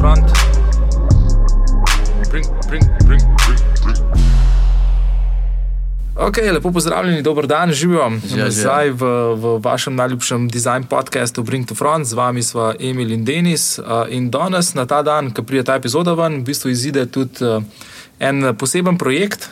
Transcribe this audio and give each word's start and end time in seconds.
front. 0.00 0.24
Bring, 2.30 2.46
bring, 2.68 2.84
bring, 3.06 3.22
bring, 3.44 3.60
bring. 3.84 3.96
Ok, 6.16 6.36
lepo 6.52 6.72
pozdravljeni, 6.72 7.22
dober 7.22 7.46
dan, 7.46 7.72
živijo. 7.72 8.10
Zdaj 8.48 8.90
v, 8.90 9.04
v 9.34 9.58
vašem 9.62 9.94
najljubšem 9.96 10.48
design 10.48 10.84
podkastu 10.84 11.42
Bring 11.42 11.68
to 11.68 11.74
Front, 11.74 12.06
z 12.06 12.12
vami 12.12 12.42
smo 12.42 12.72
Emil 12.80 13.12
in 13.12 13.24
Denis. 13.24 13.78
Uh, 13.78 13.84
in 14.08 14.30
danes, 14.30 14.74
na 14.74 14.86
ta 14.86 15.02
dan, 15.02 15.30
ko 15.34 15.42
pride 15.42 15.64
ta 15.64 15.76
epizoda 15.76 16.14
ven, 16.14 16.40
v 16.40 16.44
bistvu 16.48 16.70
izide 16.70 17.06
tudi 17.06 17.44
uh, 17.44 17.62
en 18.20 18.52
poseben 18.56 18.98
projekt. 18.98 19.48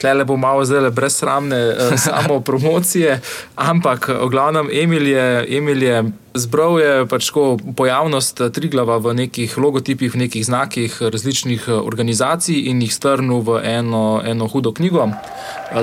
Tle 0.00 0.24
bo 0.24 0.36
malo 0.40 0.64
zdaj 0.64 0.90
brez 0.96 1.18
sramne 1.20 1.58
uh, 1.68 1.94
samo 2.06 2.40
promocije, 2.40 3.20
ampak 3.54 4.08
v 4.08 4.28
glavnem 4.32 4.72
Emil 4.72 5.06
je, 5.06 5.26
Emil 5.56 5.82
je 5.82 6.04
zbral 6.34 6.78
je 6.80 6.92
pač 7.10 7.28
pojavnost 7.76 8.40
Triglava 8.54 8.98
v 9.02 9.14
nekih 9.26 9.58
logotipih, 9.58 10.14
v 10.14 10.24
nekih 10.24 10.46
znakih 10.46 11.02
različnih 11.02 11.68
organizacij 11.68 12.70
in 12.70 12.80
jih 12.80 12.94
strnil 12.94 13.44
v 13.44 13.60
eno, 13.64 14.22
eno 14.24 14.48
hudo 14.48 14.72
knjigo. 14.72 15.10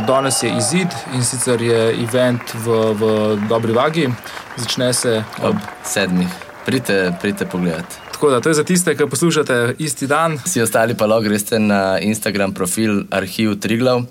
Danes 0.08 0.44
je 0.44 0.52
izid 0.58 0.92
in 1.14 1.24
sicer 1.24 1.62
je 1.62 1.94
event 2.02 2.42
v, 2.66 2.82
v 2.98 3.04
dobri 3.50 3.76
vagi, 3.76 4.10
začne 4.58 4.94
se 4.94 5.24
ob 5.44 5.56
sedmih. 5.84 6.32
Pridite, 6.66 7.16
pridite 7.22 7.46
pogledati. 7.46 8.07
Tako 8.18 8.30
da 8.30 8.42
to 8.42 8.50
je 8.50 8.54
za 8.54 8.64
tiste, 8.64 8.96
ki 8.98 9.06
poslušate 9.10 9.76
isti 9.80 10.08
dan. 10.08 10.40
Vsi 10.46 10.62
ostali 10.62 10.96
pa 10.98 11.06
lahko 11.06 11.24
greste 11.30 11.60
na 11.60 12.00
Instagram 12.02 12.54
profil 12.54 13.04
Arhiv 13.12 13.60
Triglav. 13.60 14.02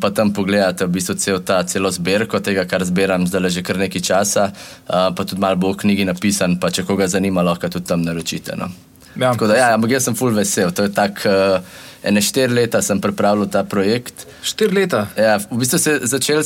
Pa 0.00 0.10
tam 0.10 0.32
pogledate 0.34 0.86
v 0.86 0.90
bistvu 0.90 1.14
cel 1.14 1.38
ta, 1.38 1.60
celo 1.62 1.90
zbirko 1.90 2.40
tega, 2.40 2.64
kar 2.66 2.82
zbiram 2.84 3.26
zdaj 3.26 3.54
že 3.54 3.62
kar 3.62 3.78
nekaj 3.78 4.02
časa, 4.02 4.48
uh, 4.50 5.14
pa 5.14 5.24
tudi 5.24 5.40
malo 5.40 5.56
bo 5.56 5.70
v 5.70 5.76
knjigi 5.86 6.04
napisan, 6.04 6.58
pa 6.58 6.70
če 6.70 6.82
koga 6.82 7.06
zanima, 7.06 7.46
lahko 7.46 7.70
tudi 7.70 7.86
tam 7.86 8.02
naročite. 8.02 8.58
No. 8.58 8.66
Ja. 9.16 9.32
Tako 9.32 9.46
da, 9.46 9.56
ja, 9.56 9.72
ampak 9.74 9.90
jaz 9.90 10.08
sem 10.08 10.16
full 10.18 10.36
vesel. 10.36 10.72
To 10.74 10.86
je 10.86 10.94
tako. 10.94 11.28
Uh, 11.28 11.82
ene 12.04 12.20
štiri 12.22 12.52
leta 12.54 12.82
sem 12.82 13.00
pripravljal 13.00 13.48
ta 13.48 13.64
projekt. 13.64 14.26
Štiri 14.44 14.76
leta. 14.76 15.06
Ja, 15.16 15.38
v 15.50 15.58
bistvu 15.60 15.78
se 15.80 15.94
je 15.94 16.08
začel, 16.12 16.42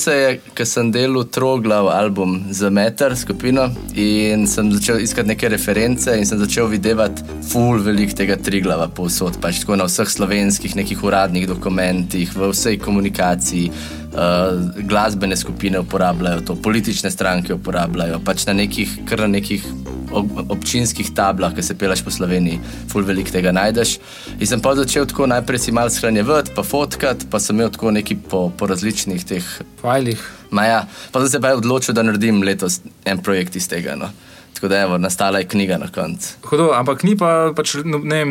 ker 0.55 0.67
sem 0.67 0.93
delal 0.95 1.27
troglav 1.35 1.91
album 1.91 2.39
za 2.55 2.71
Meter 2.71 3.17
skupino 3.19 3.69
in 3.95 4.47
sem 4.47 4.71
začel 4.73 5.03
iskati 5.03 5.33
neke 5.33 5.51
reference 5.51 6.15
in 6.15 6.27
sem 6.27 6.39
začel 6.39 6.71
videti 6.71 7.27
full 7.51 7.83
velik 7.83 8.15
tega 8.17 8.39
triglava 8.39 8.89
povsod, 8.89 9.41
pač 9.43 9.65
tako 9.65 9.81
na 9.81 9.89
vseh 9.91 10.09
slovenskih 10.09 10.77
nekih 10.79 11.03
uradnih 11.05 11.49
dokumentih, 11.51 12.31
v 12.37 12.53
vsej 12.55 12.79
komunikaciji. 12.85 13.73
Uh, 14.09 14.71
glasbene 14.89 15.37
skupine 15.37 15.79
uporabljajo 15.79 16.41
to, 16.41 16.55
politične 16.57 17.11
stranke 17.13 17.55
uporabljajo, 17.55 18.23
pač 18.25 18.47
na 18.49 18.55
nekih, 18.57 19.03
kar 19.07 19.27
na 19.27 19.29
nekih 19.37 19.67
občinskih 20.49 21.11
tablah, 21.15 21.55
ki 21.55 21.63
se 21.63 21.77
peleš 21.79 22.03
po 22.05 22.11
Sloveniji, 22.11 22.61
ful 22.93 23.05
velik 23.07 23.31
tega 23.33 23.53
najdeš. 23.53 23.99
In 24.39 24.47
sem 24.47 24.63
pa 24.65 24.75
začel 24.79 25.07
tako 25.09 25.29
najprej 25.31 25.67
si 25.67 25.75
malo 25.75 25.93
shranjevati, 25.93 26.55
pa 26.57 26.63
fotkati, 26.63 27.29
pa 27.31 27.41
sem 27.41 27.57
imel 27.57 27.73
tako 27.75 27.93
neki 27.97 28.17
po, 28.31 28.49
po 28.51 28.67
različnih 28.71 29.25
teh 29.25 29.53
fajlih. 29.83 30.23
Ja, 30.53 30.87
pa 31.13 31.21
sem 31.21 31.29
se 31.29 31.41
pa 31.41 31.53
odločil, 31.57 31.95
da 31.95 32.03
naredim 32.03 32.43
letos 32.43 32.81
en 33.05 33.23
projekt 33.23 33.57
iz 33.57 33.69
tega. 33.69 33.97
No. 33.99 34.11
Tako 34.55 34.69
da 34.69 34.79
je 34.79 34.99
nastala 34.99 35.39
je 35.39 35.49
knjiga 35.49 35.79
na 35.79 35.87
koncu. 35.93 36.35
Ampak 36.75 37.03
ni 37.03 37.17
pa, 37.17 37.53
pač, 37.57 37.77
ne, 37.85 38.25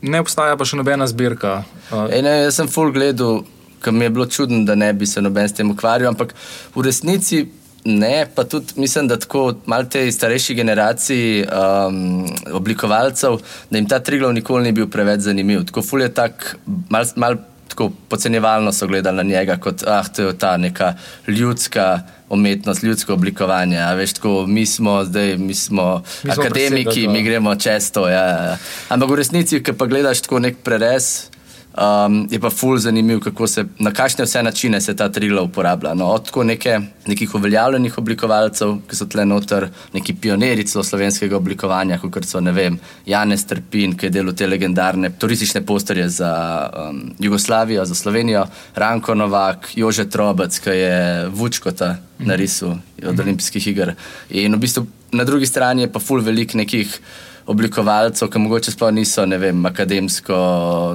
ne 0.00 0.20
obstaja 0.20 0.56
pa 0.56 0.64
še 0.64 0.78
nobena 0.80 1.04
zbirka. 1.10 1.58
E, 1.92 2.22
ne, 2.24 2.38
jaz 2.46 2.56
sem 2.56 2.70
full 2.72 2.94
gledal, 2.94 3.42
ker 3.84 3.92
mi 3.92 4.06
je 4.06 4.14
bilo 4.14 4.26
čudno, 4.26 4.62
da 4.64 4.74
ne 4.74 4.92
bi 4.96 5.06
se 5.06 5.20
noben 5.20 5.48
s 5.48 5.52
tem 5.52 5.68
ukvarjal, 5.70 6.14
ampak 6.14 6.32
v 6.74 6.86
resnici. 6.86 7.44
Ne, 7.84 8.26
pa 8.34 8.44
tudi 8.44 8.72
mislim, 8.76 9.08
da 9.08 9.18
tako 9.18 9.54
malo 9.66 9.84
te 9.84 10.12
starejši 10.12 10.54
generaciji 10.54 11.44
um, 11.44 12.26
oblikovalcev, 12.52 13.36
da 13.70 13.78
jim 13.78 13.88
ta 13.88 13.98
triglov 14.00 14.32
nikoli 14.32 14.64
ni 14.64 14.72
bil 14.72 14.88
preveč 14.88 15.20
zanimiv. 15.20 15.66
Tako 15.68 15.82
ful 15.82 16.00
je 16.00 16.08
tak, 16.14 16.56
malo 16.88 17.04
mal, 17.16 17.36
tako 17.68 17.90
podcenjevalno 18.08 18.72
so 18.72 18.86
gledali 18.86 19.16
na 19.16 19.22
njega, 19.22 19.56
kot 19.56 19.84
ah, 19.86 20.08
to 20.16 20.22
je 20.22 20.38
ta 20.38 20.56
neka 20.56 20.94
ljudska 21.28 22.00
umetnost, 22.28 22.82
ljudsko 22.82 23.12
oblikovanje. 23.12 23.80
Veš, 23.96 24.12
tako, 24.12 24.46
mi 24.46 24.66
smo 24.66 25.04
zdaj, 25.04 25.36
mi 25.36 25.54
smo, 25.54 26.02
mi 26.22 26.32
smo 26.32 26.42
akademiki, 26.42 27.08
mi 27.08 27.22
gremo 27.22 27.54
često. 27.54 28.08
Ja, 28.08 28.26
ja. 28.26 28.56
Ampak 28.88 29.10
v 29.10 29.14
resnici, 29.14 29.62
ki 29.62 29.72
pa 29.72 29.86
gledaš 29.86 30.24
tako 30.24 30.38
nek 30.38 30.56
preres. 30.64 31.33
Um, 31.74 32.28
je 32.30 32.38
pa 32.38 32.50
ful 32.50 32.78
zanimiv, 32.78 33.18
kako 33.20 33.46
se, 33.46 33.64
na 33.78 33.90
kakšne 33.90 34.24
vse 34.24 34.42
načine 34.42 34.80
se 34.80 34.94
ta 34.96 35.08
trigla 35.12 35.42
uporablja. 35.42 35.94
No, 35.94 36.06
od 36.06 36.30
neke, 36.46 36.78
nekih 37.06 37.34
uveljavljenih 37.34 37.98
oblikovalcev, 37.98 38.76
ki 38.86 38.96
so 38.96 39.06
tle 39.10 39.24
noter, 39.26 39.66
neki 39.92 40.14
pionirji 40.14 40.66
slovenskega 40.66 41.36
oblikovanja, 41.36 41.98
kot 41.98 42.24
so 42.30 42.38
vem, 42.54 42.78
Janez 43.06 43.46
Trpin, 43.50 43.96
ki 43.98 44.06
je 44.06 44.10
delal 44.10 44.36
te 44.38 44.46
legendarne 44.46 45.10
turistične 45.18 45.64
posterje 45.66 46.08
za 46.08 46.30
um, 46.70 47.02
Jugoslavijo, 47.18 47.84
za 47.84 47.94
Slovenijo, 47.94 48.46
Ranko 48.74 49.14
Novak, 49.14 49.72
Jože 49.74 50.06
Trobec, 50.10 50.58
ki 50.58 50.70
je 50.70 51.28
Vučkota 51.28 51.96
narisal 52.18 52.78
od 53.02 53.12
mhm. 53.14 53.20
olimpijskih 53.20 53.66
iger. 53.66 53.94
In 54.30 54.54
v 54.54 54.58
bistvu 54.58 54.86
na 55.12 55.24
drugi 55.24 55.46
strani 55.46 55.82
je 55.82 55.92
pa 55.92 55.98
ful 55.98 56.22
velik 56.22 56.54
nekih 56.54 57.00
oblikovalcev, 57.46 58.30
ki 58.32 58.40
morda 58.40 58.72
sploh 58.72 58.92
niso 58.94 59.24
vem, 59.40 59.64
akademsko 59.68 60.36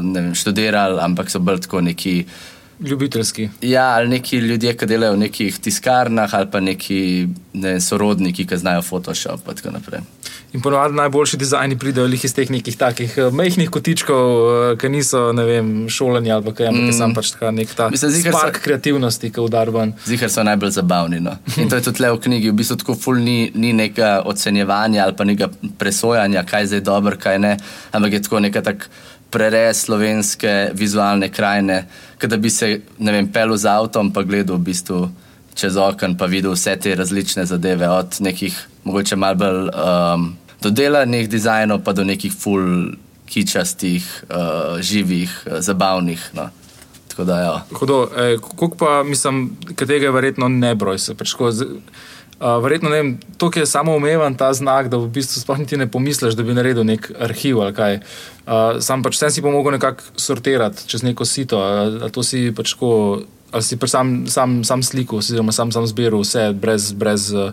ne 0.04 0.22
vem, 0.22 0.32
študirali, 0.38 1.00
ampak 1.04 1.30
so 1.32 1.42
bolj 1.44 1.66
tako 1.66 1.84
neki. 1.86 2.16
Ljubiteljski. 2.79 3.50
Ja, 3.62 3.85
ali 3.95 4.07
neki 4.07 4.38
ljudje, 4.38 4.73
ki 4.78 4.88
delajo 4.88 5.13
v 5.13 5.25
nekih 5.25 5.57
tiskarnah, 5.59 6.34
ali 6.34 6.47
pa 6.51 6.59
neki 6.63 7.28
ne, 7.53 7.79
sorodniki, 7.81 8.45
ki 8.47 8.57
znajo 8.57 8.81
Photoshop 8.81 9.50
in 9.50 9.56
tako 9.56 9.73
naprej. 9.75 10.00
In 10.53 10.62
ponovadi 10.62 10.95
najboljši 10.95 11.38
dizajni 11.38 11.78
pridejo 11.79 12.07
iz 12.07 12.34
teh 12.34 12.50
nekih 12.50 12.78
takih 12.78 13.18
majhnih 13.31 13.69
kotičkov, 13.69 14.23
uh, 14.45 14.78
ki 14.79 14.89
niso 14.89 15.25
šolani 15.89 16.31
ali 16.31 16.53
kaj, 16.53 16.72
ampak 16.72 16.88
mm. 16.88 16.95
sam 16.97 17.13
pač 17.13 17.34
ta 17.35 17.51
nek 17.51 17.75
ta 17.75 17.89
spark 17.94 18.57
so, 18.57 18.63
kreativnosti, 18.63 19.29
ki 19.29 19.44
udarban. 19.44 19.94
Zihar 20.06 20.31
so 20.31 20.44
najbolj 20.44 20.72
zabavni. 20.79 21.19
No. 21.19 21.35
In 21.57 21.69
to 21.69 21.75
je 21.75 21.89
tudi 21.91 22.01
le 22.01 22.13
v 22.16 22.23
knjigi, 22.23 22.50
v 22.50 22.57
bistvu 22.63 22.79
tako 22.79 22.95
ful 22.95 23.19
ni, 23.19 23.51
ni 23.53 23.73
neka 23.73 24.23
ocenjevanja 24.25 25.03
ali 25.03 25.19
pa 25.19 25.28
neka 25.28 25.51
presojanja, 25.78 26.47
kaj 26.47 26.62
je 26.62 26.73
zdaj 26.73 26.85
dobro, 26.88 27.19
kaj 27.19 27.39
ne, 27.39 27.57
ampak 27.91 28.13
je 28.13 28.23
tako 28.23 28.39
neka 28.47 28.63
tak 28.66 28.89
prerez 29.29 29.85
slovenske 29.85 30.72
vizualne 30.73 31.29
krajine, 31.29 31.84
da 32.28 32.38
bi 32.38 32.50
se, 32.50 32.81
ne 32.97 33.12
vem, 33.12 33.28
pel 33.31 33.56
z 33.57 33.66
avtom 33.69 34.12
in 34.12 34.24
gledal 34.28 34.57
v 34.57 34.66
bistvu 34.72 35.09
čez 35.56 35.78
okno, 35.78 36.16
pa 36.18 36.25
videl 36.25 36.56
vse 36.56 36.75
te 36.80 36.96
različne 36.96 37.46
zadeve, 37.46 37.90
od 37.90 38.18
nekih 38.19 38.56
mogoče 38.84 39.16
malo 39.16 39.35
bolj 39.35 39.69
um, 39.69 40.38
dodelanih 40.62 41.30
dizajnov, 41.30 41.84
pa 41.84 41.94
do 41.94 42.03
nekih 42.03 42.34
full 42.34 42.96
kičastih, 43.30 44.06
uh, 44.30 44.80
živih, 44.81 45.30
uh, 45.46 45.59
zabavnih. 45.59 46.31
No. 46.34 46.50
Da, 47.19 47.40
ja. 47.40 47.66
Hudo, 47.75 48.07
eh, 48.16 48.38
kako 48.40 48.78
pa 48.80 49.03
mislim, 49.03 49.57
je 50.03 50.12
verjetno 50.12 50.47
ne 50.47 50.75
broj. 50.75 51.00
Se, 51.00 51.16
pač, 51.16 51.34
ko, 51.36 51.51
z, 51.51 51.66
uh, 52.39 52.63
verjetno 52.63 52.89
ne 52.89 53.17
to 53.38 53.51
je 53.55 53.66
samo 53.66 53.95
umeven 53.95 54.35
ta 54.35 54.53
znak, 54.53 54.89
da 54.89 54.97
v 54.97 55.07
bistvu 55.07 55.41
sploh 55.41 55.59
niti 55.59 55.77
ne 55.77 55.88
pomisliš, 55.91 56.35
da 56.35 56.44
bi 56.44 56.53
naredil 56.53 56.85
nek 56.85 57.11
arhiv 57.19 57.61
ali 57.61 57.73
kaj. 57.73 58.00
Uh, 58.47 58.79
sam 58.81 59.03
pač 59.03 59.19
sem 59.19 59.31
si 59.31 59.41
pa 59.41 59.51
mogel 59.51 59.75
nekako 59.77 60.03
sortirati 60.16 60.88
čez 60.88 61.03
neko 61.03 61.25
sito. 61.25 61.59
A, 61.59 61.85
a 62.05 62.09
to 62.09 62.23
si 62.23 62.51
pač 62.55 62.73
ko. 62.73 63.22
Ali 63.50 63.66
si 63.66 63.77
sam, 63.89 64.27
sam, 64.29 64.63
sam 64.63 64.83
sliko, 64.85 65.17
oziroma 65.17 65.50
sam, 65.51 65.72
sam 65.73 65.88
zbiral 65.89 66.22
vse 66.22 66.51
brez, 66.53 66.91
brez 66.94 67.31
uh, 67.33 67.50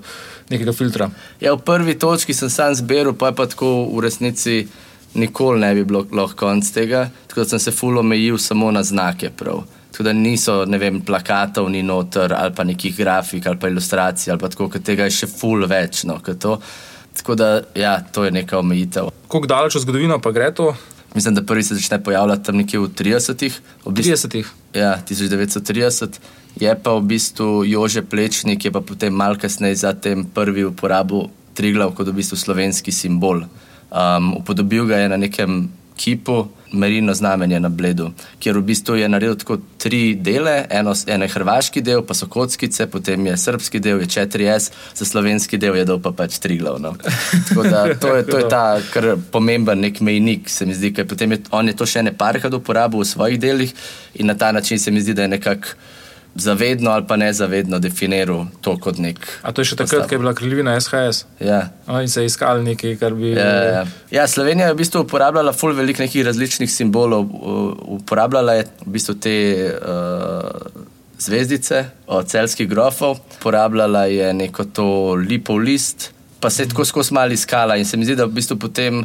nekega 0.53 0.75
filtra? 0.77 1.09
Ja, 1.41 1.55
v 1.57 1.65
prvi 1.65 1.95
točki 1.97 2.37
sem 2.37 2.51
sam 2.53 2.75
zbiral, 2.77 3.15
pa 3.17 3.31
je 3.33 3.37
pa 3.39 3.47
tako 3.49 3.89
v 3.89 4.03
resnici 4.05 4.67
nikoli 5.17 5.61
ne 5.61 5.75
bi 5.75 5.85
bilo 5.89 6.05
lahko 6.13 6.37
konc 6.37 6.69
tega, 6.69 7.09
tako 7.27 7.41
da 7.41 7.49
sem 7.49 7.59
se 7.59 7.73
fulo 7.73 8.01
omejil 8.01 8.37
samo 8.39 8.71
na 8.71 8.83
znake. 8.83 9.31
Prav. 9.37 9.65
Da 10.05 10.13
niso 10.13 10.65
vem, 10.69 11.01
plakatov, 11.01 11.71
ni 11.73 11.83
noter 11.83 12.35
ali 12.37 12.53
pa 12.55 12.65
nekih 12.65 12.97
grafik 12.97 13.47
ali 13.47 13.59
pa 13.59 13.69
ilustracij 13.69 14.33
ali 14.33 14.41
pa 14.41 14.51
tako, 14.53 14.69
ker 14.69 14.83
tega 14.85 15.07
je 15.09 15.15
še 15.23 15.31
ful 15.31 15.65
več. 15.67 16.05
No, 16.05 16.19
tako 16.21 17.35
da 17.35 17.63
ja, 17.75 18.01
to 18.13 18.25
je 18.25 18.35
neka 18.35 18.59
omejitev. 18.59 19.09
Kako 19.29 19.49
daleč 19.49 19.79
v 19.79 19.87
zgodovino 19.87 20.21
pa 20.21 20.35
gre 20.37 20.53
to? 20.55 20.75
Mislim, 21.17 21.35
da 21.35 21.43
prvi 21.43 21.63
se 21.63 21.75
začne 21.75 22.03
pojavljati 22.05 22.45
tam 22.45 22.57
nekje 22.57 22.81
v 22.81 22.89
30-ih. 22.93 23.55
30-ih. 23.85 24.49
Ja, 24.75 24.99
1930. 25.09 26.21
Je 26.61 26.75
pa 26.83 26.93
v 26.93 27.01
bistvu 27.09 27.65
Jože 27.65 28.03
Plečnik, 28.05 28.61
ki 28.61 28.69
je 28.69 28.73
pa 28.73 28.81
potem 28.85 29.15
malce 29.17 29.47
kasneje 29.47 29.81
za 29.81 29.93
tem 29.93 30.25
prvi 30.25 30.65
uporabil 30.69 31.31
Triglav 31.57 31.95
kot 31.97 32.09
v 32.13 32.19
bistvu 32.21 32.37
slovenski 32.37 32.93
simbol. 32.93 33.47
Um, 33.89 34.35
upodobil 34.37 34.85
ga 34.85 35.01
je 35.01 35.09
na 35.09 35.17
nekem 35.17 35.71
kipu, 35.97 36.47
merino 36.73 37.15
znamenje 37.15 37.61
na 37.61 37.69
bledu, 37.69 38.11
kjer 38.39 38.59
v 38.59 38.63
bistvu 38.63 38.97
je 38.97 39.09
naredil 39.09 39.37
tako 39.39 39.59
tri 39.79 40.15
dele, 40.15 40.65
eno, 40.71 40.95
eno 41.07 41.25
je 41.25 41.33
hrvaški 41.33 41.81
del, 41.83 42.03
pa 42.07 42.15
so 42.15 42.27
kockice, 42.27 42.87
potem 42.91 43.27
je 43.27 43.37
srpski 43.37 43.81
del, 43.81 44.01
je 44.01 44.07
4S, 44.07 44.71
za 44.95 45.05
slovenski 45.05 45.59
del 45.59 45.77
je 45.77 45.85
dol 45.89 46.01
pa 46.03 46.13
pač 46.13 46.39
tri 46.43 46.59
glavno. 46.59 46.97
Tako 47.49 47.63
da 47.63 47.85
to 47.95 48.17
je, 48.17 48.27
to 48.27 48.39
je 48.39 48.49
ta 48.49 48.65
kar 48.93 49.15
pomemben 49.33 49.81
nek 49.81 50.01
mejnik, 50.01 50.51
se 50.51 50.67
mi 50.67 50.75
zdi, 50.75 50.93
ker 50.93 51.07
potem 51.09 51.33
je 51.33 51.43
on 51.51 51.69
je 51.69 51.77
to 51.77 51.87
še 51.87 52.03
ne 52.03 52.13
parkrat 52.13 52.55
uporabil 52.55 53.01
v 53.01 53.09
svojih 53.09 53.41
delih 53.41 53.75
in 54.15 54.27
na 54.27 54.35
ta 54.35 54.53
način 54.53 54.79
se 54.79 54.91
mi 54.91 55.01
zdi, 55.01 55.15
da 55.15 55.23
je 55.23 55.37
nekako 55.39 55.77
zavedno 56.39 56.91
ali 56.91 57.07
pa 57.09 57.17
nezavedno 57.17 57.79
definiral 57.79 58.47
to 58.61 58.77
kot 58.79 58.99
nek. 58.99 59.21
A 59.43 59.53
to 59.53 59.63
je 59.63 59.73
še 59.73 59.79
takrat, 59.81 60.09
ko 60.09 60.17
je 60.17 60.23
bila 60.23 60.35
kraljevina 60.37 60.75
SHS? 60.81 61.25
Ja. 61.41 61.61
O, 61.87 62.01
in 62.01 62.09
se 62.09 62.25
je 62.25 62.31
iskal 62.31 62.63
nekaj, 62.65 62.97
kar 63.01 63.15
bi. 63.15 63.33
Ja, 63.37 63.53
ja. 63.65 63.85
ja, 64.11 64.27
Slovenija 64.29 64.71
je 64.71 64.77
v 64.77 64.81
bistvu 64.83 65.05
uporabljala 65.07 65.55
ful 65.57 65.77
veliko 65.77 66.05
nekih 66.05 66.27
različnih 66.27 66.71
simbolov. 66.73 67.31
Uporabljala 68.01 68.59
je 68.61 68.67
v 68.85 68.97
bistvu 68.97 69.17
te 69.21 69.37
uh, 69.77 70.85
zvezdice 71.19 71.85
od 72.07 72.29
celskih 72.29 72.69
grofov, 72.69 73.19
uporabljala 73.39 74.05
je 74.13 74.35
neko 74.35 74.65
to 74.65 74.89
lipov 75.15 75.59
list, 75.59 76.11
pa 76.41 76.51
se 76.51 76.63
je 76.63 76.69
tako 76.69 76.85
skozi 76.85 77.15
mali 77.15 77.37
skala 77.37 77.77
in 77.77 77.85
se 77.85 77.97
mi 77.97 78.05
zdi, 78.05 78.17
da 78.17 78.29
v 78.29 78.37
bistvu 78.37 78.59
potem 78.61 79.05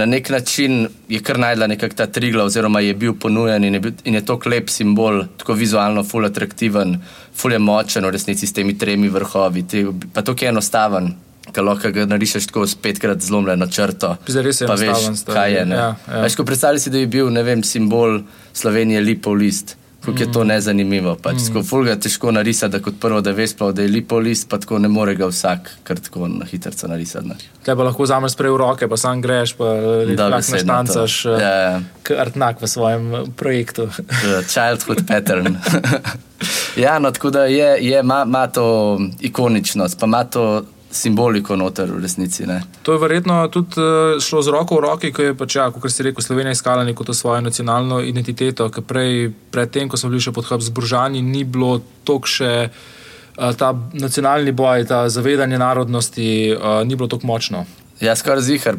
na 0.00 0.06
nek 0.06 0.30
način 0.32 0.88
je 1.08 1.20
kar 1.20 1.38
najdla 1.38 1.66
nekak 1.66 1.94
ta 1.94 2.06
trigla, 2.06 2.46
oziroma 2.48 2.80
je 2.80 2.94
bil 2.94 3.14
ponujen 3.20 3.64
in 3.64 3.74
je, 3.76 3.80
bil, 3.80 3.92
in 4.04 4.16
je 4.16 4.24
to 4.24 4.38
klep 4.40 4.70
simbol, 4.72 5.24
tako 5.36 5.56
vizualno, 5.60 6.04
ful 6.04 6.24
atraktiven, 6.24 6.96
ful 7.36 7.52
je 7.52 7.58
močen, 7.60 8.06
v 8.08 8.14
resnici 8.16 8.48
s 8.48 8.56
temi 8.56 8.78
tremi 8.80 9.10
vrhovi, 9.12 9.64
te, 9.68 9.84
pa 10.14 10.24
to 10.24 10.36
je 10.40 10.48
enostaven. 10.48 11.12
Kaj 11.50 11.64
lahko 11.66 11.90
ga 11.90 12.04
narišeš 12.06 12.46
tako 12.46 12.62
s 12.68 12.76
petkrat 12.78 13.22
zlomljeno 13.26 13.66
črto. 13.66 14.14
Zares 14.30 14.60
je 14.60 14.68
pa 14.70 14.76
veš, 14.78 15.24
kaj 15.26 15.52
je. 15.52 15.64
Ja, 15.66 15.88
ja. 16.06 16.20
Veš, 16.22 16.36
ko 16.38 16.44
predstavljaš, 16.46 16.86
da 16.92 17.00
bi 17.00 17.08
bil 17.18 17.32
vem, 17.44 17.64
simbol 17.66 18.20
Slovenije 18.54 19.00
lipov 19.02 19.34
list 19.40 19.79
kako 20.04 20.18
je 20.18 20.32
to 20.32 20.44
nezanimivo. 20.44 21.16
Pač, 21.22 21.36
mm. 21.54 21.62
Fulga 21.62 21.90
je 21.90 22.00
težko 22.00 22.32
narisati, 22.32 22.72
da 22.72 22.80
kot 22.82 22.94
prvo, 23.00 23.20
da 23.20 23.30
veš, 23.30 23.54
da 23.74 23.82
je 23.82 23.88
lipo 23.88 24.18
list, 24.18 24.48
pa 24.48 24.58
tako 24.58 24.78
ne 24.78 24.88
more 24.88 25.14
ga 25.14 25.26
vsak 25.26 25.70
kar 25.84 26.00
tako 26.00 26.28
na 26.28 26.46
hitro 26.46 26.72
narisati. 26.88 27.28
Te 27.64 27.76
pa 27.76 27.84
lahko 27.84 28.02
vzameš 28.02 28.36
prej 28.36 28.54
v 28.54 28.56
roke, 28.56 28.88
pa 28.88 28.96
sam 28.96 29.20
greš, 29.20 29.54
pa 29.58 29.64
lahko 29.68 30.56
naštancaš 30.56 31.24
ja, 31.24 31.38
ja. 31.38 31.80
artnak 32.18 32.62
v 32.62 32.68
svojem 32.68 33.14
eh, 33.14 33.24
projektu. 33.36 33.88
Childhood 34.48 35.04
pattern. 35.08 35.56
ja, 36.84 36.98
no, 36.98 37.10
tako 37.10 37.30
da 37.30 37.44
je, 37.44 38.00
ima 38.00 38.46
to 38.46 38.98
ikoničnost, 39.20 40.00
pa 40.00 40.06
ima 40.06 40.24
to 40.24 40.64
simboliko 40.90 41.56
noter 41.56 41.90
v 41.92 42.02
resnici. 42.02 42.46
Ne. 42.46 42.60
To 42.82 42.92
je 42.92 42.98
verjetno 42.98 43.48
tudi 43.48 43.80
uh, 43.80 44.20
šlo 44.20 44.42
z 44.42 44.54
roko 44.54 44.76
v 44.76 44.84
roki, 44.84 45.12
ko 45.14 45.22
je 45.22 45.34
pač, 45.38 45.56
ja, 45.56 45.68
kot 45.70 45.90
ste 45.92 46.08
rekli, 46.10 46.22
Slovenija 46.22 46.52
iskala 46.56 46.84
neko 46.84 47.04
to 47.04 47.14
svojo 47.14 47.40
nacionalno 47.40 48.00
identiteto, 48.02 48.68
ker 48.74 48.84
prej, 48.84 49.30
predtem, 49.50 49.88
ko 49.88 50.00
smo 50.00 50.10
bili 50.10 50.22
še 50.22 50.34
pod 50.34 50.50
Habsburžani, 50.50 51.22
ni 51.22 51.44
bilo 51.44 51.78
tok 52.04 52.30
še. 52.30 52.54
Uh, 53.40 53.54
ta 53.56 53.70
nacionalni 53.96 54.52
boj, 54.52 54.84
ta 54.90 55.04
zavedanje 55.08 55.56
narodnosti, 55.56 56.26
uh, 56.52 56.82
ni 56.84 56.98
bilo 56.98 57.08
tako 57.08 57.30
močno. 57.30 57.62
Ja, 58.00 58.16
skoraj 58.16 58.42
zihar. 58.44 58.76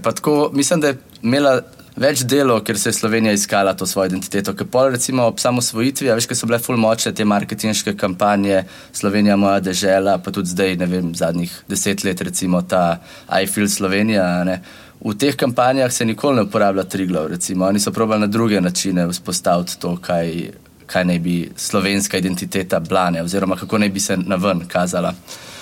Mislim, 0.54 0.81
da 0.84 0.92
je 0.92 0.98
imela 1.24 1.62
več 2.01 2.24
delov, 2.25 2.63
ker 2.65 2.80
se 2.80 2.89
je 2.89 2.98
Slovenija 2.98 3.33
iskala 3.33 3.74
to 3.77 3.86
svojo 3.86 4.09
identiteto. 4.09 4.53
Ker 4.57 4.68
pol, 4.71 4.92
recimo, 4.95 5.27
ob 5.30 5.39
samosvojitvi, 5.42 6.09
veš, 6.09 6.30
so 6.38 6.50
bile 6.50 6.59
full 6.62 6.80
močne 6.81 7.13
te 7.15 7.25
marketinške 7.27 7.94
kampanje, 8.00 8.63
Slovenija, 8.94 9.38
moja 9.38 9.59
država, 9.63 10.18
pa 10.24 10.33
tudi 10.33 10.53
zdaj, 10.53 10.77
ne 10.81 10.88
vem, 10.89 11.12
zadnjih 11.15 11.53
deset 11.69 12.03
let, 12.07 12.21
recimo 12.21 12.62
ta 12.62 13.01
I 13.27 13.48
feel 13.48 13.69
Slovenija. 13.69 14.25
Ne. 14.48 14.62
V 15.01 15.15
teh 15.18 15.38
kampanjah 15.38 15.94
se 15.94 16.06
nikoli 16.06 16.42
ne 16.42 16.48
uporablja 16.50 16.83
triglav, 16.83 17.30
recimo. 17.33 17.65
Oni 17.65 17.80
so 17.80 17.94
probali 17.94 18.25
na 18.25 18.27
druge 18.27 18.62
načine 18.62 19.07
vzpostaviti 19.09 19.80
to, 19.81 19.95
kaj, 20.01 20.51
kaj 20.86 21.06
naj 21.06 21.19
bi 21.19 21.38
slovenska 21.56 22.18
identiteta 22.18 22.80
blane, 22.80 23.24
oziroma 23.24 23.57
kako 23.57 23.81
naj 23.81 23.89
bi 23.89 24.00
se 24.00 24.18
na 24.18 24.36
ven 24.36 24.68
kazala. 24.68 25.13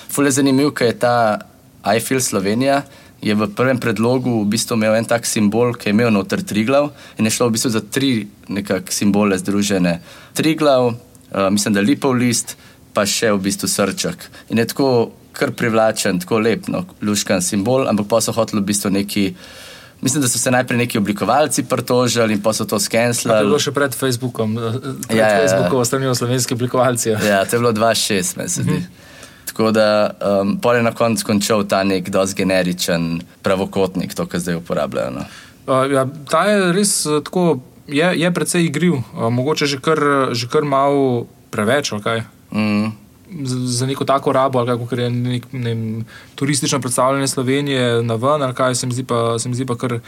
Ful 0.09 0.25
je 0.25 0.31
zanimivo, 0.41 0.71
ker 0.71 0.87
je 0.87 0.99
ta 0.99 1.15
I 1.85 1.99
feel 1.99 2.19
Slovenija 2.19 2.81
je 3.21 3.35
v 3.35 3.47
prvem 3.51 3.79
predlogu 3.79 4.41
v 4.41 4.47
bistvu 4.55 4.77
imel 4.79 4.95
en 4.95 5.07
tak 5.07 5.27
simbol, 5.27 5.73
ki 5.75 5.89
je 5.89 5.93
imel 5.95 6.11
noter 6.11 6.43
tri 6.43 6.63
glav 6.63 6.91
in 7.19 7.27
je 7.27 7.35
šlo 7.35 7.49
v 7.49 7.57
bistvu 7.57 7.71
za 7.71 7.81
tri 7.83 8.27
simbole 8.89 9.37
združene. 9.37 9.99
Tri 10.33 10.55
glav, 10.55 10.87
uh, 10.87 10.95
eh, 11.31 11.49
mislim, 11.51 11.75
da 11.75 11.83
lipov 11.83 12.15
list, 12.15 12.55
pa 12.93 13.05
še 13.05 13.31
v 13.35 13.41
bistvu 13.43 13.67
srček. 13.67 14.29
In 14.49 14.57
je 14.57 14.69
tako 14.71 15.11
kar 15.35 15.51
privlačen, 15.51 16.19
tako 16.19 16.39
lep, 16.39 16.67
no, 16.71 16.85
luškan 17.05 17.43
simbol, 17.43 17.87
ampak 17.87 18.07
pa 18.09 18.21
so 18.23 18.35
hoteli 18.35 18.63
v 18.63 18.71
bistvu 18.71 18.91
neki. 18.91 19.25
Mislim, 19.99 20.23
da 20.23 20.29
so 20.31 20.39
se 20.39 20.51
najprej 20.51 20.79
neki 20.79 20.97
oblikovalci 20.97 21.65
pritožili 21.67 22.37
in 22.37 22.41
pa 22.41 22.53
so 22.55 22.63
to 22.63 22.79
skenirali. 22.79 23.19
To 23.19 23.35
je 23.35 23.47
bilo 23.51 23.59
še 23.59 23.73
pred 23.75 23.95
Facebookom, 23.95 24.55
eh, 24.55 24.79
pred 25.07 25.19
ja, 25.19 25.27
Facebookom, 25.43 25.75
ja, 25.75 25.83
ja. 25.83 25.89
stranijo 25.91 26.15
slovenski 26.15 26.55
oblikovalci. 26.55 27.09
Ja, 27.19 27.43
to 27.43 27.59
je 27.59 27.59
bilo 27.59 27.75
2-6, 27.75 28.39
mislim. 28.39 28.87
Tako 29.49 29.71
da 29.71 30.11
um, 30.41 30.59
je 30.75 30.83
na 30.83 30.91
koncu 30.91 31.25
končal 31.25 31.63
ta 31.67 31.83
nek 31.83 32.09
dosti 32.09 32.37
generičen 32.37 33.21
pravokotnik, 33.41 34.13
to, 34.13 34.25
kar 34.29 34.39
zdaj 34.39 34.59
uporabljajo. 34.61 35.11
No. 35.11 35.23
Uh, 35.65 35.89
ja, 35.91 36.05
ta 36.29 36.43
je 36.45 36.71
res 36.73 37.05
uh, 37.05 37.23
tako, 37.23 37.59
je, 37.87 38.11
je 38.19 38.33
precej 38.33 38.65
igriv, 38.65 38.99
uh, 39.01 39.29
mogoče 39.33 39.65
že 39.65 39.79
kar, 39.81 39.99
že 40.37 40.47
kar 40.47 40.69
malo 40.69 41.25
preveč. 41.49 41.91
Okay? 41.97 42.21
Mm. 42.53 42.93
Za 43.65 43.89
neko 43.89 44.05
tako 44.05 44.31
rabo, 44.37 44.59
ali 44.59 44.69
kako 44.69 44.95
je 44.95 45.09
nek, 45.09 45.49
ne, 45.51 45.75
turistično 46.35 46.79
predstavljanje 46.79 47.27
Slovenije 47.27 48.03
na 48.03 48.15
ven, 48.15 48.45
ali 48.45 48.53
kaj 48.53 48.75
se 48.75 48.87
mi 48.87 48.93
zdi 48.93 49.03
pa, 49.03 49.39
se 49.39 49.49
mi 49.49 49.55
zdi 49.55 49.65
pa 49.65 49.77
kar, 49.77 49.99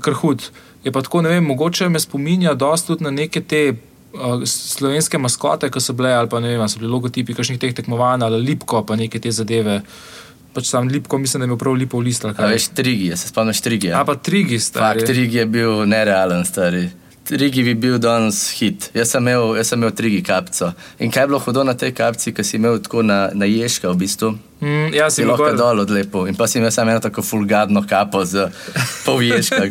kar 0.00 0.14
hud. 0.14 0.50
Je 0.84 0.92
pa 0.92 1.02
tako, 1.02 1.22
ne 1.22 1.28
vem, 1.28 1.44
mogoče 1.44 1.88
me 1.88 2.00
spominja 2.00 2.54
dosti 2.54 2.86
tudi 2.86 3.04
na 3.04 3.10
neke 3.10 3.40
te 3.40 3.74
slovenske 4.46 5.18
maskote, 5.18 5.70
ki 5.72 5.80
so 5.80 5.94
bile, 5.96 6.12
ali 6.14 6.28
pa 6.28 6.40
ne 6.40 6.52
vem, 6.56 6.68
so 6.68 6.80
bili 6.80 6.90
logotipi 6.92 7.36
kakšnih 7.36 7.60
teh 7.60 7.74
tekmovanj, 7.76 8.26
ali 8.26 8.40
lipko, 8.42 8.84
pa 8.88 8.96
neke 8.96 9.20
te 9.22 9.32
zadeve. 9.32 9.80
Pač 10.52 10.68
sam 10.68 10.88
lipko, 10.92 11.18
mislim, 11.18 11.40
da 11.40 11.46
je 11.46 11.48
imel 11.48 11.60
prav 11.60 11.76
lipo 11.80 12.00
list. 12.00 12.26
Veš, 12.38 12.68
trigi, 12.76 13.08
se 13.16 13.30
spomniš 13.32 13.62
trigi. 13.64 13.92
A 13.96 14.04
pa 14.04 14.18
trigi, 14.20 14.58
stari. 14.60 15.00
Fakt, 15.00 15.08
trigi 15.08 15.40
je 15.40 15.46
bil 15.48 15.86
nerealen, 15.88 16.44
stari. 16.44 16.90
Trigi 17.24 17.62
bi 17.62 17.74
bil 17.78 17.98
danes 18.02 18.38
hit. 18.58 18.88
Jaz 18.94 19.12
sem 19.14 19.22
imel, 19.22 19.54
jaz 19.56 19.70
sem 19.70 19.78
imel 19.78 19.92
trigi 19.94 20.22
kapco. 20.26 20.72
In 20.98 21.12
kaj 21.14 21.22
je 21.22 21.30
bilo 21.30 21.38
hudo 21.38 21.62
na 21.64 21.74
tej 21.78 21.92
kapci, 21.94 22.32
ki 22.34 22.44
si 22.44 22.56
imel 22.58 22.80
tako 22.82 23.04
na, 23.06 23.28
na 23.34 23.46
ježka 23.46 23.92
v 23.92 24.00
bistvu? 24.00 24.32
Mm, 24.62 24.90
ja, 24.94 25.06
si 25.10 25.26
lahko 25.26 25.48
gor... 25.50 25.58
dol 25.58 25.84
odlepo. 25.84 26.24
In 26.26 26.34
pa 26.38 26.48
si 26.50 26.58
imel 26.58 26.74
samo 26.74 26.90
eno 26.90 27.02
tako 27.02 27.22
fulgadno 27.22 27.84
kapo 27.86 28.24
z 28.26 28.48
pol 29.06 29.22
ježka. 29.22 29.70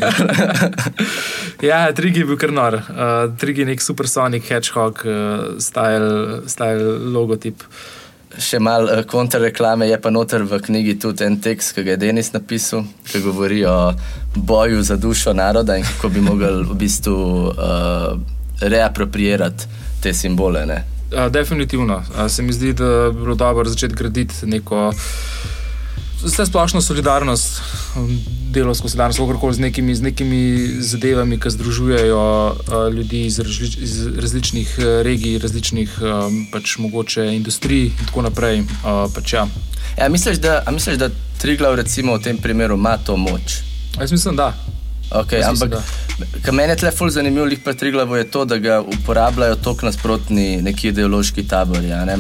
ja, 1.71 1.83
trigi 1.95 2.23
je 2.23 2.29
bil 2.31 2.39
kar 2.39 2.55
nor. 2.55 2.79
Uh, 2.87 3.27
trigi 3.39 3.65
je 3.65 3.71
nek 3.73 3.83
supersonic 3.83 4.47
hedgehog 4.47 5.03
uh, 5.03 5.47
style, 5.59 6.47
style 6.47 7.11
logotip. 7.11 7.67
Še 8.39 8.59
malo 8.59 8.87
uh, 8.91 9.03
kontrareklame 9.07 9.87
je 9.89 9.97
pa 10.01 10.11
noter 10.13 10.43
v 10.47 10.61
knjigi 10.63 10.97
tudi 10.99 11.25
en 11.25 11.39
tekst, 11.41 11.75
ki 11.75 11.83
ga 11.83 11.95
je 11.95 12.01
Denis 12.05 12.31
napisal, 12.33 12.85
ki 13.07 13.23
govori 13.25 13.65
o 13.65 13.93
boju 14.35 14.83
za 14.83 14.95
dušo 14.95 15.33
naroda 15.33 15.77
in 15.77 15.83
kako 15.83 16.09
bi 16.09 16.21
mogli 16.21 16.63
v 16.63 16.77
bistvu 16.79 17.17
uh, 17.51 18.15
reaproprirati 18.61 19.65
te 20.01 20.13
simbole. 20.13 20.65
Ne? 20.65 20.83
Definitivno. 21.29 22.03
Se 22.29 22.43
mi 22.43 22.53
zdi, 22.53 22.73
da 22.73 23.09
bi 23.11 23.19
bilo 23.19 23.35
dobro 23.35 23.69
začeti 23.69 23.95
graditi 23.95 24.45
neko 24.45 24.93
vse 26.23 26.45
splošno 26.45 26.81
solidarnost, 26.81 27.61
delovsko 28.51 28.89
solidarnost, 28.89 29.19
kakorkoli 29.19 29.53
z 29.53 29.59
nekimi, 29.59 29.95
z 29.95 30.01
nekimi 30.01 30.41
zadevami, 30.79 31.39
ki 31.39 31.49
združujejo 31.49 32.55
ljudi 32.93 33.25
iz, 33.25 33.39
različ, 33.39 33.77
iz 33.77 34.07
različnih 34.07 34.75
regij, 35.03 35.39
različnih 35.39 35.99
pač 36.51 36.77
mogoče 36.77 37.25
industrij 37.35 37.85
in 37.85 38.05
tako 38.07 38.21
naprej. 38.21 38.63
Pač, 39.15 39.33
ja. 39.33 39.47
Ja, 39.97 40.09
misliš, 40.09 40.37
da, 40.37 40.63
misliš, 40.71 40.97
da 40.97 41.09
Triglav 41.41 41.75
recimo 41.75 42.15
v 42.15 42.21
tem 42.21 42.37
primeru 42.37 42.75
ima 42.77 42.97
to 42.97 43.17
moč? 43.17 43.61
Jaz 43.99 44.11
mislim, 44.11 44.35
da. 44.35 44.53
Okay, 45.11 45.41
ampak, 45.43 45.73
kar 46.41 46.53
meni 46.55 46.71
je 46.71 46.77
tle 46.85 46.91
ful 46.95 47.09
zanimivo, 47.11 47.47
jih 47.51 47.59
pa 47.59 47.73
Triglav 47.73 48.13
je 48.15 48.23
to, 48.31 48.45
da 48.45 48.57
ga 48.57 48.81
uporabljajo 48.81 49.55
tako 49.55 49.85
nasprotni 49.85 50.61
neki 50.61 50.87
ideološki 50.87 51.43
tabori. 51.47 51.89
Ja, 51.89 52.05
ne 52.05 52.15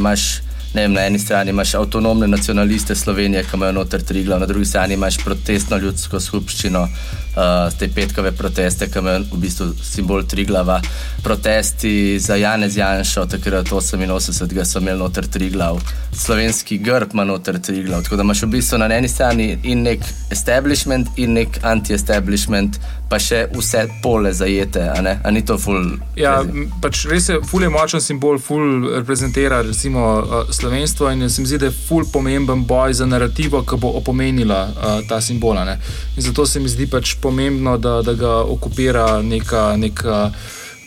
vem, 0.73 0.93
na 0.93 1.05
eni 1.05 1.19
strani 1.19 1.49
imaš 1.49 1.75
avtonomne 1.75 2.27
nacionaliste 2.27 2.95
Slovenije, 2.95 3.43
ki 3.43 3.57
imajo 3.57 3.71
noter 3.71 4.03
tri 4.03 4.23
glav, 4.23 4.39
na 4.39 4.45
drugi 4.45 4.65
strani 4.65 4.93
imaš 4.93 5.17
protestno 5.23 5.77
ljudsko 5.77 6.19
skupščino, 6.19 6.87
uh, 7.35 7.79
te 7.79 7.87
petkove 7.87 8.31
proteste, 8.31 8.87
ki 8.91 8.99
imajo 8.99 9.23
v 9.31 9.41
bistvu 9.41 9.69
simbol 9.83 10.23
tri 10.27 10.45
glava. 10.45 10.79
Protesti 11.23 12.19
za 12.19 12.35
Janez 12.35 12.77
Janša, 12.77 13.25
takrat 13.35 13.71
88, 13.71 14.65
so 14.65 14.79
imeli 14.79 14.99
noter 14.99 15.27
tri 15.27 15.49
glav, 15.49 15.81
slovenski 16.13 16.77
grb 16.77 17.13
ima 17.13 17.23
noter 17.23 17.59
tri 17.61 17.83
glav. 17.83 18.03
Tako 18.03 18.15
da 18.15 18.23
imaš 18.23 18.43
v 18.43 18.47
bistvu 18.55 18.77
na 18.77 18.89
eni 18.95 19.07
strani 19.07 19.57
in 19.63 19.83
nek 19.83 20.03
establishment 20.31 21.07
in 21.17 21.33
nek 21.33 21.59
anti-establishment, 21.63 22.79
pa 23.11 23.19
še 23.19 23.43
vse 23.51 23.83
pole 24.03 24.31
zajete, 24.33 24.83
a, 24.87 25.15
a 25.23 25.31
ni 25.31 25.43
to 25.45 25.57
ful. 25.59 25.97
Ja, 26.15 26.37
pač 26.83 27.03
res 27.11 27.27
je, 27.29 27.39
ful 27.47 27.65
je 27.65 27.71
močen 27.71 28.03
simbol, 28.03 28.39
ful 28.39 28.87
reprezentira 28.93 29.61
recimo 29.67 30.05
uh, 30.21 30.51
slovenstvo 30.51 31.11
in 31.11 31.27
se 31.29 31.43
mi 31.43 31.49
zdi, 31.51 31.59
da 31.59 31.67
je 31.67 31.75
ful 31.75 32.07
pomemben 32.13 32.63
boj 32.67 32.95
za 33.01 33.05
narativo, 33.05 33.65
ki 33.67 33.79
bo 33.81 33.91
opomenila 33.99 34.61
uh, 34.69 34.93
ta 35.09 35.19
simbola. 35.21 35.65
Ne? 35.67 35.77
In 36.15 36.23
zato 36.23 36.45
se 36.47 36.63
mi 36.63 36.71
zdi 36.71 36.87
pač 36.91 37.17
pomembno, 37.21 37.77
da, 37.77 38.01
da 38.01 38.13
ga 38.13 38.35
okupira 38.41 39.21
neka, 39.21 39.75
neka, 39.77 40.31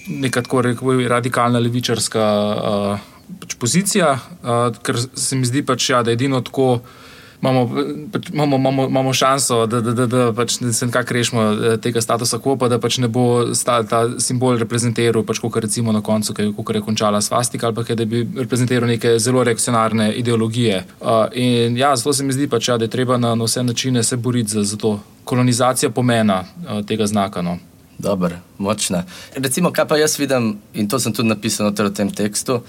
neka 0.08 0.42
tako 0.42 0.62
rekoč 0.62 1.06
radikalna 1.08 1.62
levičarska 1.62 2.26
uh, 2.26 3.08
pač 3.40 3.56
pozicija, 3.60 4.12
uh, 4.42 4.68
ker 4.82 4.98
se 5.00 5.36
mi 5.36 5.46
zdi 5.46 5.64
pač, 5.66 5.90
ja, 5.90 6.02
da 6.02 6.12
je 6.12 6.20
edino 6.20 6.40
tako. 6.44 6.78
Imamo, 7.44 7.70
pač, 8.12 8.30
imamo, 8.32 8.56
imamo, 8.56 8.86
imamo 8.86 9.12
šanso, 9.12 9.66
da, 9.66 9.80
da, 9.80 9.92
da, 9.92 10.06
da 10.06 10.32
pač 10.32 10.56
se 10.72 10.86
nekako 10.86 11.14
rešimo 11.14 11.42
eh, 11.42 11.76
tega 11.76 12.00
statusa 12.00 12.38
quo, 12.38 12.56
pa 12.58 12.68
da 12.68 12.78
pač 12.80 12.98
ne 12.98 13.08
bo 13.08 13.54
sta, 13.54 13.82
ta 13.88 14.04
simbol 14.18 14.56
reprezentiral, 14.60 15.24
pač 15.28 15.42
kot 15.42 15.60
recimo 15.64 15.92
na 15.92 16.00
koncu, 16.00 16.34
ki 16.34 16.48
je 16.78 16.82
končala 16.84 17.20
svastika, 17.20 17.68
ali 17.68 17.76
pa 17.76 17.94
da 17.94 18.04
bi 18.04 18.24
reprezentiral 18.36 18.88
neke 18.88 19.18
zelo 19.18 19.44
reakcionarne 19.44 20.12
ideologije. 20.16 20.84
Uh, 21.00 21.26
in 21.32 21.76
ja, 21.76 21.96
zato 21.96 22.12
se 22.12 22.24
mi 22.24 22.32
zdi, 22.32 22.48
pač, 22.48 22.68
ja, 22.68 22.78
da 22.78 22.88
je 22.88 22.94
treba 22.96 23.20
na, 23.20 23.34
na 23.34 23.44
vse 23.44 23.62
načine 23.62 24.02
se 24.02 24.16
boriti 24.16 24.56
za, 24.56 24.64
za 24.64 24.76
to 24.76 24.98
kolonizacijo 25.24 25.90
pomena 25.90 26.44
uh, 26.44 26.80
tega 26.86 27.06
znaka. 27.06 27.42
No. 27.42 27.58
Dobro, 27.98 28.36
močna. 28.58 29.04
Recimo, 29.36 29.70
kaj 29.72 29.88
pa 29.88 29.96
jaz 29.96 30.18
vidim, 30.18 30.56
in 30.74 30.88
to 30.88 30.98
sem 30.98 31.12
tudi 31.12 31.28
napisal 31.28 31.70
v 31.70 31.90
tem 31.94 32.10
tekstu, 32.10 32.62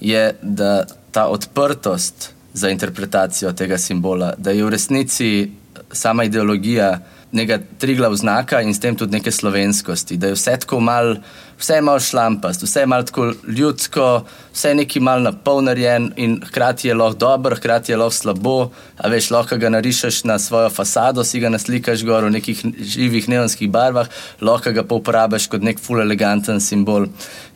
je, 0.00 0.32
da 0.42 0.84
ta 1.12 1.28
odprtost 1.30 2.32
za 2.54 2.70
interpretacijo 2.70 3.52
tega 3.52 3.78
simbola, 3.78 4.34
da 4.38 4.50
je 4.50 4.64
v 4.64 4.70
resnici 4.70 5.50
sama 5.92 6.24
ideologija 6.24 6.98
nekega 7.32 7.64
triglav 7.78 8.14
znaka 8.14 8.60
in 8.60 8.74
s 8.74 8.80
tem 8.80 8.96
tudi 8.96 9.12
neke 9.12 9.30
slovenskosti, 9.30 10.16
da 10.16 10.26
je 10.26 10.36
vse 10.36 10.56
tako 10.60 10.80
mal, 10.80 11.14
vse 11.58 11.74
je 11.74 11.82
malo 11.82 12.00
šlampast, 12.00 12.62
vse 12.62 12.80
je 12.80 12.86
malo 12.86 13.02
tako 13.02 13.32
ljudsko, 13.48 14.24
vse 14.52 14.68
je 14.68 14.74
neki 14.74 15.00
mal 15.00 15.22
napolnjen 15.22 16.12
in 16.16 16.40
hkrati 16.44 16.88
je 16.88 16.94
lahko 16.94 17.18
dobro, 17.18 17.56
hkrati 17.56 17.92
je 17.92 17.96
lahko 17.96 18.14
slabo, 18.14 18.70
a 18.98 19.08
veš, 19.08 19.30
lahko 19.30 19.56
ga 19.56 19.68
narišeš 19.68 20.24
na 20.24 20.38
svojo 20.38 20.70
fasado, 20.70 21.24
si 21.24 21.40
ga 21.40 21.48
naslikaš 21.48 22.04
gor 22.04 22.24
v 22.24 22.36
nekih 22.36 22.64
živih 22.80 23.28
neonskih 23.28 23.70
barvah, 23.70 24.08
lahko 24.40 24.72
ga 24.72 24.84
pa 24.84 24.94
uporabiš 24.94 25.48
kot 25.48 25.64
nek 25.64 25.80
full 25.80 26.04
eleganten 26.04 26.60
simbol. 26.60 27.08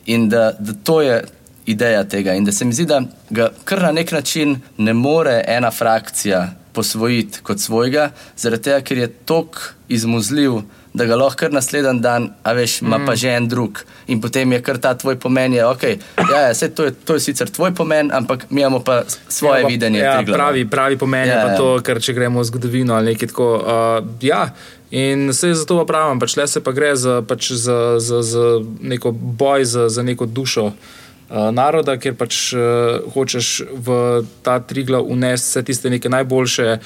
In 0.05 0.29
da, 0.29 0.51
da 0.59 0.73
to 0.83 1.01
je 1.01 1.21
ideja 1.67 2.03
tega. 2.03 2.33
In 2.33 2.45
da 2.45 2.51
se 2.51 2.65
mi 2.65 2.73
zdi, 2.73 2.85
da 2.85 3.01
ga 3.29 3.51
kar 3.67 3.81
na 3.81 3.91
nek 3.91 4.11
način 4.11 4.59
ne 4.77 4.93
more 4.93 5.43
ena 5.47 5.71
frakcija 5.71 6.47
posvojiti 6.73 7.39
kot 7.43 7.59
svojega, 7.59 8.11
zaradi 8.37 8.69
tega, 8.69 8.81
ker 8.85 8.97
je 8.97 9.07
tok 9.25 9.57
izmuzljiv, 9.89 10.59
da 10.93 11.05
ga 11.05 11.15
lahko 11.17 11.39
kar 11.41 11.53
naslednji 11.53 12.01
dan, 12.01 12.29
a 12.43 12.53
veš, 12.53 12.81
ima 12.81 12.97
mm. 12.97 13.05
pa 13.05 13.15
že 13.15 13.33
en 13.33 13.47
drug. 13.49 13.81
In 14.07 14.21
potem 14.21 14.51
je 14.53 14.61
kar 14.61 14.77
ta 14.81 14.93
tvoj 14.97 15.17
pomen, 15.19 15.53
je 15.53 15.65
ok. 15.65 15.83
Ja, 16.31 16.41
ja 16.47 16.69
to, 16.75 16.85
je, 16.85 16.93
to 17.05 17.17
je 17.17 17.23
sicer 17.25 17.49
tvoj 17.49 17.73
pomen, 17.75 18.11
ampak 18.13 18.45
mi 18.49 18.61
imamo 18.61 18.79
pa 18.79 19.01
svoje 19.27 19.61
ja, 19.61 19.67
videnje. 19.67 19.99
Ja, 19.99 20.21
pravi, 20.25 20.67
pravi 20.69 20.97
pomen 20.97 21.27
ja, 21.27 21.33
je 21.33 21.41
pa 21.45 21.51
ja. 21.51 21.57
to, 21.57 21.71
ker 21.83 22.01
če 22.01 22.13
gremo 22.13 22.41
v 22.41 22.49
zgodovino 22.51 22.95
ali 22.95 23.13
nekaj 23.13 23.33
tako. 23.33 23.49
Uh, 23.57 24.13
ja. 24.21 24.47
In 24.91 25.33
se 25.33 25.51
zato 25.53 25.81
pa 25.81 25.85
pravim, 25.85 26.21
pač 26.21 26.37
le 26.37 26.47
se 26.47 26.63
pa 26.63 26.71
gre 26.71 26.93
za, 26.95 27.19
pač 27.27 27.51
za, 27.51 27.97
za, 27.99 28.21
za 28.21 28.45
neko 28.81 29.11
boj, 29.11 29.65
za, 29.65 29.89
za 29.89 30.05
neko 30.05 30.25
dušo. 30.25 30.71
Eh, 30.71 31.06
naroda, 31.29 31.97
ker 31.99 32.15
pač 32.15 32.53
uh, 32.55 33.03
hočeš 33.13 33.61
v 33.71 33.97
ta 34.43 34.59
trigla 34.59 35.01
unesti 35.01 35.49
vse 35.49 35.63
tiste 35.67 35.89
neke 35.89 36.09
najboljše 36.09 36.77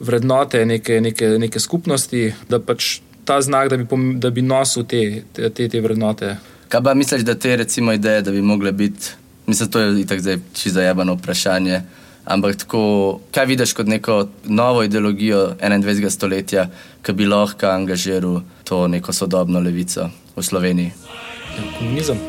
vrednote, 0.00 0.64
neke, 0.66 1.00
neke, 1.00 1.36
neke 1.38 1.60
skupnosti, 1.60 2.32
da 2.48 2.60
pač 2.60 3.00
ta 3.24 3.40
znak, 3.42 3.68
da 3.68 3.76
bi, 3.76 3.86
da 4.20 4.30
bi 4.30 4.42
nosil 4.42 4.86
te, 4.88 5.22
te, 5.32 5.50
te, 5.50 5.68
te 5.68 5.80
vrednote. 5.80 6.36
Kaj 6.68 6.82
pa 6.84 6.94
misliš, 6.94 7.24
da 7.24 7.34
te 7.34 7.56
recimo 7.56 7.92
ideje, 7.92 8.22
da 8.22 8.32
bi 8.32 8.42
mogle 8.42 8.72
biti, 8.72 9.16
mislim, 9.46 9.70
to 9.70 9.80
je 9.80 10.00
itak 10.00 10.20
zdaj 10.20 10.38
čisto 10.52 10.78
zajebano 10.80 11.16
vprašanje. 11.16 11.82
Ampak 12.28 12.56
tako, 12.60 12.80
kaj 13.32 13.46
vidiš 13.48 13.72
kot 13.72 13.88
neko 13.88 14.28
novo 14.44 14.82
ideologijo 14.84 15.54
21. 15.60 16.10
stoletja, 16.10 16.66
ki 17.02 17.12
bi 17.12 17.26
lahko 17.26 17.66
angažiral 17.66 18.42
to 18.64 18.88
neko 18.88 19.12
sodobno 19.12 19.60
levico 19.60 20.10
v 20.36 20.44
Sloveniji? 20.44 20.92
Komunizem. 21.78 22.18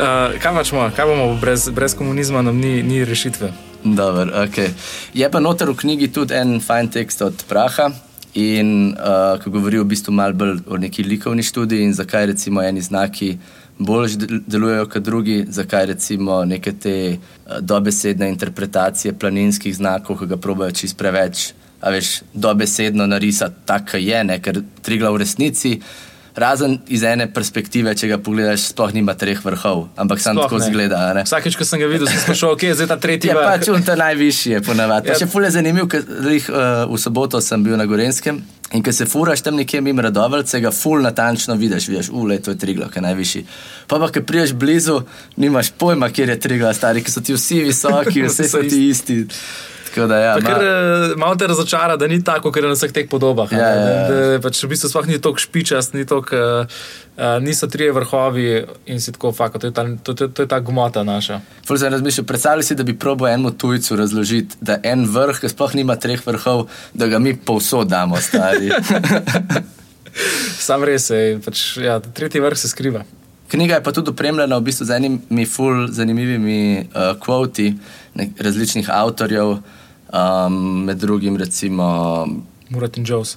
uh, 0.00 0.40
kaj 0.42 0.54
pačemo, 0.54 0.90
kaj 0.96 1.06
bomo 1.06 1.34
brez, 1.40 1.68
brez 1.68 1.94
komunizma, 1.94 2.42
nam 2.42 2.56
ni, 2.56 2.82
ni 2.82 3.04
rešitve. 3.04 3.52
Dobar, 3.84 4.28
okay. 4.44 4.68
Je 5.14 5.30
pa 5.30 5.40
noter 5.40 5.70
v 5.70 5.76
knjigi 5.76 6.12
tudi 6.12 6.34
en 6.36 6.60
fajn 6.60 6.88
tekst 6.92 7.22
od 7.22 7.44
Praha, 7.48 7.90
in, 8.34 8.94
uh, 8.94 9.38
ki 9.42 9.50
govori 9.50 9.80
v 9.80 9.88
bistvu 9.90 10.12
malo 10.14 10.34
bolj 10.34 10.60
o 10.68 10.78
neki 10.78 11.02
likovni 11.02 11.42
študiji 11.42 11.82
in 11.84 11.94
zakaj 11.94 12.26
recimo 12.26 12.62
eni 12.62 12.80
znaki 12.80 13.38
bolj 13.78 14.16
delujejo 14.46 14.86
kot 14.88 15.02
drugi, 15.02 15.44
zakaj 15.48 15.86
recimo 15.86 16.44
neke 16.44 16.72
te 16.72 17.16
uh, 17.16 17.58
dobesedne 17.60 18.28
interpretacije 18.28 19.18
planinskih 19.18 19.76
znakov, 19.76 20.18
ki 20.18 20.26
ga 20.26 20.36
probajo 20.36 20.70
čist 20.70 20.98
preveč. 20.98 21.52
A 21.80 21.90
veš, 21.90 22.20
dobesedno 22.34 23.06
narisati 23.06 23.64
tako 23.64 23.96
je, 23.96 24.24
ne? 24.24 24.36
ker 24.42 24.60
trigla 24.82 25.10
v 25.10 25.22
resnici 25.22 25.80
Razen 26.36 26.78
iz 26.88 27.02
ene 27.02 27.26
perspektive, 27.32 27.94
če 27.98 28.12
ga 28.12 28.18
pogledaš, 28.22 28.70
sploh 28.70 28.94
nima 28.94 29.16
treh 29.18 29.40
vrhov, 29.44 29.88
ampak 30.00 30.22
samo 30.22 30.44
tako 30.44 30.60
zgleda. 30.62 31.02
Vsakeč, 31.24 31.58
ko 31.58 31.66
sem 31.66 31.82
ga 31.82 31.90
videl, 31.90 32.06
sem 32.10 32.36
kje 32.36 32.70
je 32.70 32.78
zdaj 32.80 32.90
ta 32.92 32.98
tretji. 33.02 33.32
Ja, 33.32 33.42
pač 33.42 33.68
on 33.72 33.82
ta 33.86 33.96
najvišji 33.98 34.56
je 34.56 34.62
ponavadi. 34.66 35.10
Ja. 35.12 35.18
Še 35.18 35.28
fulje 35.30 35.52
zanimiv, 35.56 35.90
ker 35.90 36.06
uh, 36.06 36.86
v 36.90 37.00
soboto 37.00 37.42
sem 37.44 37.62
bil 37.66 37.78
na 37.80 37.88
Gorenskem 37.90 38.42
in 38.70 38.84
ko 38.86 38.92
se 38.94 39.06
furaš 39.06 39.42
tam 39.42 39.56
nekje 39.58 39.80
mimo 39.82 40.02
Radovalce, 40.02 40.60
ga 40.62 40.70
ful 40.70 41.02
natančno 41.02 41.56
vidiš, 41.58 41.88
vidiš, 41.90 42.10
ule, 42.14 42.38
to 42.38 42.54
je 42.54 42.58
triglo, 42.58 42.86
ki 42.88 43.00
je 43.00 43.02
najvišji. 43.02 43.42
Pa 43.90 43.98
pa, 43.98 44.08
ko 44.14 44.22
priješ 44.22 44.52
blizu, 44.54 45.00
nimaš 45.36 45.72
pojma, 45.78 46.08
kje 46.14 46.28
je 46.30 46.38
triglo, 46.40 46.70
stari, 46.74 47.02
ki 47.02 47.10
so 47.10 47.20
ti 47.20 47.34
vsi 47.34 47.64
visoki, 47.66 48.22
vsi 48.28 48.48
so 48.48 48.62
ti 48.62 48.86
isti. 48.88 49.24
Da, 49.96 50.16
ja, 50.16 50.34
ma... 50.38 50.46
Ker 50.46 50.64
eh, 50.64 51.14
malo 51.18 51.36
te 51.36 51.46
razočara, 51.50 51.96
da 51.96 52.06
ni 52.06 52.20
tako, 52.24 52.52
ker 52.54 52.64
je 52.64 52.70
na 52.70 52.76
vseh 52.78 52.92
teh 52.94 53.08
podobah. 53.10 53.50
Ja, 53.52 53.58
ja, 53.58 53.74
ja. 53.74 54.04
Da, 54.06 54.40
pač 54.44 54.62
v 54.62 54.70
bistvu 54.70 54.90
sploh 54.92 55.08
ni 55.10 55.18
tako 55.22 55.42
špičast, 55.42 55.96
ni 55.98 56.06
tok, 56.08 56.30
uh, 56.36 56.82
niso 57.42 57.66
tri 57.70 57.90
vrhovi 57.94 58.46
in 58.90 59.02
si 59.02 59.14
tako 59.16 59.32
faka. 59.36 59.58
To, 59.58 59.70
to, 59.74 60.14
to, 60.14 60.28
to 60.28 60.46
je 60.46 60.50
ta 60.50 60.60
gmota 60.62 61.02
naša. 61.06 61.40
Predstavljaj 61.66 62.66
si, 62.66 62.78
da 62.78 62.86
bi 62.86 62.96
probo 62.98 63.28
enemu 63.28 63.50
tujcu 63.50 63.98
razložiti, 63.98 64.60
da 64.60 64.78
en 64.82 65.06
vrh, 65.10 65.42
ki 65.42 65.50
sploh 65.50 65.74
nima 65.74 65.98
treh 66.00 66.22
vrhov, 66.26 66.68
da 66.94 67.10
ga 67.10 67.18
mi 67.18 67.34
povsod 67.36 67.90
damo, 67.90 68.20
stari. 68.20 68.70
Sam 70.66 70.84
res 70.86 71.10
je, 71.10 71.38
pač, 71.44 71.64
ja, 71.82 71.98
tretji 72.00 72.42
vrh 72.42 72.58
se 72.58 72.70
skriva. 72.70 73.04
Knjiga 73.50 73.74
je 73.74 73.82
pa 73.82 73.92
tudi 73.92 74.10
opremljena 74.10 74.58
v 74.58 74.62
bistvu 74.62 74.86
z 74.86 74.94
enimi 74.94 75.46
ful 75.46 75.88
zanimivimi 75.90 76.86
uh, 76.86 77.18
kvoti 77.18 77.72
različnih 78.38 78.90
avtorjev. 78.92 79.56
Um, 80.12 80.84
med 80.84 80.98
drugim, 80.98 81.36
recimo. 81.36 82.26
Murat 82.68 82.96
in 82.96 83.04
Jones. 83.06 83.36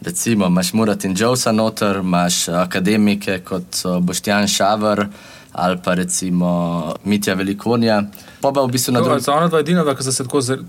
Recimo, 0.00 0.46
imaš 0.46 0.72
Murat 0.72 1.04
in 1.04 1.14
Jonesa 1.16 1.52
noter, 1.52 1.96
imaš 1.96 2.48
akademike 2.48 3.38
kot 3.44 3.74
so 3.74 4.00
Boštjan 4.00 4.48
Šavar 4.48 5.06
ali 5.52 5.78
pa 5.84 5.94
recimo 5.94 6.94
Mitja 7.04 7.34
Velikonja. 7.34 8.02
Pa 8.40 8.52
pa 8.52 8.62
v 8.62 8.70
bistvu 8.70 8.92
na 8.92 9.00
drugem. 9.00 9.34
Ona 9.34 9.48
dva 9.48 9.60
edina, 9.60 9.94
ki 9.94 10.04
se 10.04 10.24
tako 10.24 10.40
zelo 10.40 10.64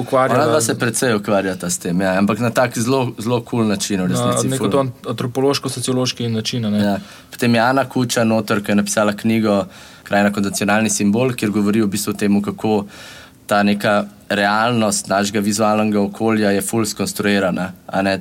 ukvarjata. 0.00 0.40
Ona 0.40 0.50
dva 0.50 0.60
se 0.60 0.78
predvsej 0.78 1.14
ukvarjata 1.14 1.70
s 1.70 1.78
tem, 1.78 2.00
ja, 2.00 2.16
ampak 2.18 2.38
na 2.38 2.50
tak 2.50 2.78
zelo, 2.78 3.12
kul 3.16 3.42
cool 3.50 3.66
način. 3.68 4.00
Na 4.00 4.34
neko 4.42 4.86
antropološko-sociološki 5.08 6.28
način. 6.28 6.70
Ne? 6.72 6.84
Ja. 6.84 6.98
Potem 7.30 7.54
je 7.54 7.60
Ana 7.60 7.84
Kuča 7.88 8.24
noter, 8.24 8.64
ki 8.64 8.72
je 8.72 8.74
napisala 8.74 9.12
knjigo 9.12 9.64
Krajna 10.02 10.32
konvencionalni 10.32 10.90
simbol, 10.90 11.34
kjer 11.34 11.50
govori 11.50 11.82
v 11.82 11.90
bistvu 11.90 12.14
o 12.14 12.16
tem, 12.16 12.42
kako 12.42 12.86
ta 13.46 13.62
neka 13.62 14.04
realnost 14.28 15.08
našega 15.08 15.40
vizualnega 15.40 16.00
okolja 16.00 16.50
je 16.50 16.62
fully 16.62 16.86
skonstruirana. 16.86 17.72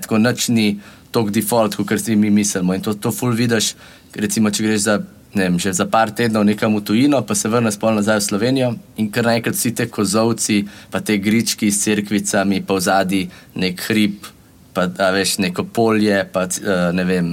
Tako 0.02 0.18
noč 0.18 0.48
ni 0.48 0.80
tok 1.12 1.32
default, 1.32 1.76
kot 1.76 2.02
si 2.02 2.16
mi 2.16 2.30
mislimo. 2.30 2.74
In 2.74 2.82
to, 2.82 2.94
to 2.94 3.12
fully 3.12 3.36
vidiš, 3.36 3.74
recimo, 4.16 4.52
če 4.52 4.64
greš 4.64 4.82
za, 4.86 5.00
vem, 5.34 5.58
za 5.60 5.88
par 5.92 6.12
tednov 6.12 6.46
nekam 6.46 6.76
v 6.76 6.84
tujino, 6.86 7.22
pa 7.26 7.36
se 7.36 7.50
vrneš 7.50 7.80
spolno 7.80 8.02
nazaj 8.02 8.20
v 8.20 8.28
Slovenijo 8.28 8.74
in 9.00 9.10
kar 9.12 9.30
naenkrat 9.32 9.56
vsi 9.56 9.74
te 9.76 9.88
kozovci, 9.90 10.66
pa 10.92 11.02
te 11.02 11.18
grički 11.18 11.72
s 11.72 11.88
crkvicami, 11.88 12.62
pa 12.68 12.78
v 12.78 12.86
zadnji 12.90 13.28
nek 13.56 13.86
hrib. 13.90 14.32
Pa, 14.76 14.90
veš, 15.16 15.38
neko 15.40 15.64
polje, 15.72 16.18
pa 16.34 16.42
uh, 16.52 16.90
ne 16.92 17.04
vem, 17.08 17.30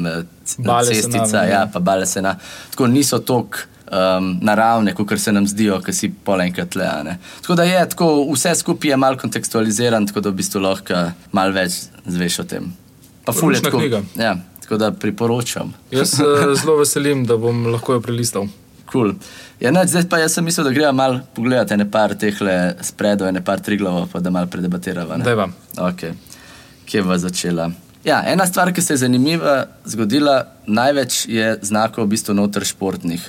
cestica, 0.47 1.41
ja, 1.43 1.65
pa 1.67 1.81
bale 1.83 2.07
se 2.07 2.23
na. 2.23 2.37
Tako 2.71 2.87
niso 2.87 3.19
toliko 3.19 3.67
um, 3.93 4.39
naravne, 4.41 4.95
kot 4.95 5.13
se 5.21 5.33
nam 5.33 5.47
zdijo, 5.47 5.81
ki 5.85 5.93
si 5.93 6.11
polenkrat 6.25 6.77
le. 6.77 7.17
Tako 7.41 7.55
da 7.55 7.67
je 7.69 7.83
tako, 7.89 8.09
vse 8.33 8.55
skupaj 8.55 8.91
je 8.91 8.97
malo 8.97 9.19
kontekstualiziran, 9.21 10.07
tako 10.07 10.21
da 10.21 10.31
v 10.33 10.41
bistvu 10.41 10.63
lahko 10.65 11.05
malo 11.33 11.53
več 11.53 11.85
zveš 12.07 12.41
o 12.43 12.49
tem. 12.49 12.73
Pa 13.25 13.33
fulje 13.33 13.63
tako. 13.63 13.83
Ja, 14.19 14.37
tako 14.63 14.81
da 14.81 14.91
priporočam. 14.93 15.75
Jaz 15.91 16.17
se 16.17 16.25
zelo 16.61 16.79
veselim, 16.81 17.27
da 17.27 17.37
bom 17.37 17.67
lahko 17.73 17.99
jo 17.99 18.05
prelistal. 18.05 18.49
Cool. 18.93 19.15
Ja, 19.61 19.71
ne, 19.73 19.87
zdaj 19.89 20.05
pa 20.11 20.19
jaz 20.21 20.35
sem 20.37 20.45
mislil, 20.45 20.67
da 20.67 20.75
gremo 20.75 20.93
malo 20.93 21.21
pogledati 21.35 21.77
ne 21.81 21.87
par 21.91 22.13
teh 22.19 22.43
spredov, 22.85 23.31
ne 23.33 23.41
par 23.45 23.61
triglavov, 23.61 24.09
pa 24.13 24.21
da 24.21 24.31
malo 24.31 24.51
predebatiramo. 24.53 25.23
Da, 25.25 25.35
vam. 25.39 25.55
Okay. 25.93 26.13
Kje 26.85 27.05
bo 27.07 27.17
začela? 27.17 27.71
Ja, 28.05 28.23
ena 28.27 28.47
stvar, 28.47 28.73
ki 28.75 28.83
se 28.83 28.93
je 28.93 28.97
zanimiva 28.97 29.67
zgodila, 29.85 30.47
največ 30.67 31.27
je 31.29 31.59
znakov 31.63 32.05
v 32.05 32.17
bistvu 32.17 32.35
noter 32.35 32.65
športnih. 32.67 33.23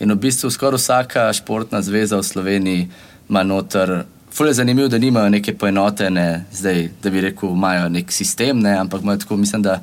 In 0.00 0.10
v 0.10 0.16
bistvu 0.18 0.50
skoraj 0.50 0.80
vsaka 0.82 1.28
športna 1.32 1.82
zveza 1.82 2.18
v 2.18 2.26
Sloveniji 2.26 2.88
ima 3.28 3.42
noter. 3.46 4.02
Fule 4.34 4.50
je 4.50 4.58
zanimivo, 4.58 4.88
da 4.88 4.98
nimajo 4.98 5.30
neke 5.30 5.54
poenotene, 5.54 6.44
zdaj, 6.52 6.88
da 7.02 7.10
bi 7.10 7.20
rekel, 7.20 7.52
imajo 7.54 7.88
nek 7.88 8.10
sistem, 8.12 8.60
ne? 8.60 8.74
ampak 8.74 9.06
tako, 9.22 9.36
mislim, 9.36 9.62
da 9.62 9.78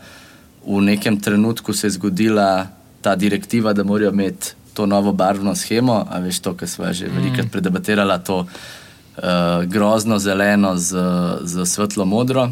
v 0.68 0.82
nekem 0.82 1.20
trenutku 1.20 1.74
se 1.74 1.88
je 1.88 1.92
zgodila 1.92 2.68
ta 3.02 3.16
direktiva, 3.16 3.74
da 3.74 3.84
morajo 3.84 4.12
imeti 4.12 4.54
to 4.74 4.86
novo 4.86 5.14
barvno 5.14 5.56
schemo. 5.56 6.06
A 6.10 6.20
veš 6.20 6.40
to, 6.40 6.54
kar 6.54 6.68
smo 6.68 6.94
že 6.94 7.08
velikokrat 7.08 7.46
mm. 7.46 7.50
predebatirali, 7.50 8.20
to 8.26 8.38
uh, 8.40 9.64
grozno 9.66 10.20
zeleno 10.20 10.76
z, 10.78 11.00
z 11.44 11.66
svetlo 11.66 12.06
modro. 12.06 12.50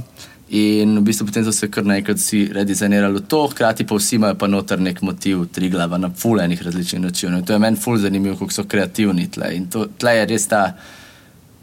In 0.50 0.98
v 0.98 1.02
bistvu 1.06 1.28
potem 1.28 1.44
so 1.46 1.52
se 1.54 1.68
kar 1.70 1.86
naenkrat 1.86 2.18
vsi 2.18 2.48
redizajnirali 2.54 3.22
to, 3.30 3.44
hkrati 3.52 3.86
pa 3.86 3.98
vsi 4.00 4.16
imajo 4.18 4.38
pa 4.42 4.48
noter 4.48 4.80
nek 4.82 5.02
motiv, 5.06 5.44
tri 5.54 5.70
glava 5.70 5.98
na 5.98 6.10
fulejnih 6.10 6.64
različnih 6.66 7.02
načinov. 7.02 7.40
In 7.40 7.46
to 7.46 7.54
je 7.54 7.60
meni 7.60 7.78
ful 7.78 7.98
zanimivo, 7.98 8.38
kako 8.40 8.56
so 8.56 8.66
kreativni 8.66 9.28
tle. 9.32 9.52
In 9.56 9.68
to, 9.70 9.86
tle 9.98 10.16
je 10.18 10.24
res 10.32 10.48
ta 10.50 10.64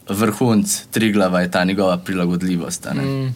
vrhunc 0.09 0.77
tri 0.95 1.11
glava, 1.13 1.41
je 1.43 1.51
ta 1.51 1.65
njegova 1.65 1.97
prilagodljivost. 1.99 2.87
Mm. 2.95 3.35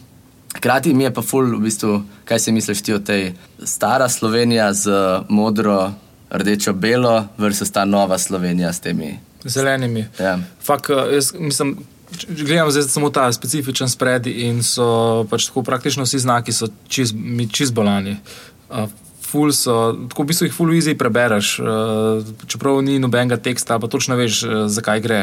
Hkrati 0.55 0.93
mi 0.93 1.03
je 1.03 1.13
pa 1.13 1.21
ful, 1.21 1.51
v 1.57 1.65
bistvu, 1.65 1.97
kaj 2.25 2.39
si 2.39 2.51
misliš 2.51 2.81
ti 2.81 2.93
o 2.93 2.99
tej 2.99 3.33
stara 3.63 4.09
Slovenija 4.09 4.71
z 4.73 4.95
modro, 5.29 5.91
rdečo, 6.31 6.73
belo, 6.73 7.27
versus 7.37 7.71
ta 7.71 7.85
nova 7.85 8.17
Slovenija 8.17 8.73
s 8.73 8.79
temi 8.79 9.17
zelenimi. 9.43 10.05
Ja. 10.19 10.39
Fak, 10.63 10.89
eh, 10.89 11.13
jaz, 11.13 11.33
mislim, 11.39 11.77
gledam 12.27 12.71
zdaj 12.71 12.83
samo 12.83 13.09
ta 13.09 13.31
specifičen 13.33 13.89
spred 13.89 14.27
in 14.27 14.63
so 14.63 15.25
pač 15.29 15.47
tako 15.47 15.63
praktično 15.63 16.03
vsi 16.03 16.19
znaki, 16.19 16.53
so 16.53 16.67
čist, 16.87 17.15
mi 17.17 17.49
čist 17.49 17.73
bolani. 17.73 18.17
Uh, 18.69 18.89
Ful 19.31 19.53
so, 19.55 19.93
tako 20.11 20.25
v 20.25 20.27
bistvu 20.27 20.45
jih 20.49 20.55
ful 20.55 20.73
easy 20.75 20.91
prebereš, 20.99 21.53
uh, 21.63 22.31
čeprav 22.51 22.81
ni 22.83 22.99
nobenega 22.99 23.37
teksta, 23.39 23.79
pa 23.79 23.87
točno 23.87 24.17
veš, 24.19 24.43
uh, 24.43 24.55
zakaj 24.67 24.99
gre. 25.01 25.19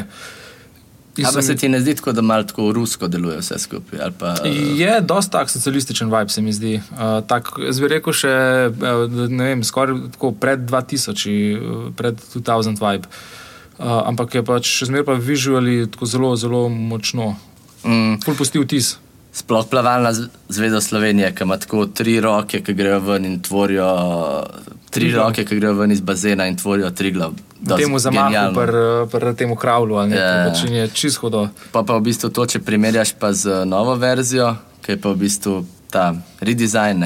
Ampak 1.18 1.44
se 1.44 1.56
ti 1.58 1.68
ne 1.68 1.80
zdi 1.82 1.96
tako, 1.98 2.14
da 2.16 2.22
malo 2.22 2.46
tako 2.46 2.70
rusko 2.72 3.08
deluje 3.08 3.40
vse 3.42 3.58
skupaj? 3.58 4.00
Pa, 4.18 4.32
uh... 4.38 4.78
Je 4.78 5.00
dosta 5.00 5.42
tak 5.42 5.50
socialističen 5.50 6.08
vibe, 6.08 6.32
se 6.32 6.42
mi 6.42 6.52
zdi. 6.56 6.78
Uh, 6.92 7.18
tak, 7.28 7.50
jaz 7.60 7.82
bi 7.82 7.90
rekel 7.92 8.16
še, 8.16 8.32
ne 9.28 9.50
vem, 9.50 9.66
skoraj 9.66 9.98
pred 10.40 10.64
2000, 10.70 11.92
pred 11.98 12.24
2000 12.32 12.80
vibe. 12.80 13.12
Uh, 13.12 13.47
uh, 13.78 14.08
ampak 14.10 14.34
je 14.34 14.42
pač 14.46 14.70
še 14.80 14.90
zmeraj 14.90 15.06
pa 15.08 15.18
vizuali 15.18 15.86
tako 15.90 16.06
zelo, 16.06 16.36
zelo 16.36 16.68
močno. 16.68 17.34
Mm. 17.84 18.18
Pusti 18.38 18.58
vtis. 18.58 18.96
Sploh 19.32 19.66
plavalna 19.70 20.10
zveza 20.48 20.80
Slovenije, 20.80 21.34
ki 21.34 21.44
ima 21.44 21.58
tako 21.58 21.86
tri 21.86 22.20
roke, 22.20 22.62
ki 22.64 22.74
grejo 22.74 22.98
ven 23.00 23.24
in 23.24 23.42
tvorijo. 23.42 23.86
Tri 24.90 25.04
Triglav. 25.04 25.28
roke, 25.28 25.44
ki 25.44 25.56
grejo 25.56 25.74
ven 25.78 25.92
iz 25.92 26.00
bazena 26.00 26.46
in 26.48 26.56
tvorijo 26.56 26.90
tri 26.90 27.12
glav. 27.12 27.36
Temu 27.76 27.98
zamahu, 27.98 28.54
pri 29.12 29.34
tem 29.36 29.56
kravlu, 29.56 29.98
ali 29.98 30.16
yeah. 30.16 30.48
pač 30.48 30.64
je 30.70 30.88
čisto 30.94 31.26
hodo. 31.26 31.48
Pa 31.72 31.82
pa 31.82 31.98
v 31.98 32.08
bistvu 32.08 32.30
to, 32.30 32.46
če 32.46 32.62
primerjaš 32.64 33.12
pa 33.20 33.32
z 33.32 33.66
novo 33.66 33.94
verzijo, 33.94 34.54
ki 34.82 34.96
je 34.96 35.00
pa 35.02 35.12
v 35.12 35.20
bistvu 35.22 35.54
ta 35.90 36.14
redesign, 36.40 37.04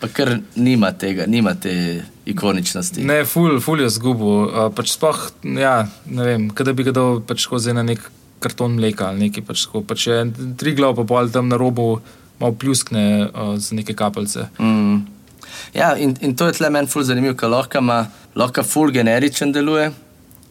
pa 0.00 0.08
kar 0.08 0.36
nima 0.56 0.92
tega, 0.92 1.28
nima 1.30 1.54
te 1.54 2.02
ikoničnosti. 2.26 3.04
Ne, 3.04 3.24
ful, 3.28 3.60
ful 3.60 3.82
je 3.84 3.88
zgubo. 3.92 4.34
Pač 4.76 4.94
spoh, 4.96 5.18
ja, 5.44 5.84
ne 6.06 6.28
vem, 6.28 6.50
kada 6.56 6.72
bi 6.76 6.86
ga 6.86 6.94
dal 6.96 7.20
pač 7.24 7.44
skozi 7.44 7.74
na 7.76 7.84
nek 7.86 8.02
karton 8.44 8.76
mleka 8.78 9.10
ali 9.12 9.28
nekaj. 9.28 9.44
Pač, 9.48 9.66
pač 9.88 10.06
je 10.08 10.20
tri 10.60 10.74
glav, 10.76 10.96
pa 10.98 11.06
pol 11.08 11.32
tam 11.32 11.50
na 11.52 11.60
robu, 11.60 11.98
malo 12.40 12.56
pljuskne 12.58 13.04
uh, 13.28 13.54
z 13.60 13.80
neke 13.80 13.96
kapljice. 13.96 14.48
Mm. 14.58 15.04
Ja, 15.76 15.94
in, 15.96 16.16
in 16.20 16.34
to 16.36 16.48
je 16.48 16.58
tle 16.58 16.70
meni 16.72 16.90
ful 16.90 17.04
zanimivo, 17.06 17.36
ker 17.38 17.52
lahko 17.52 17.82
ima, 17.82 18.04
lahko 18.36 18.64
ful 18.66 18.92
generičen 18.94 19.52
deluje, 19.54 19.90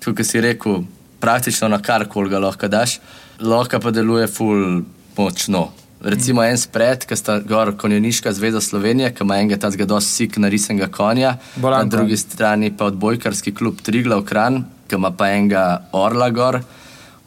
kot 0.04 0.24
si 0.26 0.42
rekel, 0.44 0.84
praktično 1.24 1.70
na 1.72 1.80
karkoli 1.84 2.32
ga 2.32 2.42
lahko 2.44 2.70
daš, 2.72 3.00
lahko 3.40 3.80
pa 3.84 3.92
deluje 3.96 4.28
ful 4.32 4.84
močno. 5.18 5.70
Recimo 6.04 6.44
en 6.44 6.58
spred, 6.58 7.06
ki 7.08 7.16
sta 7.16 7.38
gor 7.40 7.72
konjeniška 7.80 8.32
zveza 8.36 8.62
Slovenije, 8.62 9.14
ki 9.16 9.24
ima 9.24 9.38
enega 9.40 9.58
tazga 9.58 9.86
dosti 9.88 10.12
sik 10.12 10.38
narisenega 10.38 10.90
konja, 10.92 11.38
Bolanko. 11.56 11.86
na 11.86 11.90
drugi 11.90 12.18
strani 12.18 12.72
pa 12.78 12.86
odbojkarski 12.92 13.54
klub 13.56 13.80
Triglav 13.82 14.26
Kran, 14.28 14.66
ki 14.88 15.00
ima 15.00 15.12
pa 15.16 15.30
enega 15.32 15.64
orla 15.92 16.30
gor. 16.30 16.60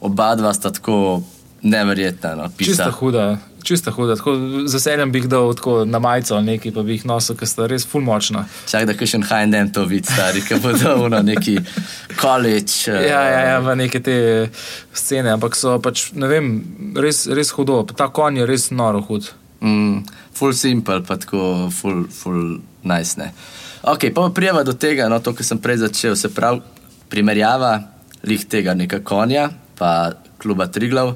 Oba 0.01 0.35
dva 0.35 0.53
sta 0.53 0.69
tako 0.69 1.23
neverjetna. 1.61 2.35
No, 2.35 2.49
Čista 2.57 2.91
huda 2.91 3.37
čisto 3.67 3.91
huda. 3.91 4.15
Z 4.15 4.73
veseljem 4.73 5.11
bi 5.11 5.19
jih 5.19 5.27
dal 5.31 5.51
na 5.85 5.99
majico 5.99 6.35
ali 6.35 6.53
nekaj, 6.53 6.71
pa 6.75 6.83
bi 6.87 6.95
jih 6.95 7.05
nosil, 7.09 7.35
ker 7.35 7.49
sta 7.49 7.67
res 7.67 7.85
fulmočna. 7.87 8.45
Čak 8.69 8.87
da 8.87 8.95
še 8.95 9.19
en 9.19 9.25
HND 9.27 9.63
to 9.75 9.83
vidi, 9.89 10.07
stari, 10.07 10.43
ki 10.45 10.59
bo 10.63 10.71
dal 10.77 11.03
na 11.11 11.21
neki 11.25 11.57
college. 12.19 12.87
Uh, 12.87 13.01
ja, 13.03 13.21
ja, 13.27 13.41
ja, 13.51 13.59
v 13.65 13.75
neke 13.83 14.01
te 14.03 14.17
scene, 14.95 15.33
ampak 15.35 15.57
so 15.59 15.77
pač, 15.83 16.09
ne 16.15 16.31
vem, 16.31 16.53
res, 16.95 17.25
res 17.27 17.51
hudo. 17.57 17.83
Ta 17.91 18.09
konj 18.13 18.43
je 18.43 18.49
res 18.49 18.69
noro 18.71 19.03
hud. 19.09 19.29
Mm, 19.59 20.05
full 20.37 20.55
simple, 20.55 21.01
pa 21.03 21.19
tako 21.19 21.67
full, 21.73 22.05
full 22.13 22.59
nice. 22.87 23.19
Ne. 23.19 23.33
Ok, 23.87 24.09
pa 24.15 24.29
prijava 24.35 24.63
do 24.67 24.77
tega, 24.77 25.09
no 25.11 25.19
to, 25.23 25.35
kar 25.35 25.45
sem 25.45 25.59
prej 25.61 25.81
začel, 25.83 26.15
se 26.19 26.31
pravi, 26.33 26.63
primerjava 27.11 27.77
lih 28.27 28.43
tega 28.49 28.73
neka 28.75 29.03
konja, 29.05 29.49
pa 29.77 30.13
kluba 30.41 30.67
Triglav 30.71 31.15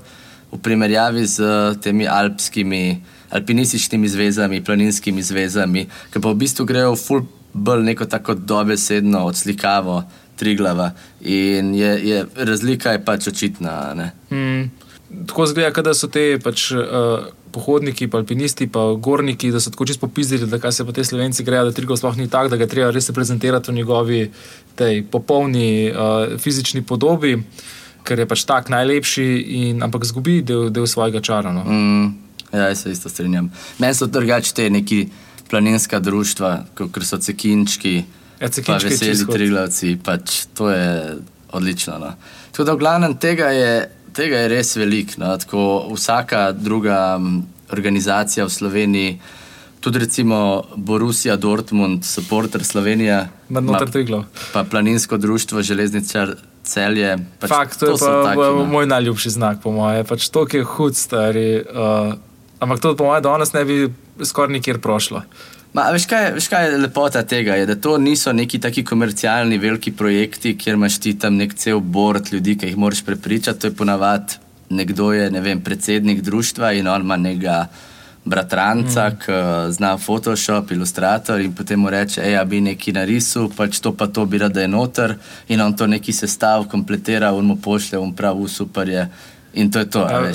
v 0.52 0.60
primerjavi 0.60 1.26
z 1.26 1.38
temi 1.82 2.08
alpskimi, 2.08 3.04
alpinističnimi 3.32 4.08
zvezami, 4.08 4.64
planinskimi 4.64 5.24
zvezami, 5.24 5.88
ki 6.12 6.20
pa 6.20 6.32
v 6.32 6.40
bistvu 6.44 6.66
grejo 6.68 6.96
v 6.96 7.24
bolj 7.54 7.84
neko 7.84 8.06
tako 8.06 8.34
dobesedno 8.34 9.26
odslikavo 9.26 10.04
Triglava. 10.36 10.92
In 11.22 11.76
je, 11.76 11.92
je, 12.08 12.26
razlika 12.36 12.92
je 12.92 13.06
pač 13.06 13.28
očitna. 13.28 14.12
Hmm. 14.30 14.72
Tako 15.28 15.46
zgleda, 15.46 15.84
da 15.84 15.94
so 15.94 16.08
te 16.08 16.40
pač, 16.42 16.72
uh, 16.72 17.28
pohodniki, 17.52 18.08
pa 18.08 18.18
alpinisti, 18.24 18.68
pa 18.72 18.94
gorniki, 18.98 19.52
da 19.52 19.60
so 19.60 19.70
tako 19.70 19.86
čisto 19.86 20.08
popizdili, 20.08 20.48
da 20.50 20.60
kaj 20.60 20.72
se 20.72 20.86
pa 20.88 20.96
te 20.96 21.04
slovenci 21.04 21.44
grejo, 21.44 21.68
da 21.68 21.76
Triglav 21.76 22.00
sploh 22.00 22.18
ni 22.18 22.30
tak, 22.32 22.50
da 22.50 22.58
ga 22.58 22.68
treba 22.68 22.90
res 22.96 23.12
prezentirati 23.12 23.72
v 23.72 23.76
njegovi 23.76 24.24
tej 24.80 25.04
popolni 25.12 25.92
uh, 25.92 26.40
fizični 26.42 26.82
podobi. 26.82 27.36
Uh, 27.36 27.70
ker 28.04 28.20
je 28.20 28.28
pač 28.28 28.46
tak 28.50 28.70
najlepši, 28.74 29.28
in, 29.62 29.84
ampak 29.84 30.06
zgubi 30.08 30.42
del, 30.46 30.70
del 30.74 30.88
svojega 30.90 31.22
čara. 31.22 31.54
No. 31.54 31.64
Mm, 31.66 32.08
ja, 32.54 32.76
se 32.76 32.92
isto 32.92 33.10
strinjam. 33.10 33.52
Meni 33.80 33.96
so 33.96 34.08
drugače 34.08 34.54
te 34.54 34.70
neki 34.70 35.06
planinska 35.50 36.00
društva, 36.00 36.52
kot 36.76 37.04
so 37.04 37.20
cekinčki, 37.20 37.96
ja, 38.40 38.50
cekinčki 38.50 38.94
veseli 38.94 39.28
triglavci, 39.28 39.98
pač 40.04 40.46
to 40.58 40.70
je 40.72 41.18
odlično. 41.52 41.98
No. 42.00 42.14
Tako 42.52 42.68
da 42.68 42.74
v 42.74 42.84
glavnem 42.84 43.18
tega 43.20 43.52
je, 43.56 43.74
tega 44.16 44.46
je 44.46 44.52
res 44.56 44.76
veliko. 44.80 45.20
No. 45.22 45.36
Vsaka 45.92 46.52
druga 46.56 47.20
organizacija 47.72 48.46
v 48.46 48.54
Sloveniji. 48.54 49.14
Tudi 49.82 50.00
recimo 50.00 50.62
Borussia 50.78 51.36
Dortmund, 51.36 52.06
supporter 52.06 52.64
Slovenije, 52.64 53.30
pa 54.54 54.64
planinsko 54.64 55.18
društvo 55.18 55.62
Železničar 55.62 56.36
celje. 56.64 57.16
Pač 57.40 57.50
Fakt, 57.50 57.80
to, 57.80 57.94
to 57.94 57.96
je 57.96 58.00
pa 58.00 58.24
taki, 58.32 58.42
no. 58.42 58.66
moj 58.70 58.90
najljubši 58.90 59.34
znak, 59.38 59.62
po 59.64 59.74
mojem. 59.76 60.06
Pač 60.08 60.30
to, 60.34 60.46
ki 60.46 60.62
je 60.62 60.68
hud, 60.76 60.98
stari. 60.98 61.48
Uh, 61.62 62.14
ampak 62.60 62.84
to, 62.84 62.94
po 62.96 63.10
mojem, 63.10 63.26
danes 63.26 63.54
ne 63.58 63.66
bi 63.66 63.80
skoraj 64.22 64.54
nikjer 64.58 64.82
prošlo. 64.82 65.24
Ma, 65.72 65.88
veš, 65.96 66.06
kaj, 66.12 66.34
veš, 66.36 66.50
kaj 66.52 66.68
je 66.68 66.80
lepota 66.84 67.24
tega? 67.24 67.56
Je, 67.56 67.66
da 67.70 67.78
to 67.80 67.96
niso 67.98 68.34
neki 68.36 68.60
taki 68.60 68.84
komercialni 68.84 69.60
veliki 69.62 69.94
projekti, 69.96 70.58
kjer 70.60 70.76
imaš 70.76 71.00
ti 71.00 71.16
tam 71.20 71.40
nek 71.40 71.56
cel 71.56 71.80
bord 71.80 72.34
ljudi, 72.34 72.58
ki 72.60 72.74
jih 72.74 72.80
moraš 72.80 73.06
prepričati. 73.08 73.64
To 73.64 73.72
je 73.72 73.78
ponavadi 73.80 74.42
nekdo, 74.72 75.12
je, 75.16 75.30
ne 75.32 75.42
vem, 75.42 75.62
predsednik 75.64 76.22
društva 76.22 76.74
in 76.74 76.88
on 76.88 77.08
ima 77.08 77.18
nekega 77.18 77.66
bratranca, 78.26 79.10
mm. 79.10 79.18
ki 79.18 79.32
zna 79.74 79.98
Photoshop, 79.98 80.72
ilustrator 80.72 81.42
in 81.42 81.54
potem 81.54 81.80
mu 81.80 81.90
reče, 81.90 82.22
hej, 82.22 82.38
bi 82.46 82.62
nekaj 82.62 82.94
narisal, 82.94 83.50
pač 83.58 83.80
to 83.82 83.94
pa 83.98 84.08
to 84.08 84.26
bi 84.26 84.38
rad, 84.38 84.54
da 84.54 84.62
je 84.62 84.68
noter 84.68 85.16
in 85.50 85.62
on 85.62 85.74
to 85.74 85.88
neki 85.88 86.14
sestav 86.14 86.68
kompletira, 86.70 87.34
on 87.34 87.46
mu 87.46 87.58
pošlje, 87.58 88.00
on 88.00 88.14
pravi, 88.14 88.50
super 88.50 88.90
je. 88.90 89.10
In 89.54 89.72
to 89.72 89.80
je 89.80 89.90
to. 89.90 90.00
Ja, 90.00 90.32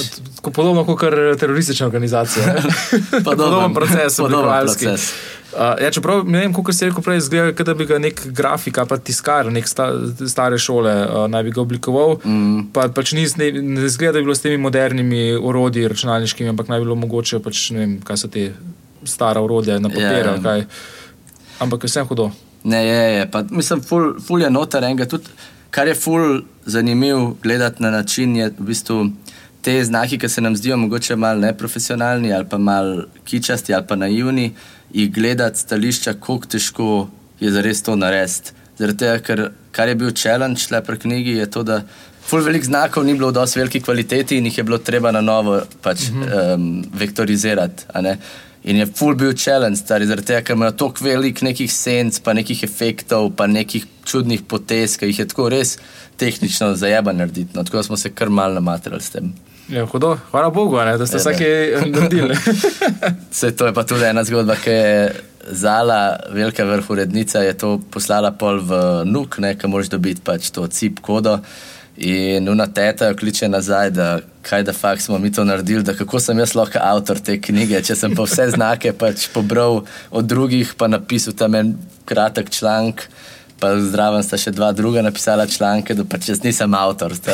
podobno 0.52 0.84
kot 0.84 1.00
teroristična 1.40 1.86
organizacija. 1.86 2.54
podoben 3.24 3.74
proces, 3.74 4.16
podoben 4.16 4.60
proces. 4.62 5.12
Uh, 5.52 5.78
ja, 5.80 5.90
čeprav 5.94 6.24
ne 6.26 6.40
vem, 6.42 6.54
kako 6.54 6.72
se 6.72 6.84
je 6.84 6.90
rekel 6.90 7.04
prej, 7.06 7.20
zgleda, 7.20 7.64
da 7.64 7.74
bi 7.74 7.86
ga 7.86 7.98
nek 8.02 8.18
grafik 8.34 8.78
ali 8.78 8.88
pa 8.90 8.96
tiskar, 8.98 9.46
nek 9.52 9.68
sta, 9.68 9.86
stare 10.26 10.58
šole 10.58 10.92
uh, 11.06 11.26
naj 11.30 11.44
bi 11.46 11.54
ga 11.54 11.60
oblikoval. 11.62 12.16
Mm. 12.24 12.66
Pa, 12.74 12.88
pač 12.92 13.14
ni, 13.16 13.24
ne, 13.38 13.52
ne 13.62 13.88
zgleda, 13.88 14.16
da 14.16 14.24
bi 14.24 14.26
bilo 14.26 14.34
s 14.34 14.42
temi 14.42 14.58
modernimi 14.58 15.36
orodji 15.38 15.86
računalniškimi, 15.88 16.50
ampak 16.50 16.68
naj 16.72 16.82
bi 16.82 16.88
bilo 16.88 16.98
mogoče, 17.06 17.40
pač, 17.44 17.70
ne 17.76 17.84
vem, 17.84 17.94
kaj 18.04 18.24
so 18.24 18.32
te 18.32 18.50
stare 19.06 19.40
orodje 19.40 19.78
na 19.80 19.88
papirju. 19.88 20.34
Yeah. 20.42 20.58
Ja. 20.58 20.66
Ampak 21.62 21.86
vse 21.86 22.02
je 22.02 22.04
hudo. 22.10 22.30
Ne, 22.64 22.86
je, 22.86 23.02
je. 23.18 23.30
Pa, 23.30 23.44
mislim, 23.50 23.80
ful, 23.82 24.16
ful 24.20 24.42
je 24.42 24.50
noter 24.50 24.84
enega. 24.84 25.06
Tudi, 25.08 25.30
kar 25.70 25.88
je 25.88 25.94
ful 25.94 26.40
zanimiv 26.66 27.36
gledati 27.42 27.82
na 27.82 27.90
način, 27.90 28.36
je 28.36 28.50
v 28.58 28.70
bistvu. 28.72 29.04
Te 29.62 29.84
znaki, 29.84 30.18
ki 30.18 30.28
se 30.28 30.40
nam 30.40 30.56
zdijo 30.56 30.76
mogoče 30.76 31.16
malo 31.16 31.40
neprofesionalni 31.40 32.32
ali 32.32 32.46
pa 32.48 32.58
malo 32.58 33.04
kičasti 33.24 33.74
ali 33.74 33.86
pa 33.88 33.96
naivni, 33.96 34.52
jih 34.96 35.12
gledati 35.12 35.60
stališča, 35.60 36.16
kako 36.16 36.52
težko 36.56 36.90
je 37.40 37.52
za 37.52 37.60
res 37.64 37.82
to 37.84 37.96
narediti. 37.96 38.54
Zaradi 38.78 38.98
tega, 39.04 39.18
ker 39.24 39.42
kar 39.76 39.88
je 39.88 39.96
bil 40.00 40.12
challenge 40.16 40.68
le 40.72 40.80
pri 40.84 40.98
knjigi, 40.98 41.36
je 41.40 41.50
to, 41.52 41.62
da 41.68 41.82
ful 42.26 42.42
velik 42.44 42.64
znakov 42.64 43.04
ni 43.04 43.14
bilo 43.14 43.28
v 43.30 43.36
dosti 43.36 43.60
veliki 43.60 43.80
kvaliteti 43.84 44.40
in 44.40 44.48
jih 44.48 44.58
je 44.58 44.64
bilo 44.64 44.78
treba 44.78 45.12
na 45.12 45.20
novo 45.20 45.60
pač, 45.82 46.08
mm 46.08 46.22
-hmm. 46.22 46.54
um, 46.54 46.84
vektorizirati. 46.94 47.84
In 48.64 48.76
je 48.76 48.86
full 48.86 49.14
bil 49.14 49.32
challenge, 49.36 49.78
stari, 49.78 50.06
zaradi 50.06 50.26
tega, 50.26 50.42
ker 50.42 50.56
imajo 50.56 50.72
toliko 50.72 51.04
velik 51.04 51.42
nekih 51.42 51.72
senc, 51.72 52.18
pa 52.18 52.32
nekih 52.32 52.64
efektov, 52.64 53.30
pa 53.36 53.46
nekih 53.46 53.84
čudnih 54.04 54.42
potez, 54.42 54.96
ki 54.96 55.06
jih 55.06 55.18
je 55.18 55.26
tako 55.28 55.48
res 55.48 55.78
tehnično 56.16 56.74
zajeba 56.74 57.12
narediti. 57.12 57.54
No, 57.54 57.64
tako 57.64 57.82
smo 57.82 57.96
se 57.96 58.10
kar 58.10 58.28
mal 58.28 58.54
namatrali 58.54 59.02
s 59.02 59.10
tem. 59.10 59.32
Ja, 59.68 59.86
hudo, 59.86 60.16
hvala 60.30 60.50
Bogu, 60.50 60.78
ne, 60.84 60.94
da 60.98 61.06
ste 61.06 61.18
vsake 61.18 61.46
naredili. 61.86 62.36
Vse 63.32 63.50
to 63.56 63.66
je 63.66 63.74
pa 63.74 63.82
tudi 63.82 64.04
ena 64.06 64.22
zgodba, 64.24 64.54
ki 64.62 64.70
je 64.70 65.14
Zala, 65.50 66.16
velika 66.30 66.64
vrhurednica, 66.64 67.42
je 67.42 67.54
to 67.58 67.80
poslala 67.90 68.30
pol 68.30 68.60
v 68.62 68.78
nuk, 69.06 69.38
ki 69.38 69.70
moraš 69.70 69.90
dobiti 69.90 70.22
pač 70.22 70.50
to 70.50 70.66
cip 70.66 71.00
kodo. 71.02 71.38
In 71.96 72.48
una 72.48 72.66
teta 72.66 73.08
jo 73.08 73.16
kliče 73.16 73.48
nazaj, 73.48 73.90
da 73.90 74.08
kaj 74.46 74.62
da 74.68 74.72
fakt 74.72 75.02
smo 75.02 75.18
mi 75.18 75.32
to 75.32 75.44
naredili, 75.44 75.82
da 75.82 75.94
kako 75.94 76.20
sem 76.20 76.38
jaz 76.38 76.54
lahko 76.54 76.78
avtor 76.82 77.18
te 77.18 77.38
knjige, 77.40 77.80
če 77.82 77.96
sem 77.96 78.14
pa 78.14 78.26
vse 78.26 78.50
znake 78.54 78.92
pač 78.92 79.28
pobral 79.34 79.82
od 80.10 80.28
drugih, 80.28 80.74
pa 80.78 80.90
napisal 80.92 81.34
tam 81.34 81.54
en 81.54 81.74
kratek 82.06 82.50
članek. 82.50 83.08
Pa 83.60 83.72
zdravo, 83.80 84.20
sta 84.20 84.36
še 84.36 84.52
dva 84.52 84.68
druga 84.76 85.00
napisala 85.02 85.46
članke, 85.48 85.94
da 85.96 86.04
pač 86.04 86.28
jaz 86.28 86.42
nisem 86.44 86.74
avtor. 86.76 87.14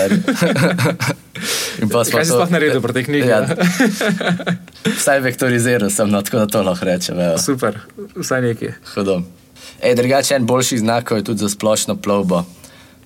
Kaj 1.83 2.25
si 2.25 2.31
sploh 2.31 2.51
naredil 2.53 2.79
pri 2.85 2.95
tej 2.95 3.05
knjigi? 3.09 3.27
Ja, 3.27 3.43
vsaj 4.87 5.23
vektoriziral 5.25 5.91
sem, 5.91 6.07
no, 6.11 6.23
tako 6.23 6.45
da 6.45 6.47
to 6.47 6.63
lahko 6.63 6.87
rečem. 6.87 7.19
Super, 7.43 7.81
vsaj 8.15 8.45
nekaj. 8.47 8.77
Hudo. 8.95 9.23
Drugače, 9.83 10.39
en 10.39 10.47
boljši 10.47 10.79
znak 10.85 11.11
je 11.11 11.25
tudi 11.27 11.43
za 11.43 11.51
splošno 11.51 11.99
plovbo 11.99 12.45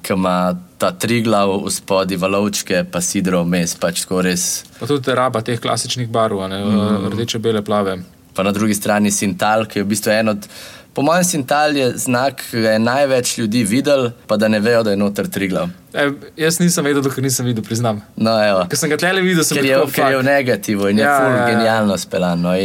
ki 0.07 0.15
ima 0.15 0.55
ta 0.79 0.93
tri 0.93 1.21
glav 1.23 1.51
v 1.65 1.71
spodi, 1.71 2.17
valovčke, 2.17 2.85
pa 2.91 3.03
sidro 3.03 3.43
vmes. 3.43 3.75
Pač 3.81 4.05
res... 4.23 4.65
Pa 4.79 4.87
tudi 4.87 5.15
raba 5.17 5.43
teh 5.43 5.59
klasičnih 5.61 6.09
barv, 6.13 6.45
mm. 6.47 7.11
rdeče, 7.15 7.43
bele, 7.43 7.65
plave. 7.67 7.99
Pa 8.37 8.45
na 8.47 8.53
drugi 8.55 8.77
strani 8.77 9.11
Sintal, 9.11 9.67
ki 9.67 9.81
je 9.81 9.85
v 9.85 9.91
bistvu 9.91 10.15
en 10.15 10.35
od. 10.37 10.49
Po 10.97 11.05
mojem, 11.05 11.25
Sintal 11.29 11.77
je 11.77 11.91
znak, 12.01 12.41
ki 12.49 12.63
ga 12.65 12.71
je 12.77 12.81
največ 12.81 13.35
ljudi 13.39 13.65
videl, 13.69 14.11
pa 14.27 14.39
da 14.41 14.49
ne 14.49 14.63
vejo, 14.65 14.81
da 14.87 14.95
je 14.95 15.01
noter 15.01 15.29
tri 15.29 15.51
glav. 15.53 15.69
E, 15.93 16.09
jaz 16.41 16.57
nisem 16.63 16.89
vedel, 16.89 17.05
dokler 17.05 17.27
nisem 17.29 17.45
videl, 17.45 17.65
priznam. 17.65 18.01
No, 18.17 18.33
ker 18.73 18.81
sem 18.81 18.93
ga 18.93 18.97
tlele 19.03 19.21
videl, 19.21 19.45
sem 19.45 19.61
ker 19.61 19.69
je, 19.69 19.81
ker 19.93 20.17
je 20.17 20.23
v 20.23 20.27
negativu 20.27 20.89
in 20.89 21.05
ja, 21.05 21.13
je 21.21 21.29
ja, 21.29 21.37
ja. 21.37 21.49
genialno 21.53 21.99
spelano. 22.01 22.57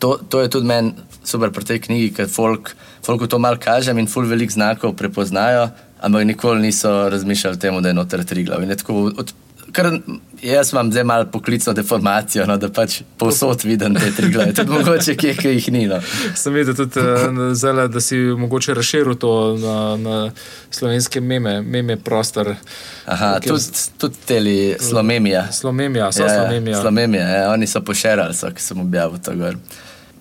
To, 0.00 0.16
to 0.24 0.40
je 0.40 0.50
tudi 0.56 0.72
meni 0.72 0.96
super 1.24 1.52
pri 1.52 1.68
tej 1.68 1.84
knjigi, 1.84 2.14
ker 2.16 2.32
folk, 2.32 2.72
folk 3.04 3.28
to 3.28 3.38
malo 3.40 3.60
kažem 3.60 4.00
in 4.00 4.08
ful 4.08 4.24
velik 4.28 4.52
znakov 4.52 4.96
prepoznajo 4.96 5.68
ampak 6.04 6.24
nikoli 6.24 6.62
niso 6.62 7.08
razmišljali 7.08 7.56
o 7.56 7.60
tem, 7.60 7.82
da 7.82 7.88
je 7.88 7.94
noter 7.94 8.24
tri 8.24 8.44
glavi. 8.44 8.68
Kar 9.74 9.88
jaz 10.42 10.72
imam 10.72 10.90
zdaj 10.92 11.04
malo 11.04 11.26
poklicno 11.32 11.72
deformacijo, 11.74 12.46
no, 12.46 12.56
da 12.56 12.68
pač 12.72 13.00
povsod 13.18 13.64
vidim 13.64 13.94
te 13.98 14.10
tri 14.16 14.30
glave, 14.30 14.52
tudi 14.54 14.70
mogoče 14.70 15.16
kje, 15.18 15.32
ki 15.38 15.54
jih 15.56 15.68
ni. 15.74 15.86
No. 15.90 15.98
Sem 16.38 16.54
videl 16.54 16.76
tudi, 16.78 17.00
uh, 17.00 17.52
zelo, 17.58 17.88
da 17.88 18.00
si 18.00 18.16
mogoče 18.16 18.74
razširil 18.74 19.18
to 19.20 19.32
na, 19.58 19.78
na 19.96 20.18
slovenske 20.70 21.20
meme, 21.20 21.58
meme 21.62 21.96
prostor. 21.96 22.54
Aha, 23.06 23.38
tudi, 23.42 23.88
tudi 23.98 24.22
teli 24.26 24.58
slomemija. 24.80 25.48
Slomemija, 25.52 26.12
so 26.12 26.22
ja, 26.22 26.36
slomemija. 26.36 26.80
Slomemija, 26.80 27.26
ja, 27.28 27.50
oni 27.52 27.66
so 27.66 27.82
pošerali, 27.84 28.34
so, 28.34 28.52
ki 28.54 28.62
sem 28.62 28.80
objavil 28.86 29.18
to 29.24 29.34
gor 29.38 29.58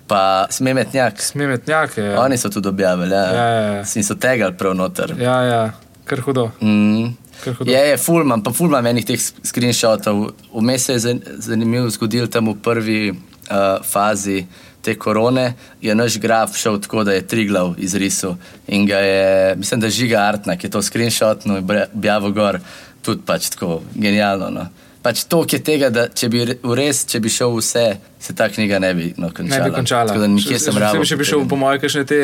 pa 0.08 0.48
smemetnjak. 0.50 1.22
Smemetnjak 1.22 1.98
je. 1.98 2.06
Ja. 2.06 2.22
Oni 2.22 2.38
so 2.38 2.50
tudi 2.50 2.70
objavili, 2.70 3.16
ja. 3.16 3.22
ja, 3.22 3.46
ja, 3.46 3.62
ja. 3.74 3.84
in 3.96 4.04
so 4.04 4.16
tega 4.16 4.52
prav 4.52 4.76
noter. 4.76 5.16
Ja, 5.20 5.42
ja, 5.42 5.62
kar 6.06 6.22
hudo. 6.22 6.52
Mm. 6.62 7.23
Je, 7.66 7.78
je, 7.78 7.98
fulman, 7.98 8.44
pa 8.44 8.54
fulman 8.54 8.88
enih 8.88 9.06
teh 9.06 9.20
screenshotov. 9.20 10.30
Vmes 10.54 10.86
se 10.86 10.94
je 10.94 11.16
zanimivo 11.44 11.90
zgodil 11.90 12.28
tam 12.32 12.52
v 12.54 12.60
prvi 12.64 13.00
uh, 13.12 13.82
fazi 13.84 14.46
te 14.84 14.98
korone, 15.00 15.54
je 15.82 15.96
naš 15.96 16.18
graf 16.20 16.58
šel 16.60 16.82
tako, 16.84 17.06
da 17.08 17.14
je 17.16 17.28
tri 17.28 17.46
glav 17.48 17.76
izrisal 17.80 18.36
in 18.68 18.86
ga 18.86 19.00
je, 19.00 19.56
mislim, 19.56 19.80
da 19.80 19.90
žiga 19.90 20.26
Artna, 20.28 20.58
ki 20.58 20.68
je 20.68 20.72
to 20.72 20.82
screenshotno 20.82 21.62
objavil 21.94 22.34
gor, 22.36 22.60
tudi 23.02 23.24
pač 23.26 23.48
tako 23.56 23.80
genialno. 23.96 24.50
No 24.52 24.68
pač 25.04 25.26
to, 25.28 25.44
ki 25.44 25.60
je 25.60 25.64
tega, 25.68 25.90
da 25.94 26.08
če 26.08 26.30
bi 26.32 26.44
res, 26.48 27.04
če 27.12 27.20
bi 27.24 27.32
šel 27.32 27.52
vse, 27.58 27.86
se 28.24 28.36
ta 28.40 28.48
knjiga 28.52 28.80
ne 28.80 28.94
bi 28.96 29.10
no, 29.20 29.30
končala. 29.36 29.60
Ne 29.60 29.70
bi 29.70 29.76
končala. 29.76 30.16
Nikje 30.32 30.60
sem 30.64 30.80
rado. 30.80 31.04
Če 31.04 31.20
bi 31.20 31.28
šel 31.28 31.44
po 31.50 31.60
moje, 31.60 31.82
kakšne 31.84 32.06
te 32.08 32.20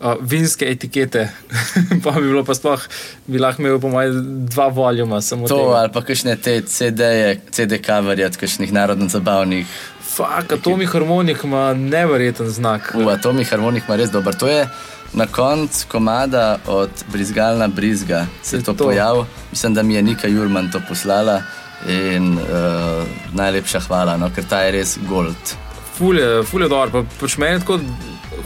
uh, 0.00 0.14
vinske 0.20 0.70
etikete, 0.70 1.28
pa 2.04 2.10
bi 2.10 2.26
bilo 2.28 2.44
pa 2.44 2.54
sploh, 2.54 2.82
bi 3.26 3.38
lahko 3.38 3.62
imel 3.62 3.80
po 3.80 3.88
moje 3.88 4.12
dva 4.50 4.68
voljuma. 4.68 5.20
To 5.20 5.46
tega. 5.46 5.78
ali 5.82 5.92
pa 5.92 6.02
kakšne 6.02 6.36
te 6.36 6.60
CD-je, 6.66 7.40
CD-coverje 7.50 8.26
od 8.26 8.36
kakšnih 8.40 8.72
narodno-zabavnih. 8.72 9.66
Fak, 10.10 10.52
atomi 10.52 10.86
harmonik 10.90 11.44
ima 11.44 11.74
neverjeten 11.74 12.50
znak. 12.50 12.94
U, 12.98 13.08
atomi 13.08 13.44
harmonik 13.44 13.86
ima 13.88 13.96
res 13.96 14.10
dober. 14.10 14.34
To 14.34 14.48
je 14.48 14.66
na 15.12 15.26
koncu 15.26 15.86
komada 15.88 16.58
od 16.66 16.90
Brizgalna 17.12 17.68
Brizga, 17.68 18.26
se 18.42 18.56
je 18.56 18.62
to, 18.62 18.74
to. 18.74 18.84
pojavil. 18.84 19.24
Mislim, 19.50 19.74
da 19.74 19.82
mi 19.82 19.94
je 19.94 20.02
Nika 20.02 20.28
Jurman 20.28 20.70
to 20.70 20.80
poslala. 20.88 21.42
In 21.88 22.34
uh, 22.38 23.04
najlepša 23.32 23.80
hvala, 23.80 24.16
no, 24.20 24.28
ker 24.34 24.44
ta 24.44 24.60
je 24.66 24.72
res 24.72 24.98
gold. 25.08 25.54
Fulje, 25.96 26.42
fulje 26.44 26.68
dobro, 26.68 26.90
pa 26.92 27.20
pač 27.20 27.38
meni 27.40 27.60
tako 27.60 27.78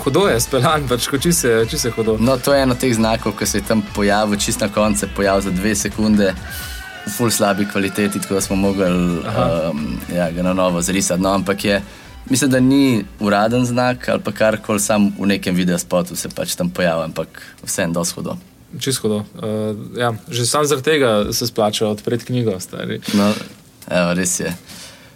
hodo 0.04 0.26
je 0.28 0.40
speljan, 0.40 0.86
pač 0.88 1.08
če 1.22 1.32
se, 1.32 1.52
se 1.78 1.90
hodo. 1.90 2.16
No, 2.20 2.36
to 2.36 2.54
je 2.54 2.62
eno 2.62 2.74
teh 2.74 2.94
znakov, 2.94 3.36
ki 3.38 3.46
se 3.46 3.58
je 3.58 3.66
tam 3.68 3.82
pojavil, 3.94 4.38
čist 4.40 4.60
na 4.60 4.68
koncu, 4.68 5.08
pojavil 5.16 5.44
za 5.44 5.50
dve 5.50 5.74
sekunde. 5.74 6.32
V 7.04 7.12
ful 7.12 7.30
slabi 7.30 7.66
kvaliteti, 7.68 8.20
tako 8.20 8.38
da 8.38 8.40
smo 8.40 8.56
mogli 8.56 8.86
um, 8.88 9.98
ja, 10.08 10.30
ga 10.32 10.42
na 10.42 10.54
novo 10.56 10.80
zrisati. 10.82 11.20
No, 11.22 11.34
ampak 11.36 11.64
je, 11.64 11.82
mislim, 12.30 12.50
da 12.50 12.60
ni 12.60 13.04
uraden 13.20 13.64
znak 13.64 14.08
ali 14.08 14.32
kar 14.32 14.56
koli, 14.56 14.80
samo 14.80 15.12
v 15.18 15.34
nekem 15.34 15.54
videu 15.54 15.78
spotu 15.78 16.16
se 16.16 16.32
pač 16.32 16.56
tam 16.56 16.70
pojavlja, 16.70 17.04
ampak 17.12 17.42
vseeno 17.66 18.00
doshodo 18.00 18.38
čisto. 18.80 19.24
Uh, 19.38 19.76
ja, 19.98 20.14
že 20.30 20.46
sam 20.46 20.66
zaradi 20.66 20.84
tega 20.84 21.32
se 21.32 21.46
splača 21.46 21.88
odpreti 21.88 22.24
knjigo. 22.24 22.58
No, 23.14 23.32
evo, 23.90 24.14
res 24.14 24.40
je. 24.40 24.54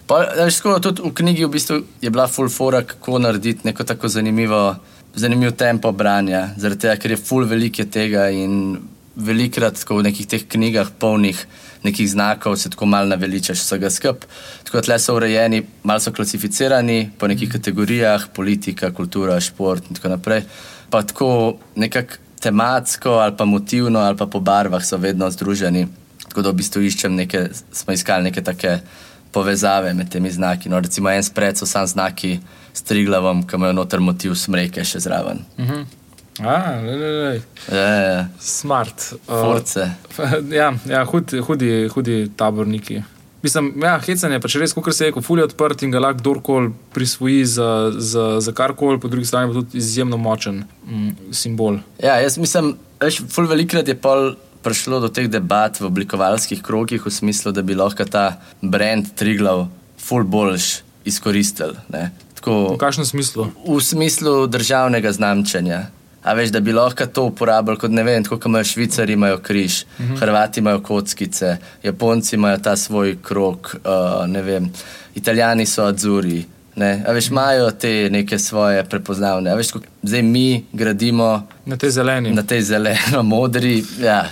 Pa, 0.09 0.23
da, 0.37 0.49
skoro, 0.51 0.81
tudi 0.81 1.05
v 1.05 1.13
knjigi 1.15 1.45
v 1.45 1.53
bistvu 1.53 1.81
je 2.01 2.11
bila 2.11 2.29
full 2.29 2.49
fora, 2.49 2.83
kako 2.83 3.19
narediti 3.21 3.69
neko 3.69 3.85
tako 3.85 4.09
zanimivo, 4.09 4.77
zanimivo 5.15 5.53
tempo 5.53 5.93
branja. 5.93 6.49
Zaradi 6.57 6.87
tega, 6.87 6.97
ker 6.97 7.13
je 7.13 7.21
full 7.21 7.49
velike 7.49 7.85
tega 7.85 8.31
in 8.33 8.79
velikrat 9.19 9.77
v 9.91 10.03
nekih 10.07 10.27
teh 10.31 10.47
knjigah 10.49 10.95
polnih 10.99 11.47
nekih 11.83 12.11
znakov 12.11 12.57
se 12.57 12.71
tako 12.71 12.87
malo 12.87 13.07
naveličaš 13.07 13.59
vsega 13.59 13.91
skup. 13.91 14.25
Tako 14.65 14.81
da 14.81 14.99
so 14.99 15.17
urejeni, 15.17 15.63
malo 15.83 16.01
so 16.01 16.13
klasificirani 16.13 17.11
po 17.19 17.29
nekih 17.29 17.53
kategorijah, 17.53 18.27
politika, 18.35 18.93
kultura, 18.95 19.41
šport 19.41 19.91
in 19.91 19.97
tako 19.97 20.09
naprej. 20.09 20.43
Pa 20.91 21.03
tako 21.03 21.57
nekako 21.77 22.15
tematsko 22.41 23.11
ali 23.11 23.37
pa 23.37 23.45
motivno 23.45 23.99
ali 23.99 24.17
pa 24.17 24.27
po 24.27 24.41
barvah 24.41 24.85
so 24.85 24.97
vedno 24.97 25.31
združeni. 25.31 25.89
Tako 26.29 26.43
da 26.43 26.51
v 26.51 26.55
bistvu 26.55 26.83
iščem 26.83 27.15
neke, 27.15 27.49
smo 27.73 27.93
iskali 27.93 28.25
neke 28.25 28.43
take 28.43 28.79
povezave 29.33 29.95
med 29.95 30.11
temi 30.11 30.31
znaki. 30.31 30.69
No, 30.69 30.81
recimo 30.81 31.11
en 31.11 31.23
spred 31.23 31.59
so 31.59 31.67
sam 31.67 31.87
znaki 31.87 32.39
s 32.73 32.83
triglavom, 32.83 33.43
ki 33.47 33.57
imajo 33.57 33.73
noter 33.73 34.01
motiv 34.01 34.35
smreke 34.35 34.85
še 34.85 35.01
zraven. 35.01 35.45
Uh 35.59 35.71
-huh. 35.71 35.85
A, 36.41 36.81
le, 36.81 36.97
le, 36.97 37.11
le. 37.11 37.43
Je, 37.69 37.77
je. 37.77 38.27
Smart. 38.39 39.15
Force. 39.27 39.91
Uh, 40.19 40.53
ja, 40.55 40.73
ja 40.87 41.05
hudi, 41.11 41.39
hudi, 41.39 41.89
hudi 41.89 42.31
taborniki. 42.37 43.03
Mislim, 43.43 43.73
ja, 43.83 43.99
hecanje 44.03 44.35
je 44.35 44.43
pač 44.43 44.57
res, 44.59 44.75
kot 44.75 44.91
se 44.95 45.05
je 45.05 45.13
rekel, 45.13 45.23
fulje 45.23 45.45
odprt 45.47 45.83
in 45.87 45.93
ga 45.95 46.03
lahko 46.03 46.19
kdorkoli 46.19 46.73
prisvoji 46.95 47.45
za, 47.47 47.69
za, 47.95 48.41
za 48.43 48.53
karkoli, 48.53 48.99
po 49.01 49.09
drugi 49.09 49.27
strani 49.31 49.53
pa 49.53 49.61
tudi 49.61 49.79
izjemno 49.79 50.19
močen 50.19 50.65
mm, 50.87 51.33
simbol. 51.33 51.79
Ja, 52.03 52.17
jaz 52.19 52.39
mislim, 52.39 52.75
da 52.99 53.07
je 53.07 53.29
ful 53.31 53.47
velikrat 53.47 53.89
je 53.89 53.95
pol. 53.95 54.33
Prišlo 54.63 55.01
do 55.01 55.09
teh 55.09 55.29
debat 55.31 55.81
v 55.81 55.87
oblikovalskih 55.87 56.63
krogih, 56.63 57.07
v 57.07 57.11
smislu, 57.11 57.53
da 57.53 57.63
bi 57.63 57.79
lahko 57.79 58.05
ta 58.05 58.41
brand 58.63 59.07
Triglav 59.15 59.69
full 59.99 60.25
boljš 60.25 60.81
izkoristil. 61.05 61.77
Tako, 62.35 62.75
v 62.75 62.81
kakšnem 62.81 63.07
smislu? 63.07 63.49
V 63.67 63.79
smislu 63.83 64.47
državnega 64.47 65.13
znamčenja. 65.13 65.87
A 66.23 66.35
veš, 66.35 66.51
da 66.51 66.61
bi 66.61 66.73
lahko 66.73 67.07
to 67.07 67.25
uporabljali 67.31 67.79
kot 67.79 67.91
ne 67.91 68.03
vem, 68.03 68.25
kot 68.25 68.45
imajo 68.45 68.65
Švicari, 68.65 69.13
imajo 69.13 69.39
križ, 69.39 69.83
uh 69.83 70.01
mhm. 70.01 70.15
-huh. 70.15 70.21
Hrvati 70.21 70.61
imajo 70.61 70.83
kockice, 70.83 71.57
Japonci 71.83 72.37
imajo 72.37 72.59
ta 72.59 72.77
svoj 72.77 73.17
krok, 73.23 73.77
uh, 73.85 74.27
ne 74.27 74.43
vem, 74.43 74.73
Italijani 75.15 75.67
so 75.67 75.85
adzuri. 75.85 76.45
Ne? 76.77 77.05
A 77.07 77.13
veš, 77.13 77.27
mhm. 77.27 77.35
imajo 77.35 77.71
te 77.71 78.11
neke 78.11 78.39
svoje 78.39 78.85
prepoznavne. 78.85 79.51
A 79.51 79.55
veš, 79.55 79.69
zdaj 80.03 80.23
mi 80.23 80.65
gradimo 80.73 81.47
na 81.67 81.77
tej 81.77 81.91
zeleni. 81.91 82.31
Na 82.31 82.43
tej 82.43 82.63
zeleno, 82.63 83.23
modri. 83.23 83.85
Ja, 84.01 84.31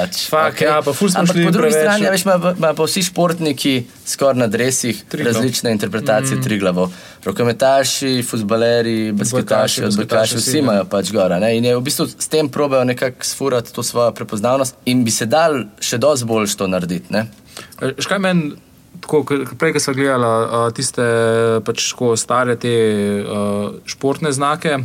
Pač, 0.00 0.20
Fak, 0.32 0.54
okay. 0.54 0.64
ja, 0.64 0.80
pa 0.80 0.92
Ampak 1.20 1.36
po 1.36 1.50
drugi 1.52 1.68
preveč, 1.68 1.84
strani, 1.84 2.04
ja. 2.06 2.12
veš, 2.14 2.24
ima, 2.24 2.72
pa 2.72 2.86
vsi 2.86 3.02
športniki 3.04 3.74
skoraj 4.08 4.40
na 4.40 4.46
dresih 4.48 5.02
različne 5.12 5.72
interpretacije 5.76 6.38
mm. 6.38 6.44
triglavov. 6.44 6.94
Rokometaši, 7.24 8.22
futbaleri, 8.24 9.12
basketaši, 9.12 9.84
odbojkaši, 9.90 10.40
vsi 10.40 10.56
imajo 10.62 10.86
pač 10.88 11.12
gora. 11.12 11.36
Ne? 11.42 11.52
In 11.58 11.68
je 11.68 11.76
v 11.76 11.84
bistvu 11.84 12.08
s 12.08 12.32
tem 12.32 12.48
probejo 12.48 12.84
nekako 12.88 13.28
sfurati 13.28 13.74
to 13.76 13.84
svojo 13.84 14.14
prepoznavnost 14.16 14.80
in 14.88 15.04
bi 15.04 15.12
se 15.12 15.28
dal 15.28 15.66
še 15.80 16.00
dosti 16.00 16.28
bolj 16.30 16.56
to 16.56 16.70
narediti. 16.70 17.24
Škaj 18.00 18.24
meni 18.24 18.54
tako, 19.00 19.24
prej, 19.58 19.76
ko 19.76 19.84
smo 19.84 19.94
gledali 19.94 20.24
uh, 20.26 20.66
tiste 20.76 21.04
pač, 21.66 21.92
stare 22.16 22.56
te 22.60 22.74
uh, 23.20 23.80
športne 23.84 24.32
znake. 24.32 24.78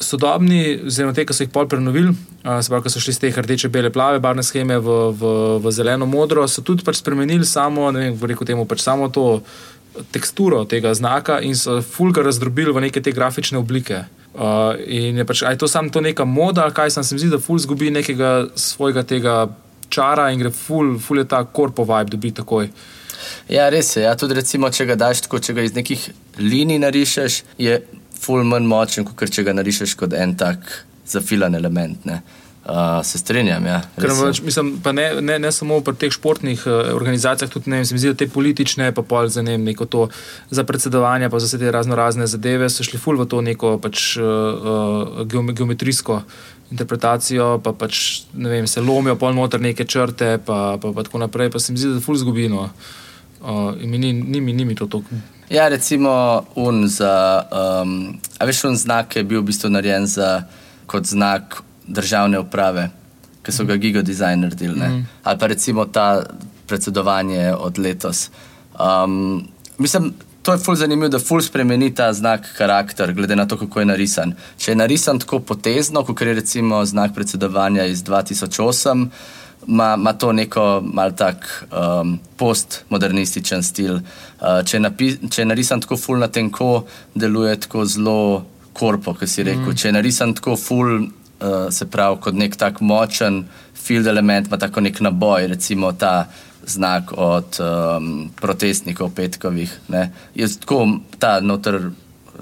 Sodobni, 0.00 0.80
oziroma 0.88 1.14
te, 1.14 1.24
ki 1.28 1.34
so 1.36 1.44
jih 1.44 1.50
pol 1.52 1.68
prenovili, 1.70 2.14
se 2.42 2.70
pravi, 2.72 2.82
ko 2.82 2.90
so 2.90 3.00
šli 3.02 3.12
iz 3.12 3.20
te 3.20 3.30
rdeče, 3.30 3.68
bele, 3.72 3.90
plave 3.92 4.22
barvne 4.24 4.42
scheme 4.42 4.78
v, 4.80 4.96
v, 5.12 5.32
v 5.62 5.72
zeleno, 5.74 6.08
modro, 6.08 6.46
so 6.48 6.64
tudi 6.64 6.84
pač 6.86 7.02
spremenili 7.02 7.46
samo, 7.46 7.90
ne 7.94 8.08
vem, 8.08 8.16
rekel 8.32 8.48
temu, 8.48 8.66
pač 8.66 8.82
samo 8.82 9.10
to 9.12 9.26
teksturo 10.12 10.64
tega 10.64 10.94
znaka 10.94 11.40
in 11.44 11.56
so 11.56 11.82
fulga 11.84 12.22
razdrobili 12.24 12.72
v 12.72 12.86
neke 12.88 13.02
te 13.04 13.12
grafične 13.12 13.58
oblike. 13.60 14.04
Uh, 14.32 14.80
in 14.88 15.20
je 15.20 15.26
pač, 15.28 15.42
aj 15.44 15.58
to 15.60 15.68
samo 15.68 15.92
to 15.92 16.00
neka 16.00 16.24
moda, 16.24 16.70
kaj 16.72 16.90
sem 16.96 17.04
se 17.04 17.18
zdi, 17.18 17.28
da 17.28 17.38
ful 17.38 17.60
zgubi 17.60 17.90
nekega 17.92 18.48
svojega 18.56 19.04
tega 19.04 19.36
čara 19.92 20.30
in 20.32 20.40
gre 20.40 20.50
ful, 20.50 20.96
ful 20.98 21.20
je 21.20 21.28
ta 21.28 21.44
korpo 21.44 21.84
vibe, 21.84 22.16
dobi 22.16 22.32
takoj. 22.32 22.70
Ja, 23.52 23.68
res 23.70 23.92
je. 23.96 24.06
Ja, 24.06 24.14
tudi 24.18 24.38
recimo, 24.40 24.70
če 24.72 24.86
ga 24.88 24.96
daš 24.98 25.26
tako, 25.26 25.38
če 25.42 25.54
ga 25.56 25.66
iz 25.66 25.76
nekih 25.76 26.08
linij 26.40 26.80
narišeš, 26.82 27.42
je 27.60 27.76
ful 28.22 28.44
manj 28.46 28.68
močen, 28.70 29.08
kot 29.08 29.30
če 29.30 29.44
ga 29.48 29.56
narišeš 29.58 29.96
kot 29.98 30.14
en 30.14 30.36
tak 30.38 30.84
zafilan 31.08 31.54
element. 31.58 32.06
Ne. 32.08 32.22
Uh, 32.62 33.00
se 33.02 33.18
strinjam. 33.18 33.64
Ja, 33.66 33.80
več, 33.98 34.38
mislim, 34.46 34.76
ne, 34.94 35.06
ne, 35.18 35.38
ne 35.42 35.50
samo 35.50 35.80
pri 35.82 35.96
teh 35.98 36.12
športnih 36.14 36.60
uh, 36.68 36.92
organizacijah, 36.94 37.50
tudi 37.50 37.72
ne, 37.72 37.80
se 37.82 37.90
mi 37.90 37.98
zdi, 37.98 38.12
da 38.12 38.20
te 38.20 38.28
politične, 38.30 38.92
pa 38.94 39.02
pol 39.02 39.26
za 39.34 39.42
ne, 39.42 39.56
neko 39.58 39.88
to 39.90 40.04
za 40.46 40.62
predsedovanje, 40.62 41.26
pa 41.26 41.40
za 41.42 41.50
vse 41.50 41.58
te 41.58 41.72
razno 41.74 41.98
razne 41.98 42.28
zadeve, 42.30 42.70
so 42.70 42.86
šli 42.86 43.02
ful 43.02 43.18
v 43.18 43.26
to 43.26 43.42
neko 43.42 43.74
pač, 43.82 44.12
uh, 44.22 45.24
geometrijsko 45.26 46.20
interpretacijo, 46.70 47.56
pa 47.66 47.74
pač 47.74 48.22
vem, 48.30 48.70
se 48.70 48.80
lomijo 48.80 49.18
pol 49.18 49.34
noter 49.34 49.60
neke 49.60 49.82
črte, 49.82 50.36
pa, 50.46 50.78
pa, 50.78 50.94
pa 50.94 51.02
tako 51.02 51.24
naprej. 51.26 51.50
Pa 51.50 51.58
se 51.58 51.74
mi 51.74 51.82
zdi, 51.82 51.96
da 51.96 52.04
ful 52.04 52.20
zgubino. 52.20 52.68
Uh, 53.42 53.74
in 53.82 53.90
mi 53.90 53.98
ni, 53.98 54.14
ni, 54.14 54.38
ni 54.38 54.64
mi 54.64 54.78
to 54.78 54.86
tako. 54.86 55.18
Ja, 55.52 55.68
recimo, 55.68 56.42
un 56.54 56.88
za. 56.88 57.44
Um, 57.52 58.18
a 58.38 58.44
veš, 58.48 58.64
un 58.64 58.76
znak 58.76 59.16
je 59.16 59.24
bil 59.24 59.42
v 59.42 59.50
bistvu 59.50 59.68
narejen 59.68 60.06
za, 60.08 60.46
kot 60.88 61.04
znak 61.04 61.58
državne 61.84 62.40
uprave, 62.40 62.86
ki 63.44 63.52
so 63.52 63.66
ga 63.68 63.76
mhm. 63.76 63.82
gigadizajn 63.82 64.40
naredili. 64.46 64.80
Mm. 64.80 65.04
Ali 65.22 65.38
pa 65.38 65.46
recimo 65.52 65.84
ta 65.84 66.24
predsedovanje 66.66 67.52
od 67.52 67.78
letos. 67.78 68.30
Um, 68.80 69.44
mislim, 69.78 70.14
to 70.42 70.52
je 70.52 70.58
ful 70.58 70.74
zanimivo, 70.74 71.08
da 71.08 71.18
ful 71.18 71.40
spremeni 71.44 71.92
ta 71.94 72.12
znak 72.12 72.48
karakter, 72.56 73.12
glede 73.12 73.36
na 73.36 73.44
to, 73.48 73.58
kako 73.58 73.80
je 73.80 73.86
narisan. 73.92 74.32
Če 74.58 74.72
je 74.72 74.76
narisan 74.76 75.20
tako 75.20 75.40
potezno, 75.40 76.00
kot 76.04 76.20
je 76.20 76.34
recimo 76.34 76.84
znak 76.84 77.14
predsedovanja 77.14 77.84
iz 77.84 78.02
2008, 78.04 79.06
ima 79.66 80.12
to 80.12 80.32
neko 80.32 80.82
mal 80.84 81.12
tak 81.16 81.64
um, 81.70 82.18
postmodernističen 82.36 83.62
stil. 83.62 83.94
Uh, 83.94 84.62
če, 84.66 84.76
je 84.78 85.16
če 85.30 85.42
je 85.42 85.46
narisan 85.46 85.80
tako 85.80 85.96
ful 85.96 86.18
na 86.18 86.28
tenko, 86.28 86.84
deluje 87.14 87.60
tako 87.60 87.84
zelo 87.84 88.46
korpo, 88.72 89.14
kot 89.14 89.28
si 89.28 89.44
rekel. 89.46 89.70
Mm. 89.70 89.76
Če 89.78 89.88
je 89.88 89.92
narisan 89.92 90.34
tako 90.34 90.56
ful, 90.56 90.94
uh, 91.02 91.68
se 91.70 91.86
pravi, 91.90 92.20
kot 92.24 92.38
nek 92.38 92.56
tak 92.58 92.80
močen 92.80 93.44
field 93.82 94.06
element, 94.06 94.46
ima 94.46 94.58
tako 94.58 94.82
nek 94.82 95.00
naboj, 95.00 95.46
recimo 95.54 95.92
ta 95.92 96.26
znak 96.66 97.12
od 97.16 97.58
um, 97.60 98.30
protestnikov 98.40 99.10
petkovih. 99.14 99.70
Ne. 99.88 100.10
Je 100.34 100.46
tako, 100.60 100.86
ta 101.18 101.40
noter, 101.40 101.90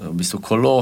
v 0.01 0.13
bistvu 0.17 0.41
kolo, 0.41 0.75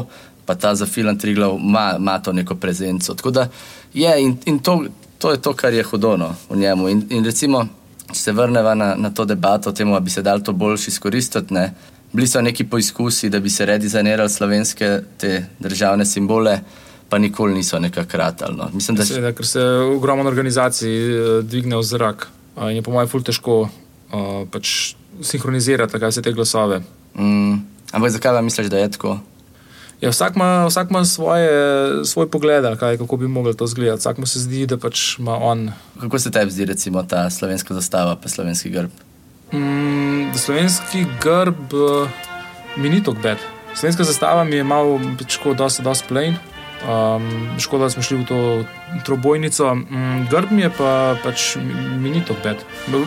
pa 0.46 0.56
ta 0.56 0.74
za 0.76 0.86
filan 0.86 1.18
Triglav 1.18 1.58
ima 1.60 2.20
to 2.24 2.34
neko 2.34 2.56
prezenco. 2.56 3.14
Tako 3.14 3.32
da 3.32 3.48
je 3.94 4.22
in, 4.22 4.38
in 4.46 4.60
to, 4.60 4.84
to 5.20 5.32
je 5.32 5.42
to, 5.42 5.54
kar 5.54 5.74
je 5.74 5.84
hudono 5.84 6.36
v 6.50 6.58
njemu. 6.58 6.90
In, 6.90 7.04
in 7.10 7.26
recimo, 7.26 7.68
če 8.08 8.20
se 8.20 8.32
vrnemo 8.32 8.74
na, 8.76 8.94
na 8.96 9.12
to 9.14 9.26
debato 9.26 9.70
o 9.70 9.74
tem, 9.76 9.92
da 9.92 10.00
bi 10.00 10.10
se 10.10 10.22
dal 10.22 10.42
to 10.42 10.54
boljši 10.54 10.90
izkoristiti. 10.90 11.54
Ne. 11.54 11.74
Bili 12.14 12.28
so 12.28 12.42
neki 12.42 12.66
poizkusi, 12.66 13.30
da 13.30 13.40
bi 13.40 13.50
se 13.50 13.66
redizajnirali 13.66 14.30
slovenske 14.30 15.02
te 15.18 15.46
državne 15.60 16.06
simbole, 16.06 16.60
pa 17.10 17.18
nikoli 17.18 17.54
niso 17.54 17.80
nekako 17.80 18.18
ratali. 18.18 18.58
No. 18.58 18.70
Mislim, 18.74 18.98
da 18.98 19.06
se, 19.06 19.34
ker 19.38 19.48
se 19.48 19.64
ogromno 19.96 20.30
organizacij 20.30 20.90
eh, 20.90 21.42
dvigne 21.44 21.78
v 21.78 21.84
zrak 21.84 22.30
in 22.60 22.76
je 22.76 22.82
po 22.82 22.92
mojem 22.92 23.08
ful 23.08 23.24
težko 23.24 23.62
uh, 23.64 24.24
pač 24.52 24.96
sinhronizirati 25.24 26.00
vse 26.02 26.22
te 26.22 26.34
glasove. 26.36 26.82
Mm. 27.16 27.62
Ampak 27.92 28.12
zakaj 28.12 28.42
misliš, 28.44 28.68
da 28.68 28.82
je 28.82 28.92
tako? 28.92 29.20
Ja, 30.02 30.10
vsak 30.10 30.36
ima, 30.36 30.66
vsak 30.66 30.90
ima 30.90 31.06
svoje, 31.06 31.52
svoj 32.06 32.30
pogled, 32.32 32.64
kaj, 32.80 32.98
kako 32.98 33.18
bi 33.18 33.28
lahko 33.28 33.54
to 33.54 33.66
izgledal. 33.66 33.98
Vsak 33.98 34.18
mu 34.18 34.26
se 34.26 34.40
zdi, 34.40 34.66
da 34.66 34.78
pač 34.78 35.20
ima 35.20 35.36
on. 35.36 35.72
Kako 36.00 36.20
se 36.20 36.32
tebi 36.32 36.52
zdi, 36.52 36.66
recimo, 36.66 37.04
ta 37.04 37.30
slovenska 37.30 37.74
zastava, 37.74 38.16
pa 38.16 38.30
slovenski 38.30 38.70
grb? 38.70 38.92
Mm, 39.52 40.32
slovenski 40.36 41.06
grb 41.22 41.74
uh, 41.74 42.08
mi 42.78 42.90
ni 42.90 43.04
tako 43.04 43.18
bed. 43.24 43.38
Slovenska 43.76 44.04
zastava 44.04 44.44
mi 44.44 44.56
je 44.56 44.64
malo, 44.64 45.02
pač, 45.20 45.38
kot 45.44 45.58
da 45.58 45.68
je 45.68 45.84
dosti 45.84 46.08
plain. 46.08 46.40
Um, 46.80 47.60
škoda, 47.60 47.84
da 47.84 47.90
smo 47.90 48.04
šli 48.04 48.18
v 48.18 48.26
to 48.26 48.64
trobojnico. 49.06 49.72
Um, 49.72 50.28
grb 50.32 50.52
mi 50.52 50.62
je 50.62 50.70
pa, 50.78 51.16
pač 51.24 51.56
mi 52.00 52.10
ni 52.10 52.22
to 52.26 52.36
bed. 52.44 52.58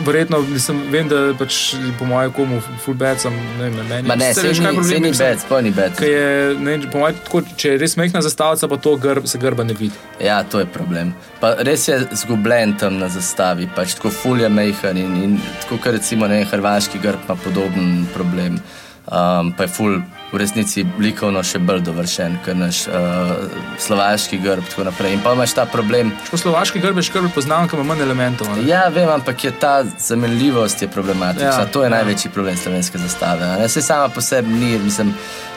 Verjetno 0.05 0.41
nisem, 0.45 0.83
vem, 0.93 1.09
da 1.09 1.33
pač 1.39 1.73
po 1.99 2.05
mojem 2.05 2.31
komu 2.37 2.61
full 2.83 2.97
bed 2.97 3.19
sem, 3.19 3.33
ne 3.57 3.71
vem, 3.71 3.79
meni. 3.89 4.07
Ma 4.07 4.15
ne, 4.19 4.29
se 4.33 4.45
veš, 4.45 4.61
kaj 4.61 4.77
problem 4.77 5.09
je. 5.09 5.13
Bed, 5.17 5.41
spojni 5.41 5.73
bed. 5.73 6.03
Je, 6.05 6.53
ne, 6.61 6.77
po 6.85 7.01
mojem, 7.01 7.17
tako, 7.25 7.41
če 7.57 7.73
je 7.73 7.81
res 7.81 7.97
mehna 7.97 8.21
zastavica, 8.21 8.69
pa 8.69 8.77
to 8.77 8.95
grb, 9.01 9.25
se 9.27 9.41
grba 9.41 9.65
ne 9.65 9.73
vidi. 9.79 9.97
Ja, 10.21 10.43
to 10.45 10.61
je 10.61 10.69
problem. 10.69 11.15
Pa 11.41 11.55
res 11.65 11.87
je 11.89 11.97
zgubljen 12.23 12.77
tam 12.77 13.01
na 13.01 13.09
zastavi, 13.09 13.71
pač 13.73 13.97
tako 13.97 14.13
full 14.13 14.45
je 14.45 14.53
mehen 14.53 15.01
in, 15.01 15.17
in 15.23 15.37
tako, 15.63 15.81
kar 15.81 15.97
recimo 15.97 16.29
ne, 16.29 16.43
hrvaški 16.45 17.01
grb 17.01 17.25
ima 17.25 17.41
podoben 17.41 18.03
problem. 18.13 18.61
Um, 19.09 19.49
pa 19.57 19.65
je 19.65 19.73
full 19.73 19.97
v 20.33 20.39
resnici 20.41 20.81
likovno 20.97 21.43
še 21.45 21.59
bolj 21.61 21.83
dovršen, 21.85 22.39
kot 22.41 22.57
naš 22.57 22.83
uh, 22.89 23.33
slovaški 23.81 24.39
grb. 24.41 24.65
In 25.11 25.21
pa 25.21 25.35
imaš 25.37 25.53
ta 25.53 25.67
problem. 25.69 26.09
Slovaški 26.33 26.81
grb 26.81 26.97
je 26.97 27.05
škrb 27.11 27.29
poznam, 27.35 27.67
ker 27.69 27.77
ima 27.77 27.91
manj 27.93 28.01
elementov. 28.01 28.49
Ne? 28.55 28.63
Ja, 28.65 28.87
vem, 28.93 29.11
ampak 29.13 29.45
je 29.45 29.51
ta 29.61 29.75
zamenljivost 29.85 30.81
je 30.81 30.89
problematična. 30.89 31.51
Ja, 31.61 31.67
to 31.69 31.83
je 31.85 31.91
ja. 31.91 31.93
največji 31.99 32.31
problem 32.33 32.57
slovenske 32.57 32.97
zastave. 32.97 33.51
Se 33.69 33.85
sama 33.85 34.09
po 34.09 34.21
sebi 34.25 34.57
ni, 34.57 34.71
mislim, 34.81 35.13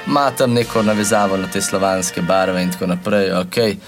ima 0.07 0.29
tam 0.37 0.53
neko 0.53 0.85
navezavo 0.85 1.41
na 1.41 1.49
te 1.49 1.63
slovanske 1.65 2.23
barve 2.23 2.63
in 2.63 2.77
tako 2.77 2.91
naprej. 2.93 3.33
Okay. 3.47 3.79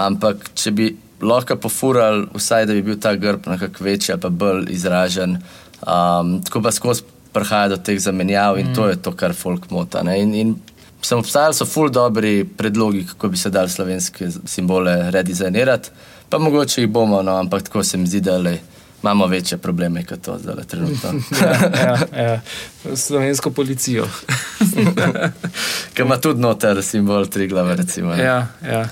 Ampak 0.00 0.48
če 0.56 0.72
bi 0.72 0.88
lahko 1.20 1.58
pofurali, 1.60 2.24
vsaj 2.32 2.66
da 2.70 2.78
bi 2.78 2.86
bil 2.88 2.96
ta 2.96 3.12
grb 3.20 3.50
nekako 3.52 3.84
večji 3.84 4.16
ali 4.16 4.22
pa 4.22 4.32
bolj 4.32 4.64
izražen, 4.72 5.36
um, 5.82 6.38
tako 6.46 6.62
pa 6.62 6.72
skozi 6.72 7.04
prihaja 7.32 7.68
do 7.68 7.76
teh 7.76 7.98
zamenjav 8.00 8.58
in 8.58 8.70
mm. 8.70 8.74
to 8.74 8.88
je 8.88 8.96
to, 8.96 9.12
kar 9.12 9.34
folk 9.34 9.70
mota. 9.70 10.02
In, 10.14 10.34
in 10.34 10.54
sem 11.02 11.18
obstajal, 11.18 11.54
so 11.54 11.66
ful 11.66 11.90
dobri 11.90 12.44
predlogi, 12.44 13.04
kako 13.06 13.28
bi 13.28 13.36
se 13.36 13.50
dal 13.50 13.68
slovenske 13.68 14.30
simbole 14.46 15.10
redizajnirati, 15.10 15.90
pa 16.28 16.38
mogoče 16.38 16.82
jih 16.82 16.90
bomo, 16.90 17.22
no, 17.22 17.36
ampak 17.36 17.62
tako 17.68 17.84
se 17.84 17.96
mi 17.96 18.06
zdi, 18.06 18.20
da 18.20 18.38
le. 18.38 18.58
Imamo 19.02 19.26
večje 19.26 19.58
probleme 19.62 20.02
kot 20.04 20.20
to, 20.26 20.38
zdaj 20.38 20.64
trenutno. 20.66 21.10
ja, 21.42 21.70
ja, 21.82 22.22
ja. 22.22 22.40
Slovensko 22.96 23.50
policijo. 23.50 24.08
Ki 25.94 26.02
ima 26.02 26.16
tudi 26.16 26.42
noter 26.42 26.82
simbol 26.82 27.28
tri 27.30 27.46
glave. 27.48 27.76
Ja, 28.18 28.46
ja. 28.66 28.88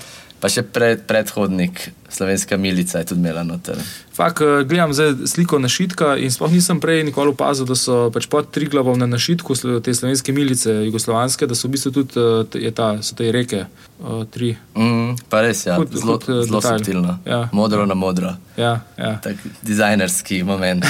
Pa 0.47 0.51
še 0.55 0.61
pred, 0.63 1.01
predhodnik, 1.03 1.89
slovenska 2.07 2.55
milica, 2.55 3.01
je 3.01 3.09
tudi 3.09 3.19
imela 3.19 3.41
noter. 3.43 3.75
Fak, 4.15 4.39
eh, 4.39 4.63
gledam 4.63 4.93
zdaj 4.95 5.27
sliko 5.27 5.57
našitka 5.59 6.13
in 6.15 6.31
sploh 6.31 6.47
nisem 6.47 6.79
prej 6.79 7.03
nikoli 7.03 7.33
opazil, 7.35 7.67
da 7.67 7.75
so 7.75 8.07
pač 8.15 8.29
pod 8.31 8.47
tri 8.55 8.69
glavom 8.71 8.95
na 8.95 9.09
našitku 9.11 9.57
te 9.83 9.91
slovenske 9.91 10.31
milice, 10.31 10.71
jugoslovanske, 10.87 11.49
da 11.51 11.55
so 11.55 11.67
v 11.67 11.75
bistvu 11.75 11.91
tudi 11.91 12.63
eh, 12.63 12.71
ta, 12.71 13.03
so 13.03 13.11
te 13.19 13.27
reke. 13.27 13.65
Uh, 13.99 14.23
mm, 14.23 15.27
pa 15.27 15.41
res, 15.43 15.65
ja, 15.67 15.75
kot, 15.75 15.91
zelo, 15.91 16.15
kot, 16.15 16.47
zelo 16.47 16.61
subtilno. 16.63 17.17
Ja. 17.27 17.49
Modro 17.51 17.83
na 17.83 17.99
modro. 17.99 18.31
Ja, 18.55 18.87
ja. 18.95 19.17
Tak 19.19 19.35
dizajnerski 19.67 20.45
moment. 20.47 20.87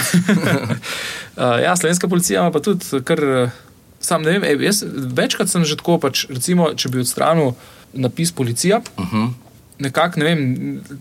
ja, 1.66 1.74
slovenska 1.74 2.06
policija 2.06 2.46
ima 2.46 2.54
pa 2.54 2.62
tudi 2.62 3.02
kar. 3.02 3.50
Sam 3.98 4.22
ne 4.22 4.38
vem, 4.38 4.62
jaz 4.62 4.84
večkrat 5.18 5.50
sem 5.50 5.66
že 5.66 5.80
tako, 5.82 5.98
pač, 5.98 6.28
recimo, 6.30 6.70
če 6.78 6.94
bi 6.94 7.02
odstranil 7.02 7.56
napis 7.98 8.30
policija. 8.32 8.84
Uh 8.94 9.02
mhm. 9.02 9.26
-huh. 9.26 9.47
Nekako, 9.80 10.20
ne 10.20 10.26
vem, 10.26 10.40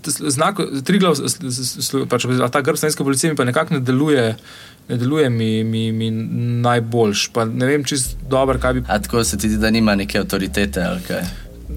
znak, 0.05 0.61
tri 0.85 0.99
glav, 1.01 1.17
pač, 2.11 2.27
ta 2.53 2.61
grb 2.61 2.77
slovenske 2.77 3.05
policije 3.05 3.33
mi 3.33 3.37
pa 3.37 3.47
nekako 3.49 3.79
ne 3.79 3.81
deluje, 3.81 4.25
ne 4.89 4.99
deluje 5.01 5.31
mi, 5.31 5.65
mi, 5.65 5.93
mi 5.93 6.11
najboljš. 6.67 7.31
Pa 7.33 7.45
ne 7.45 7.67
vem, 7.67 7.85
čist 7.85 8.17
dobro, 8.29 8.61
kaj 8.61 8.75
bi. 8.75 8.85
A 8.89 8.99
tako 9.03 9.25
se 9.25 9.39
ti 9.39 9.49
zdi, 9.49 9.61
da 9.63 9.71
nima 9.71 9.95
neke 9.95 10.21
avtoritete 10.21 10.85
ali 10.85 11.03
kaj? 11.09 11.25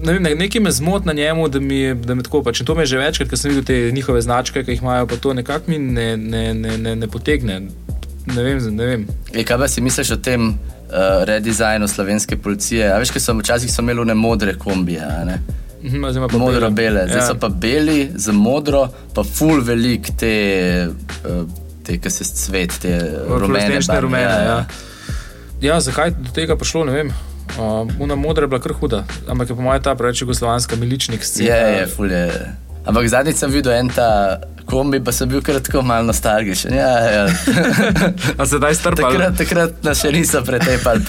Ne 0.02 0.12
vem, 0.12 0.28
nekaj 0.38 0.60
me 0.60 0.72
zmot 0.72 1.04
na 1.08 1.12
njemu, 1.12 1.48
da 1.48 1.60
mi, 1.60 1.94
da 1.94 2.14
mi 2.14 2.22
tako 2.22 2.42
pač. 2.44 2.60
In 2.60 2.66
to 2.68 2.74
me 2.74 2.86
že 2.86 3.00
večkrat, 3.00 3.30
ker 3.30 3.38
sem 3.38 3.54
videl 3.54 3.64
te 3.64 3.78
njihove 3.92 4.20
značke, 4.22 4.64
ki 4.64 4.76
jih 4.76 4.82
imajo, 4.82 5.08
pa 5.08 5.16
to 5.16 5.32
nekako 5.34 5.72
mi 5.72 5.78
ne, 5.78 6.16
ne, 6.16 6.50
ne, 6.54 6.76
ne, 6.78 6.96
ne 6.96 7.08
potegne. 7.08 7.62
Ne 8.26 8.42
vem, 8.42 8.60
ne 8.76 8.86
vem. 8.86 9.08
E, 9.32 9.44
kaj 9.44 9.58
pa 9.58 9.68
si 9.68 9.80
misliš 9.80 10.12
o 10.14 10.20
tem? 10.20 10.52
uh, 10.90 11.24
redizajnu 11.24 11.88
slovenske 11.88 12.36
policije. 12.36 12.92
A 12.92 12.98
veš, 12.98 13.10
kaj 13.10 13.22
so 13.22 13.34
včasih 13.38 13.72
so 13.72 13.82
imeli 13.82 14.04
ne 14.04 14.14
modre 14.14 14.54
kombije. 14.58 15.06
Ne? 15.26 15.38
Mhm, 15.82 16.04
modro-bele, 16.38 17.06
zdaj 17.08 17.18
ja. 17.18 17.26
so 17.26 17.38
pa 17.40 17.48
beli, 17.48 18.10
za 18.14 18.32
modro, 18.32 18.88
pa 19.14 19.24
full 19.24 19.62
velik 19.64 20.10
te 20.20 20.34
uh, 20.88 21.44
te, 21.90 21.98
ki 21.98 22.12
se 22.12 22.24
svet, 22.24 22.78
te 22.82 22.94
rumene, 23.28 23.80
rumene. 24.00 24.22
Ja, 24.22 24.40
ja. 24.40 24.64
ja, 25.60 25.80
zakaj 25.80 26.14
do 26.18 26.32
tega 26.34 26.56
prišlo, 26.60 26.84
ne 26.88 26.96
vem. 26.96 27.12
Uh, 27.58 27.88
Una 27.98 28.14
modra 28.14 28.46
je 28.46 28.52
bila 28.52 28.62
kar 28.62 28.74
huda, 28.78 29.04
ampak 29.28 29.50
je 29.50 29.56
po 29.58 29.64
mojem 29.66 29.82
ta 29.82 29.94
preveč 29.98 30.22
jugoslovanska 30.22 30.76
miličnik 30.76 31.24
scena. 31.26 31.56
Je, 31.56 31.78
je, 31.80 31.86
fulje. 31.90 32.24
Ampak 32.86 33.08
zadnjič 33.10 33.42
sem 33.42 33.50
videl 33.52 33.74
en 33.76 33.90
ta 33.92 34.38
kombi, 34.70 35.02
pa 35.04 35.12
sem 35.12 35.28
bil 35.30 35.42
kratko 35.44 35.82
malo 35.86 36.08
nostalgičen. 36.10 36.74
Ja, 36.74 36.94
ja. 37.10 37.24
A 38.40 38.46
se 38.46 38.62
daj 38.62 38.78
strpal? 38.78 39.12
Takrat, 39.12 39.38
takrat 39.38 39.86
nas 39.86 40.02
še 40.02 40.12
niso 40.14 40.42
pretepali. 40.46 41.02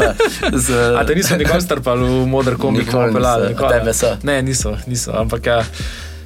Z... 0.51 0.77
A 0.97 1.05
te 1.07 1.17
niso 1.17 1.37
nikoli 1.39 1.63
strpali 1.63 2.07
v 2.09 2.23
modr 2.29 2.57
kombi, 2.61 2.85
ko 2.87 2.97
smo 2.97 3.19
pelali? 3.19 3.53
Ne, 4.27 4.41
niso, 4.45 4.75
niso, 4.89 5.13
ampak 5.17 5.51
ja. 5.53 5.61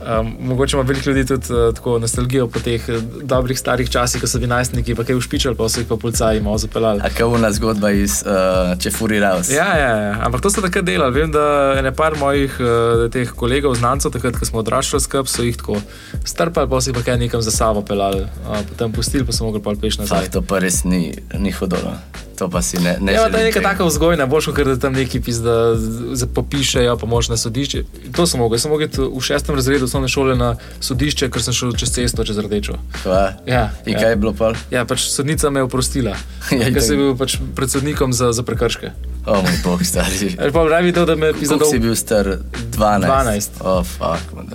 Um, 0.02 0.36
mogoče 0.40 0.78
ima 0.78 0.84
veliko 0.84 1.10
ljudi 1.10 1.26
tudi 1.26 1.54
uh, 1.54 1.76
tako 1.76 2.00
nostalgijo 2.00 2.48
po 2.48 2.60
teh 2.60 2.84
uh, 2.90 2.96
dobrih 3.24 3.60
starih 3.60 3.90
časih, 3.90 4.22
ko 4.22 4.28
so 4.28 4.40
bili 4.40 4.50
najstniki, 4.50 4.96
pa 4.96 5.04
kaj 5.04 5.16
ušpičali, 5.16 5.56
pa 5.56 5.70
so 5.70 5.80
jih 5.80 5.88
pa 5.88 5.96
policaji 5.96 6.42
malo 6.42 6.58
zapeljali. 6.58 7.02
A 7.04 7.10
kaj 7.10 7.26
una 7.26 7.52
zgodba 7.52 7.92
iz 7.92 8.24
uh, 8.26 8.80
Čefuri 8.80 9.20
Raus? 9.20 9.50
Ja, 9.50 9.78
ja, 9.78 9.96
ja, 9.98 10.20
ampak 10.26 10.42
to 10.42 10.50
so 10.50 10.62
takrat 10.62 10.86
delali. 10.86 11.14
Vem, 11.16 11.32
da 11.32 11.40
je 11.76 11.82
nekaj 11.82 12.20
mojih 12.20 12.58
uh, 12.60 13.06
teh 13.12 13.32
kolegov, 13.32 13.76
znancev, 13.76 14.12
takrat, 14.12 14.36
ko 14.40 14.46
smo 14.46 14.60
odraščali 14.60 15.02
skupaj, 15.02 15.32
so 15.32 15.48
jih 15.48 15.58
tako 15.58 15.80
strpali, 16.26 16.70
pa 16.70 16.82
so 16.82 16.92
jih 16.92 17.00
pa 17.00 17.06
kaj 17.08 17.18
nekam 17.18 17.42
za 17.42 17.52
sabo 17.52 17.82
peljali, 17.82 18.28
uh, 18.46 18.60
potem 18.70 18.92
pustili, 18.92 19.26
pa 19.26 19.32
so 19.32 19.48
mogli 19.48 19.64
pa 19.64 19.74
peš 19.82 20.04
nazaj. 20.04 20.28
Fak, 20.28 20.34
to 20.34 20.42
pa 20.42 20.60
res 20.60 20.84
ni, 20.84 21.16
ni 21.40 21.56
hodolo. 21.56 21.96
To 22.36 22.50
pa 22.50 22.62
si 22.62 22.78
ne. 22.78 22.98
ne 23.00 23.14
ja, 23.14 23.30
to 23.32 23.38
je 23.38 23.44
neka 23.44 23.62
taka 23.62 23.86
vzgojna, 23.86 24.26
boš 24.26 24.46
kot 24.52 24.68
da 24.68 24.76
tam 24.80 24.94
neki 24.94 25.22
pisa, 25.24 25.42
da 25.44 26.28
popišejo, 26.36 26.98
pa 26.98 27.08
moš 27.08 27.30
na 27.32 27.38
sodišče. 27.38 27.84
To 28.16 28.28
sem 28.28 28.40
mogel, 28.40 28.60
sem 28.60 28.72
mogel 28.72 28.92
v 28.92 29.22
šestem 29.24 29.56
razredu 29.56 29.85
osnovne 29.86 30.10
šole 30.12 30.36
na 30.40 30.54
sodišče, 30.84 31.30
ker 31.34 31.44
sem 31.44 31.56
šel 31.56 31.76
čez 31.80 31.94
cesto, 31.96 32.26
čez 32.28 32.40
rdečo. 32.42 32.78
Ja, 33.06 33.70
In 33.86 33.94
ja. 33.94 34.00
kaj 34.00 34.10
je 34.16 34.22
bilo 34.22 34.34
pa? 34.38 34.54
Ja, 34.74 34.86
pač 34.86 35.08
sodnica 35.10 35.50
me 35.50 35.64
je 35.64 35.70
oprostila, 35.70 36.16
ja, 36.62 36.70
ker 36.70 36.82
sem 36.84 37.02
bil 37.02 37.16
pač 37.20 37.38
pred 37.58 37.72
sodnikom 37.72 38.14
za, 38.14 38.32
za 38.36 38.46
prekrške. 38.46 38.94
O 39.26 39.42
moj 39.42 39.58
bog, 39.64 39.82
stari. 39.86 40.36
Pravi 40.38 40.94
to, 40.94 41.06
da 41.06 41.16
me 41.16 41.34
je 41.34 41.40
pisal. 41.40 41.58
Kako 41.58 41.72
si 41.72 41.80
bil 41.82 41.96
star 41.98 42.38
12? 42.78 43.08
12. 43.10 43.62
O, 43.62 43.80
oh, 43.80 43.86
fuck, 43.86 44.34
man. 44.38 44.54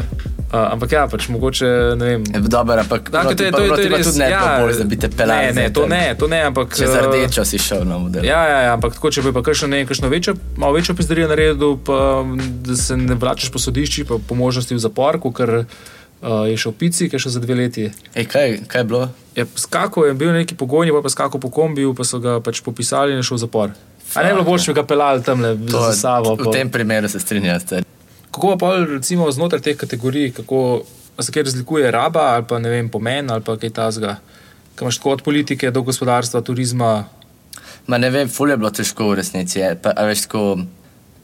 Uh, 0.50 0.72
ampak 0.74 0.90
ja, 0.90 1.04
pač 1.06 1.28
mogoče 1.30 1.66
ne 1.94 2.06
vem. 2.08 2.22
Je, 2.26 2.40
dober, 2.50 2.80
ampak 2.82 3.06
da, 3.14 3.22
to, 3.22 3.36
to, 3.38 3.50
to, 3.54 3.66
to 3.70 3.82
je 3.84 3.90
res, 3.92 4.08
tudi 4.08 4.18
ne, 4.18 4.30
ja, 4.32 4.40
bolj, 4.58 4.72
da 4.80 4.86
bi 4.90 4.96
te 4.98 5.06
pelali. 5.06 5.52
Ne, 5.54 5.54
ne, 5.54 5.66
to 5.70 5.84
ne, 5.86 6.00
to 6.18 6.26
ne, 6.26 6.40
ampak. 6.48 6.74
Če 6.74 6.88
za 6.90 7.04
rdečo 7.04 7.44
si 7.46 7.60
šel 7.62 7.84
na 7.86 8.00
model. 8.02 8.26
Ja, 8.26 8.40
ja, 8.50 8.56
ja 8.66 8.72
ampak 8.74 8.96
tako, 8.96 9.12
če 9.14 9.22
bi 9.22 9.30
pa 9.36 9.44
kakšno, 9.46 9.68
ne, 9.70 9.84
kakšno 9.86 10.10
večjo, 10.10 10.34
malo 10.58 10.74
večjo 10.74 10.96
pizdarijo 10.98 11.28
naredil, 11.30 11.76
pa 11.86 12.00
da 12.66 12.74
se 12.74 12.98
ne 12.98 13.14
vračaš 13.14 13.52
po 13.54 13.62
sodišči, 13.62 14.08
pa 14.08 14.18
po 14.18 14.38
možnosti 14.40 14.74
v 14.74 14.82
zapor, 14.82 15.20
ker 15.22 15.52
uh, 15.62 15.68
je 16.50 16.56
šel 16.58 16.74
pici, 16.74 17.06
ki 17.06 17.14
je 17.14 17.22
šel 17.28 17.36
za 17.36 17.44
dve 17.46 17.54
leti. 17.60 17.86
Ej, 18.18 18.26
kaj, 18.34 18.56
kaj 18.66 18.82
je 18.82 18.88
bilo? 18.90 19.04
Je 19.38 19.46
skakal, 19.54 20.08
je 20.10 20.16
bil 20.18 20.34
neki 20.34 20.58
pogojni, 20.58 20.90
pa 20.90 21.04
je 21.06 21.14
skakal 21.14 21.38
po 21.38 21.52
kombiju, 21.54 21.94
pa 21.94 22.02
so 22.02 22.18
ga 22.18 22.40
pač 22.42 22.58
popisali 22.66 23.14
in 23.14 23.22
je 23.22 23.28
šel 23.30 23.38
v 23.38 23.44
zapor. 23.46 23.78
A 24.18 24.26
ne 24.26 24.34
bilo 24.34 24.42
bolj, 24.50 24.66
če 24.66 24.74
bi 24.74 24.80
ga 24.82 24.86
pelali 24.90 25.22
tam 25.22 25.46
le 25.46 25.54
za 25.70 25.94
sabo. 25.94 26.34
V 26.34 26.50
tem 26.50 26.74
primeru 26.74 27.06
se 27.06 27.22
strinjam. 27.22 27.86
Kako 28.31 28.57
pa 28.59 28.77
recimo 28.85 29.31
znotraj 29.31 29.62
teh 29.62 29.77
kategorij, 29.77 30.33
kako 30.33 30.83
se 31.21 31.33
kaj 31.33 31.43
razlikuje 31.43 31.90
raba 31.90 32.21
ali 32.21 32.45
pa 32.49 32.59
ne 32.59 32.71
vem 32.71 32.88
pomen 32.88 33.31
ali 33.31 33.43
pa 33.45 33.57
kaj 33.57 33.71
tasga, 33.71 34.16
kaj 34.75 34.87
imaš 34.87 34.97
tako 34.97 35.11
od 35.11 35.23
politike 35.23 35.71
do 35.71 35.83
gospodarstva, 35.83 36.40
turizma. 36.40 37.05
Ma 37.87 37.99
ne 37.99 38.11
vem, 38.11 38.29
fulje 38.29 38.53
je 38.53 38.57
bilo 38.57 38.71
težko 38.71 39.09
v 39.09 39.14
resnici. 39.19 39.61
Pa, 39.83 39.93
veš, 40.07 40.27
tako, 40.27 40.59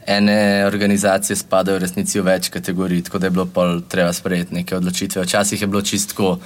ene 0.07 0.65
organizacije 0.65 1.35
spadajo 1.35 1.77
v 1.77 1.83
resnici 1.83 2.19
v 2.19 2.25
več 2.27 2.49
kategorij, 2.49 3.03
tako 3.07 3.19
da 3.19 3.27
je 3.27 3.35
bilo 3.35 3.45
pol 3.45 3.81
treba 3.87 4.13
sprejeti 4.13 4.55
neke 4.55 4.75
odločitve. 4.75 5.23
Včasih 5.23 5.61
je 5.61 5.67
bilo 5.67 5.81
čistko. 5.81 6.37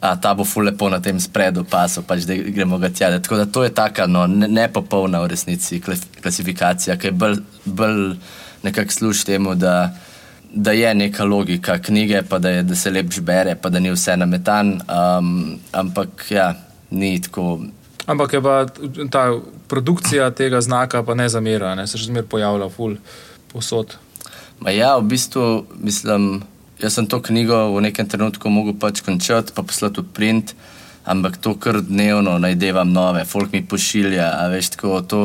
A 0.00 0.12
ta 0.20 0.34
bo 0.36 0.44
ful 0.44 0.66
lepo 0.68 0.90
na 0.92 1.00
tem 1.00 1.20
spredu, 1.20 1.64
pa 1.64 1.86
so 1.88 2.02
pač, 2.04 2.26
da 2.28 2.34
gremo 2.36 2.78
ga 2.78 2.90
tja. 2.92 3.08
Tako 3.18 3.36
da 3.36 3.46
to 3.46 3.64
je 3.64 3.72
taka 3.74 4.06
no, 4.06 4.26
nepopolna 4.26 5.22
v 5.22 5.30
resnici 5.32 5.80
klasifikacija, 6.22 6.98
ki 7.00 7.08
je 7.08 7.12
bolj, 7.12 7.38
bolj 7.64 8.02
nekako 8.66 8.92
služ 8.92 9.24
temu, 9.24 9.54
da 9.54 9.94
da 10.56 10.72
je 10.72 10.94
neka 10.94 11.24
logika 11.24 11.78
knjige, 11.78 12.22
pa 12.28 12.38
da, 12.38 12.50
je, 12.50 12.62
da 12.62 12.74
se 12.74 12.90
lepo 12.90 13.20
bere, 13.20 13.54
pa 13.54 13.68
da 13.68 13.80
ni 13.80 13.90
vse 13.90 14.16
na 14.16 14.26
metan. 14.26 14.80
Um, 15.18 15.58
ampak 15.72 16.30
ja, 16.30 16.54
ni 16.90 17.20
tako. 17.22 17.60
Ampak 18.06 18.32
je 18.32 18.42
pa 18.42 18.66
ta 19.10 19.34
produkcija 19.68 20.30
tega 20.30 20.60
znaka, 20.60 21.02
pa 21.02 21.14
ne 21.14 21.28
zamera, 21.28 21.74
ne? 21.74 21.86
se 21.86 21.98
še 21.98 22.08
zmeraj 22.08 22.28
pojavlja, 22.30 22.68
ful, 22.70 22.96
posod. 23.52 23.96
Ma 24.62 24.72
ja, 24.72 24.94
v 24.96 25.10
bistvu 25.10 25.66
mislim, 25.82 26.40
jaz 26.80 26.96
sem 26.96 27.08
to 27.10 27.20
knjigo 27.22 27.74
v 27.74 27.82
nekem 27.90 28.08
trenutku 28.08 28.48
mogel 28.48 28.78
pač 28.80 29.02
končati, 29.04 29.52
pa 29.52 29.66
poslati 29.66 30.00
v 30.00 30.14
print. 30.14 30.54
Ampak 31.06 31.36
to 31.38 31.54
kar 31.60 31.82
dnevno 31.86 32.38
najdevam 32.42 32.90
nove, 32.90 33.26
folk 33.28 33.52
mi 33.52 33.60
pošilja, 33.62 34.30
a 34.40 34.48
veš, 34.50 34.72
tako 34.74 35.02
to 35.06 35.20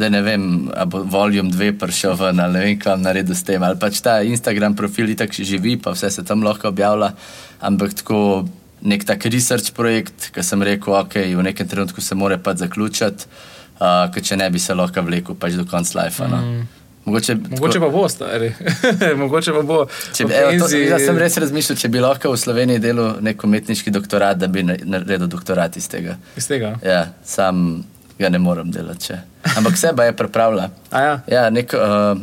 zdaj 0.00 0.10
ne 0.10 0.22
vem, 0.24 0.44
ali 0.72 0.88
bo 0.88 1.02
volume 1.04 1.52
2 1.52 1.74
prišel 1.78 2.16
ven 2.16 2.40
ali 2.40 2.56
ne 2.56 2.64
vem, 2.64 2.78
kam 2.80 3.04
narediti 3.04 3.36
s 3.36 3.44
tem. 3.44 3.60
Ali 3.62 3.76
pač 3.76 4.00
ta 4.00 4.22
Instagram 4.24 4.72
profil 4.78 5.12
še 5.12 5.44
živi, 5.44 5.76
pa 5.76 5.92
vse 5.92 6.10
se 6.10 6.24
tam 6.24 6.42
lahko 6.42 6.72
objavlja. 6.72 7.12
Ampak 7.60 7.92
tako 8.00 8.48
nek 8.80 9.04
tak 9.04 9.28
research 9.28 9.74
projekt, 9.76 10.30
ki 10.32 10.42
sem 10.42 10.62
rekel, 10.64 10.96
ok, 10.96 11.20
v 11.36 11.44
nekem 11.44 11.68
trenutku 11.68 12.00
se 12.00 12.16
mora 12.16 12.38
pač 12.40 12.64
zaključiti, 12.64 13.28
uh, 13.76 14.08
ker 14.08 14.24
če 14.24 14.40
ne 14.40 14.48
bi 14.50 14.58
se 14.58 14.74
lahko 14.74 15.04
vlekel 15.04 15.36
pač 15.36 15.60
do 15.60 15.68
konca 15.68 16.00
life. 16.00 16.24
No. 16.24 16.40
Mm. 16.40 16.68
Mogoče, 17.04 17.34
Mogoče 17.34 17.78
tako, 17.78 17.84
pa 17.84 17.92
bo, 17.92 18.08
stari. 18.08 18.50
Mogoče 19.22 19.52
pa 19.52 19.62
bo. 19.66 19.78
Če, 20.16 20.24
evo, 20.24 20.50
to, 20.64 20.68
jaz 20.76 21.04
sem 21.04 21.20
res 21.20 21.36
razmišljal, 21.44 21.78
če 21.80 21.92
bi 21.92 22.00
lahko 22.00 22.32
v 22.32 22.40
Sloveniji 22.40 22.80
delal 22.80 23.20
nek 23.24 23.44
umetniški 23.44 23.92
doktorat, 23.92 24.40
da 24.40 24.48
bi 24.52 24.64
naredil 24.64 25.28
doktorat 25.28 25.76
iz 25.80 25.88
tega. 25.92 26.16
Iz 26.40 26.48
tega? 26.48 26.76
Ja, 26.84 27.06
sam 27.24 27.82
ga 28.20 28.28
ne 28.28 28.38
morem 28.38 28.70
delati. 28.70 29.10
Če. 29.10 29.18
Ampak 29.56 29.78
seba 29.80 30.04
je 30.04 30.16
pripravila. 30.16 30.68
ja? 30.92 31.20
Ja, 31.26 31.48
nek, 31.50 31.74
uh, 31.74 32.20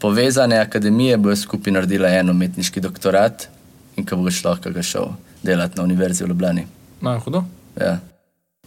povezane 0.00 0.58
akademije 0.58 1.16
bojo 1.16 1.36
skupaj 1.36 1.72
naredile 1.72 2.10
en 2.18 2.30
umetniški 2.30 2.80
doktorat 2.80 3.48
in 3.96 4.06
ko 4.06 4.16
boš 4.20 4.42
lahko 4.44 4.70
ga 4.70 4.82
šel 4.82 5.14
delati 5.42 5.78
na 5.78 5.84
Univerzi 5.84 6.24
v 6.24 6.28
Ljubljani. 6.28 6.66
Na 7.00 7.18
hudo. 7.18 7.44
Ja. 7.80 7.98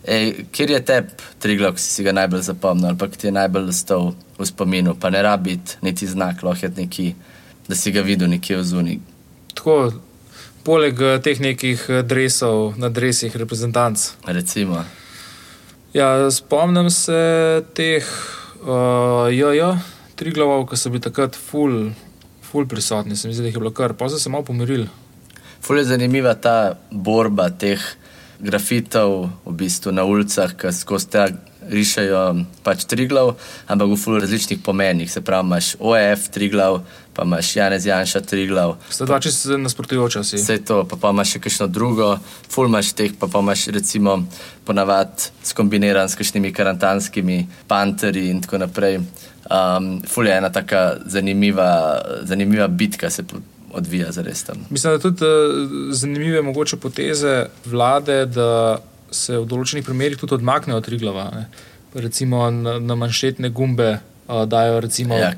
Ej, 0.07 0.45
kjer 0.51 0.71
je 0.71 0.79
tep, 0.85 1.09
Triglav, 1.39 1.73
ki 1.75 1.81
si, 1.81 1.89
si 1.91 2.03
ga 2.03 2.13
najbolj 2.15 2.41
zapomnil, 2.47 2.87
ali 2.87 2.97
pa 2.97 3.07
ti 3.07 3.27
je 3.27 3.33
najbolj 3.35 3.73
ostal 3.73 4.13
v 4.37 4.45
spominu, 4.47 4.95
pa 4.95 5.09
ne 5.09 5.21
rabiti 5.21 5.75
niti 5.81 6.07
znak, 6.07 6.43
lahko 6.43 6.65
je 6.65 6.71
neki, 6.77 7.07
da 7.67 7.75
si 7.75 7.91
ga 7.91 8.01
videl 8.01 8.31
nekje 8.31 8.57
v 8.57 8.63
zuni. 8.63 8.95
Tako, 9.53 9.91
poleg 10.63 11.01
eh, 11.01 11.19
teh 11.23 11.41
nekih 11.43 11.83
eh, 11.89 12.01
dresov 12.07 12.79
na 12.79 12.89
dresih 12.89 13.35
reprezentanc. 13.35 14.07
Recimo. 14.25 14.85
Ja, 15.93 16.29
spomnim 16.29 16.91
se 16.93 17.17
teh 17.73 18.05
uh, 18.61 19.25
JJ, 19.33 19.71
tri 20.13 20.29
glavov, 20.35 20.67
ki 20.69 20.77
so 20.77 20.91
bili 20.93 21.01
takrat 21.01 21.33
ful, 21.33 21.89
ful 22.45 22.67
prisotni, 22.69 23.17
se 23.17 23.25
mi 23.25 23.33
zdi, 23.33 23.47
da 23.47 23.49
jih 23.49 23.57
je 23.57 23.63
bilo 23.63 23.71
kar, 23.73 23.95
pa 23.97 24.05
so 24.05 24.19
se 24.21 24.29
malo 24.29 24.45
pomirili. 24.45 24.85
Ful 25.65 25.81
je 25.81 25.87
zanimiva 25.89 26.35
ta 26.37 26.77
borba 26.91 27.49
teh 27.49 27.81
grafitov 28.37 29.31
v 29.47 29.55
bistvu 29.63 29.95
na 29.97 30.05
ulicah, 30.05 30.53
ki 30.53 30.69
skozi 30.77 31.09
te 31.09 31.25
rišajo 31.73 32.21
pač 32.61 32.85
tri 32.85 33.09
glav, 33.09 33.33
ampak 33.65 33.89
v 33.89 33.97
ful 33.97 34.21
različnih 34.21 34.61
pomenih. 34.61 35.09
Se 35.09 35.25
pravi, 35.25 35.49
imaš 35.49 35.73
OEF 35.81 36.29
tri 36.29 36.51
glav, 36.53 36.83
pa 37.19 37.25
imaš 37.25 37.55
Janez 37.55 37.85
Janša 37.85 38.21
tri 38.21 38.47
glav. 38.47 38.77
Ste 38.89 39.05
dva 39.05 39.19
čisto 39.19 39.57
nasprotujoča 39.57 40.23
si. 40.23 40.37
Vse 40.37 40.57
to, 40.63 40.83
pa, 40.87 40.95
pa 40.95 41.09
imaš 41.11 41.35
še 41.35 41.41
kakšno 41.43 41.67
drugo, 41.67 42.13
ful 42.47 42.69
imaš 42.71 42.93
teh, 42.95 43.11
pa, 43.19 43.27
pa 43.27 43.41
imaš 43.43 43.65
recimo 43.75 44.21
ponavadi 44.63 45.27
skombiniran 45.43 46.07
s 46.09 46.15
kakšnimi 46.15 46.53
karantanskimi 46.55 47.41
panterji 47.67 48.29
in 48.31 48.39
tako 48.41 48.61
naprej. 48.63 49.01
Um, 49.49 49.97
ful 50.07 50.29
je 50.29 50.37
ena 50.37 50.51
taka 50.53 51.01
zanimiva, 51.05 51.69
zanimiva 52.23 52.67
bitka 52.67 53.09
se 53.09 53.25
odvija 53.73 54.13
za 54.15 54.23
res 54.23 54.43
tam. 54.47 54.63
Mislim, 54.69 54.95
da 54.95 55.03
tudi 55.03 55.25
uh, 55.25 55.91
zanimive 55.91 56.41
mogoče 56.41 56.79
poteze 56.79 57.49
vlade, 57.65 58.23
da 58.31 58.79
se 59.11 59.41
v 59.41 59.43
določenih 59.49 59.83
primerjih 59.83 60.21
tudi 60.21 60.37
odmaknejo 60.39 60.79
od 60.79 60.87
Triglava. 60.87 61.27
Ne. 61.35 61.49
Recimo 61.99 62.45
na, 62.53 62.77
na 62.79 62.95
manšetne 62.95 63.49
gumbe 63.49 63.97
uh, 64.29 64.45
dajo 64.45 64.79
recimo 64.79 65.17
ja, 65.17 65.31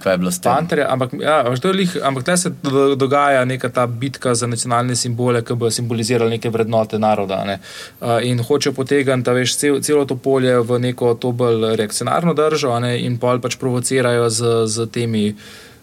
panterje. 0.43 0.85
Ampak, 0.89 1.13
ja, 1.19 1.43
lih, 1.73 1.97
ampak 2.03 2.23
tukaj 2.23 2.37
se 2.37 2.51
dogaja 2.95 3.45
neka 3.45 3.69
ta 3.69 3.87
bitka 3.87 4.35
za 4.35 4.47
nacionalne 4.47 4.95
simbole, 4.95 5.41
ki 5.41 5.55
bo 5.55 5.71
simbolizirali 5.71 6.37
neke 6.37 6.49
vrednote 6.49 6.99
naroda. 6.99 7.43
Ne. 7.45 7.59
Uh, 8.01 8.19
in 8.23 8.43
hoče 8.43 8.71
potegniti 8.71 9.31
veš, 9.31 9.57
cel, 9.57 9.81
celo 9.81 10.05
to 10.05 10.15
polje 10.15 10.59
v 10.59 10.79
neko 10.79 11.13
to 11.13 11.31
bolj 11.31 11.75
reakcionarno 11.75 12.33
držo 12.33 12.79
ne, 12.79 12.97
in 12.99 13.17
pol 13.17 13.39
pač 13.39 13.57
provocirajo 13.57 14.29
z, 14.29 14.55
z 14.67 14.87
temi. 14.91 15.27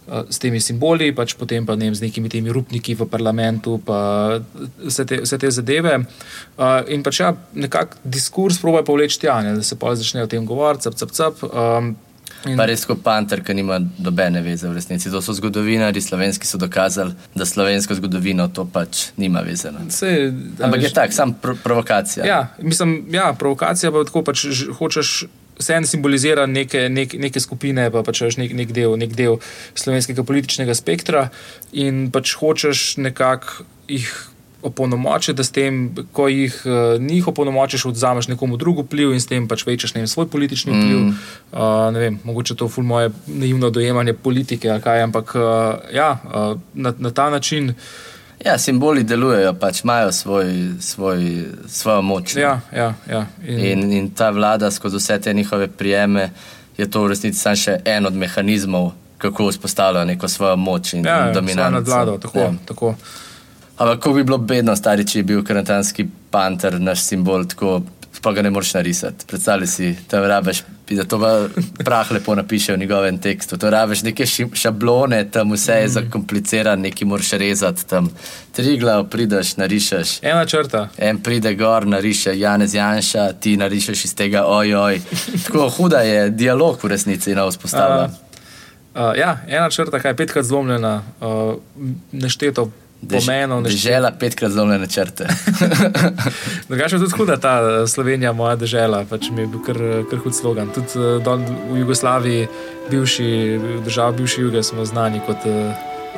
S 0.09 0.41
temi 0.41 0.57
simboli, 0.57 1.11
pač 1.13 1.35
potem 1.37 1.67
pa 1.69 1.75
ne 1.77 1.85
vem, 1.85 1.95
z 1.95 2.07
nekimi 2.07 2.31
temi 2.33 2.49
rupniki 2.49 2.95
v 2.97 3.05
parlamentu, 3.13 3.75
pa 3.85 4.39
vse 4.81 5.05
te, 5.05 5.19
vse 5.21 5.37
te 5.37 5.51
zadeve. 5.53 5.99
Uh, 6.57 6.81
in 6.89 7.05
pač 7.05 7.21
ja, 7.21 7.35
nekako 7.53 8.01
diskurs 8.09 8.57
proba 8.57 8.81
povleči 8.89 9.21
tja, 9.21 9.37
ne, 9.45 9.53
da 9.61 9.67
se 9.67 9.77
pa 9.77 9.93
začne 9.93 10.25
o 10.25 10.31
tem 10.33 10.49
govoriti, 10.49 10.89
cap, 10.89 10.97
cap, 10.97 11.13
cap. 11.13 11.45
Um, 11.53 11.93
In... 12.47 12.55
Pa 12.57 12.69
res 12.71 12.85
kot 12.87 13.01
panter, 13.03 13.43
ki 13.43 13.57
nima 13.57 13.81
dobene 13.81 14.43
veze 14.45 14.69
v 14.69 14.77
resnici. 14.77 15.11
To 15.11 15.23
so 15.25 15.35
zgodovinari, 15.35 16.03
slovenski 16.03 16.47
so 16.47 16.61
dokazali, 16.61 17.17
da 17.35 17.47
slovensko 17.49 17.97
zgodovino 17.99 18.47
to 18.55 18.67
pač 18.71 19.09
nima 19.19 19.43
veze. 19.47 19.73
No. 19.75 19.89
Se, 19.91 20.31
Ampak 20.63 20.87
je 20.87 20.93
tako, 20.95 21.17
sam 21.17 21.35
pro 21.35 21.57
provokacija. 21.65 22.27
Ja, 22.27 22.41
mislim, 22.63 23.01
ja, 23.13 23.33
provokacija 23.39 23.93
pa 23.93 24.07
tako 24.07 24.25
pač 24.31 24.47
hočeš. 24.79 25.27
Vse 25.59 25.75
en 25.75 25.87
simbolizira 25.91 26.45
neke, 26.47 26.85
neke, 26.87 27.19
neke 27.19 27.41
skupine, 27.43 27.89
pa 27.91 28.05
pač 28.07 28.21
nek, 28.39 28.53
nek, 28.55 28.71
del, 28.71 28.93
nek 28.95 29.17
del 29.19 29.41
slovenskega 29.75 30.23
političnega 30.23 30.77
spektra, 30.79 31.25
in 31.75 32.13
pač 32.15 32.37
hočeš 32.39 32.93
nekako 33.03 33.67
jih 33.91 34.07
opolnomočiti, 34.63 35.37
da 35.37 35.45
s 35.45 35.53
tem, 35.55 35.95
ko 36.13 36.29
jih 36.29 36.63
uh, 36.67 37.03
njih 37.03 37.29
opolnomočiš, 37.29 37.85
odzameš 37.87 38.29
nekomu 38.29 38.57
drugu 38.57 38.83
vpliv 38.83 39.13
in 39.13 39.21
s 39.21 39.27
tem 39.27 39.49
pač 39.49 39.67
večaš 39.67 39.95
vem, 39.95 40.07
svoj 40.07 40.27
politični 40.29 40.73
vpliv. 40.73 40.99
Mm. 40.99 41.17
Uh, 41.53 41.95
vem, 41.95 42.19
mogoče 42.25 42.55
to 42.55 42.71
je 42.77 42.83
moje 42.83 43.11
naivno 43.27 43.71
dojemanje 43.71 44.13
politike, 44.13 44.81
kaj, 44.85 45.03
ampak 45.03 45.35
uh, 45.35 45.43
ja, 45.95 46.19
uh, 46.25 46.61
na, 46.75 46.95
na 46.99 47.11
ta 47.11 47.31
način. 47.31 47.75
Ja, 48.45 48.59
simboli 48.59 49.03
delujejo, 49.03 49.55
pač 49.55 49.83
imajo 49.85 50.13
svoj, 50.13 50.47
svoj, 50.81 51.45
svojo 51.67 52.03
moč. 52.03 52.37
Ja, 52.37 52.61
ja, 52.75 52.95
ja. 53.11 53.27
In, 53.47 53.59
in, 53.59 53.93
in 53.93 54.11
ta 54.11 54.31
vlada 54.31 54.71
skozi 54.71 54.97
vse 54.97 55.21
te 55.21 55.35
njihove 55.35 55.69
prijeme 55.69 56.31
je 56.79 56.91
to 56.91 57.03
v 57.03 57.09
resnici 57.09 57.39
samo 57.39 57.57
še 57.57 57.81
en 57.85 58.07
od 58.07 58.15
mehanizmov, 58.15 58.93
kako 59.19 59.49
vzpostavljajo 59.49 60.07
neko 60.07 60.29
svojo 60.29 60.57
moč 60.57 60.93
in 60.95 61.07
ja, 61.07 61.33
dominacijo. 61.35 61.71
Nad 61.71 61.89
vlado, 61.89 62.19
tako. 62.19 62.39
Ja. 62.39 62.53
tako. 62.67 62.95
Ampak 63.79 63.99
kako 63.99 64.13
bi 64.13 64.25
bilo 64.25 64.39
bedno, 64.39 64.75
stari, 64.77 65.07
če 65.07 65.23
bi 65.23 65.35
bil 65.35 65.45
karantanski 65.47 66.07
panter, 66.31 66.81
naš 66.81 67.05
simbol, 67.07 67.45
tako 67.47 67.83
pa 68.23 68.33
ga 68.33 68.43
ne 68.43 68.51
moreš 68.51 68.75
narisati. 68.75 69.27
Predstavljaj 69.27 69.67
si, 69.67 69.97
da 70.11 70.29
rabeš, 70.29 70.63
da 70.91 71.05
to 71.05 71.19
prah 71.85 72.11
lepo 72.13 72.35
napiše 72.35 72.73
v 72.73 72.79
njegovem 72.79 73.19
tekstu. 73.19 73.59
To 73.59 73.71
rabeš 73.71 74.03
neke 74.03 74.27
šablone, 74.53 75.31
tam 75.31 75.53
vse 75.53 75.73
je 75.73 75.87
mm. 75.87 75.91
zakomplicirano, 75.91 76.83
neki 76.83 77.05
moraš 77.05 77.31
rezati 77.31 77.87
tam. 77.87 78.09
Tri 78.53 78.79
glav 78.79 79.05
prideš, 79.05 79.57
narišeš. 79.57 80.19
Ena 80.23 80.47
črta. 80.47 80.89
En 80.99 81.23
pride 81.23 81.55
gor, 81.55 81.87
nariše 81.87 82.39
Janez 82.39 82.75
Janša, 82.75 83.33
ti 83.33 83.57
narišeš 83.57 84.05
iz 84.05 84.15
tega 84.15 84.45
ojoj. 84.47 85.01
Tako 85.47 85.69
huda 85.69 86.01
je 86.01 86.31
dialog 86.31 86.79
v 86.83 86.89
resnici 86.89 87.35
na 87.35 87.47
vzpostavljanju. 87.47 88.13
Uh, 88.95 89.03
uh, 89.03 89.19
ja, 89.19 89.39
ena 89.49 89.71
črta, 89.71 90.01
kaj 90.01 90.11
je 90.11 90.17
petkrat 90.17 90.45
zlomljena, 90.45 91.03
uh, 91.21 91.55
nešteto 92.13 92.71
pomenov. 93.07 93.63
Dežela 93.63 94.11
petkrat 94.11 94.53
zelo 94.53 94.67
načrte. 94.67 95.27
Drugače 96.69 96.97
je 96.97 97.01
tudi 97.01 97.15
huda 97.17 97.37
ta 97.37 97.61
eh, 97.63 97.87
Slovenija, 97.87 98.33
moja 98.33 98.57
država, 98.57 99.05
pač 99.11 99.31
mi 99.31 99.43
je 99.43 99.47
bil 99.47 99.63
kar, 99.67 99.79
kar 100.11 100.19
hud 100.25 100.35
slogan. 100.35 100.71
Tudi 100.75 100.99
uh, 100.99 101.41
v 101.73 101.79
Jugoslaviji, 101.79 102.49
bivši 102.91 103.61
država, 103.85 104.13
bivši 104.13 104.43
juge, 104.43 104.63
smo 104.63 104.85
znani 104.85 105.21
kot 105.27 105.47
uh, 105.47 105.73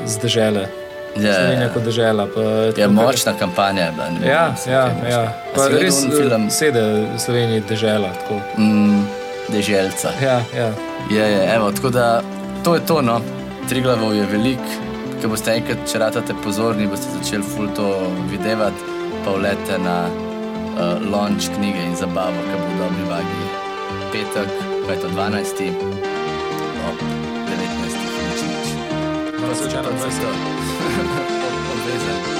z 0.06 0.18
države. 0.22 0.68
Yeah. 1.16 1.26
Ja, 1.26 1.34
Slovenija 1.34 1.66
ja. 1.66 1.72
kot 1.74 1.82
država. 1.82 2.28
Je 2.76 2.88
močna 2.88 3.32
kampanja. 3.38 3.90
Bila, 3.92 4.30
ja, 4.32 4.54
ja, 4.66 4.84
ja. 5.10 5.22
Pa 5.54 5.66
res 5.68 6.04
film 6.06 6.50
sede 6.50 6.82
v 6.82 7.18
Sloveniji 7.18 7.64
država. 7.68 8.12
Mm, 8.58 9.02
deželca. 9.48 10.14
Ja, 10.22 10.38
ja. 10.56 10.70
Je, 11.10 11.32
je, 11.32 11.54
evo, 11.54 11.72
tako 11.72 11.90
da 11.90 12.22
to 12.64 12.74
je 12.74 12.86
to. 12.86 13.02
No. 13.02 13.20
Tri 13.68 13.82
glavov 13.82 14.14
je 14.14 14.26
veliko. 14.26 14.89
Če 15.20 15.28
boste 15.28 15.52
enkrat, 15.52 15.82
če 15.84 15.98
ratate 16.00 16.32
pozorni, 16.40 16.86
boste 16.88 17.10
začeli 17.12 17.44
fulto 17.44 17.90
videti, 18.30 18.86
pa 19.20 19.34
vlete 19.36 19.76
na 19.84 19.96
uh, 20.08 20.96
launch 21.12 21.50
knjige 21.58 21.82
in 21.90 21.92
zabavo, 22.00 22.40
ki 22.48 22.56
bo 22.62 22.70
dobri 22.78 23.04
vagi. 23.10 23.42
Petek, 24.14 24.56
pa 24.86 24.96
je 24.96 25.04
to 25.04 25.12
12. 25.12 25.62
ob 26.88 27.06
19. 27.52 28.00
nič 28.32 28.48
nič. 28.48 28.74
Hvala, 29.36 29.52
da 29.52 29.96
ste 30.00 30.10
se 30.16 30.28
odvijali. 30.32 30.84
Obvezen. 31.76 32.20
Ja. 32.34 32.39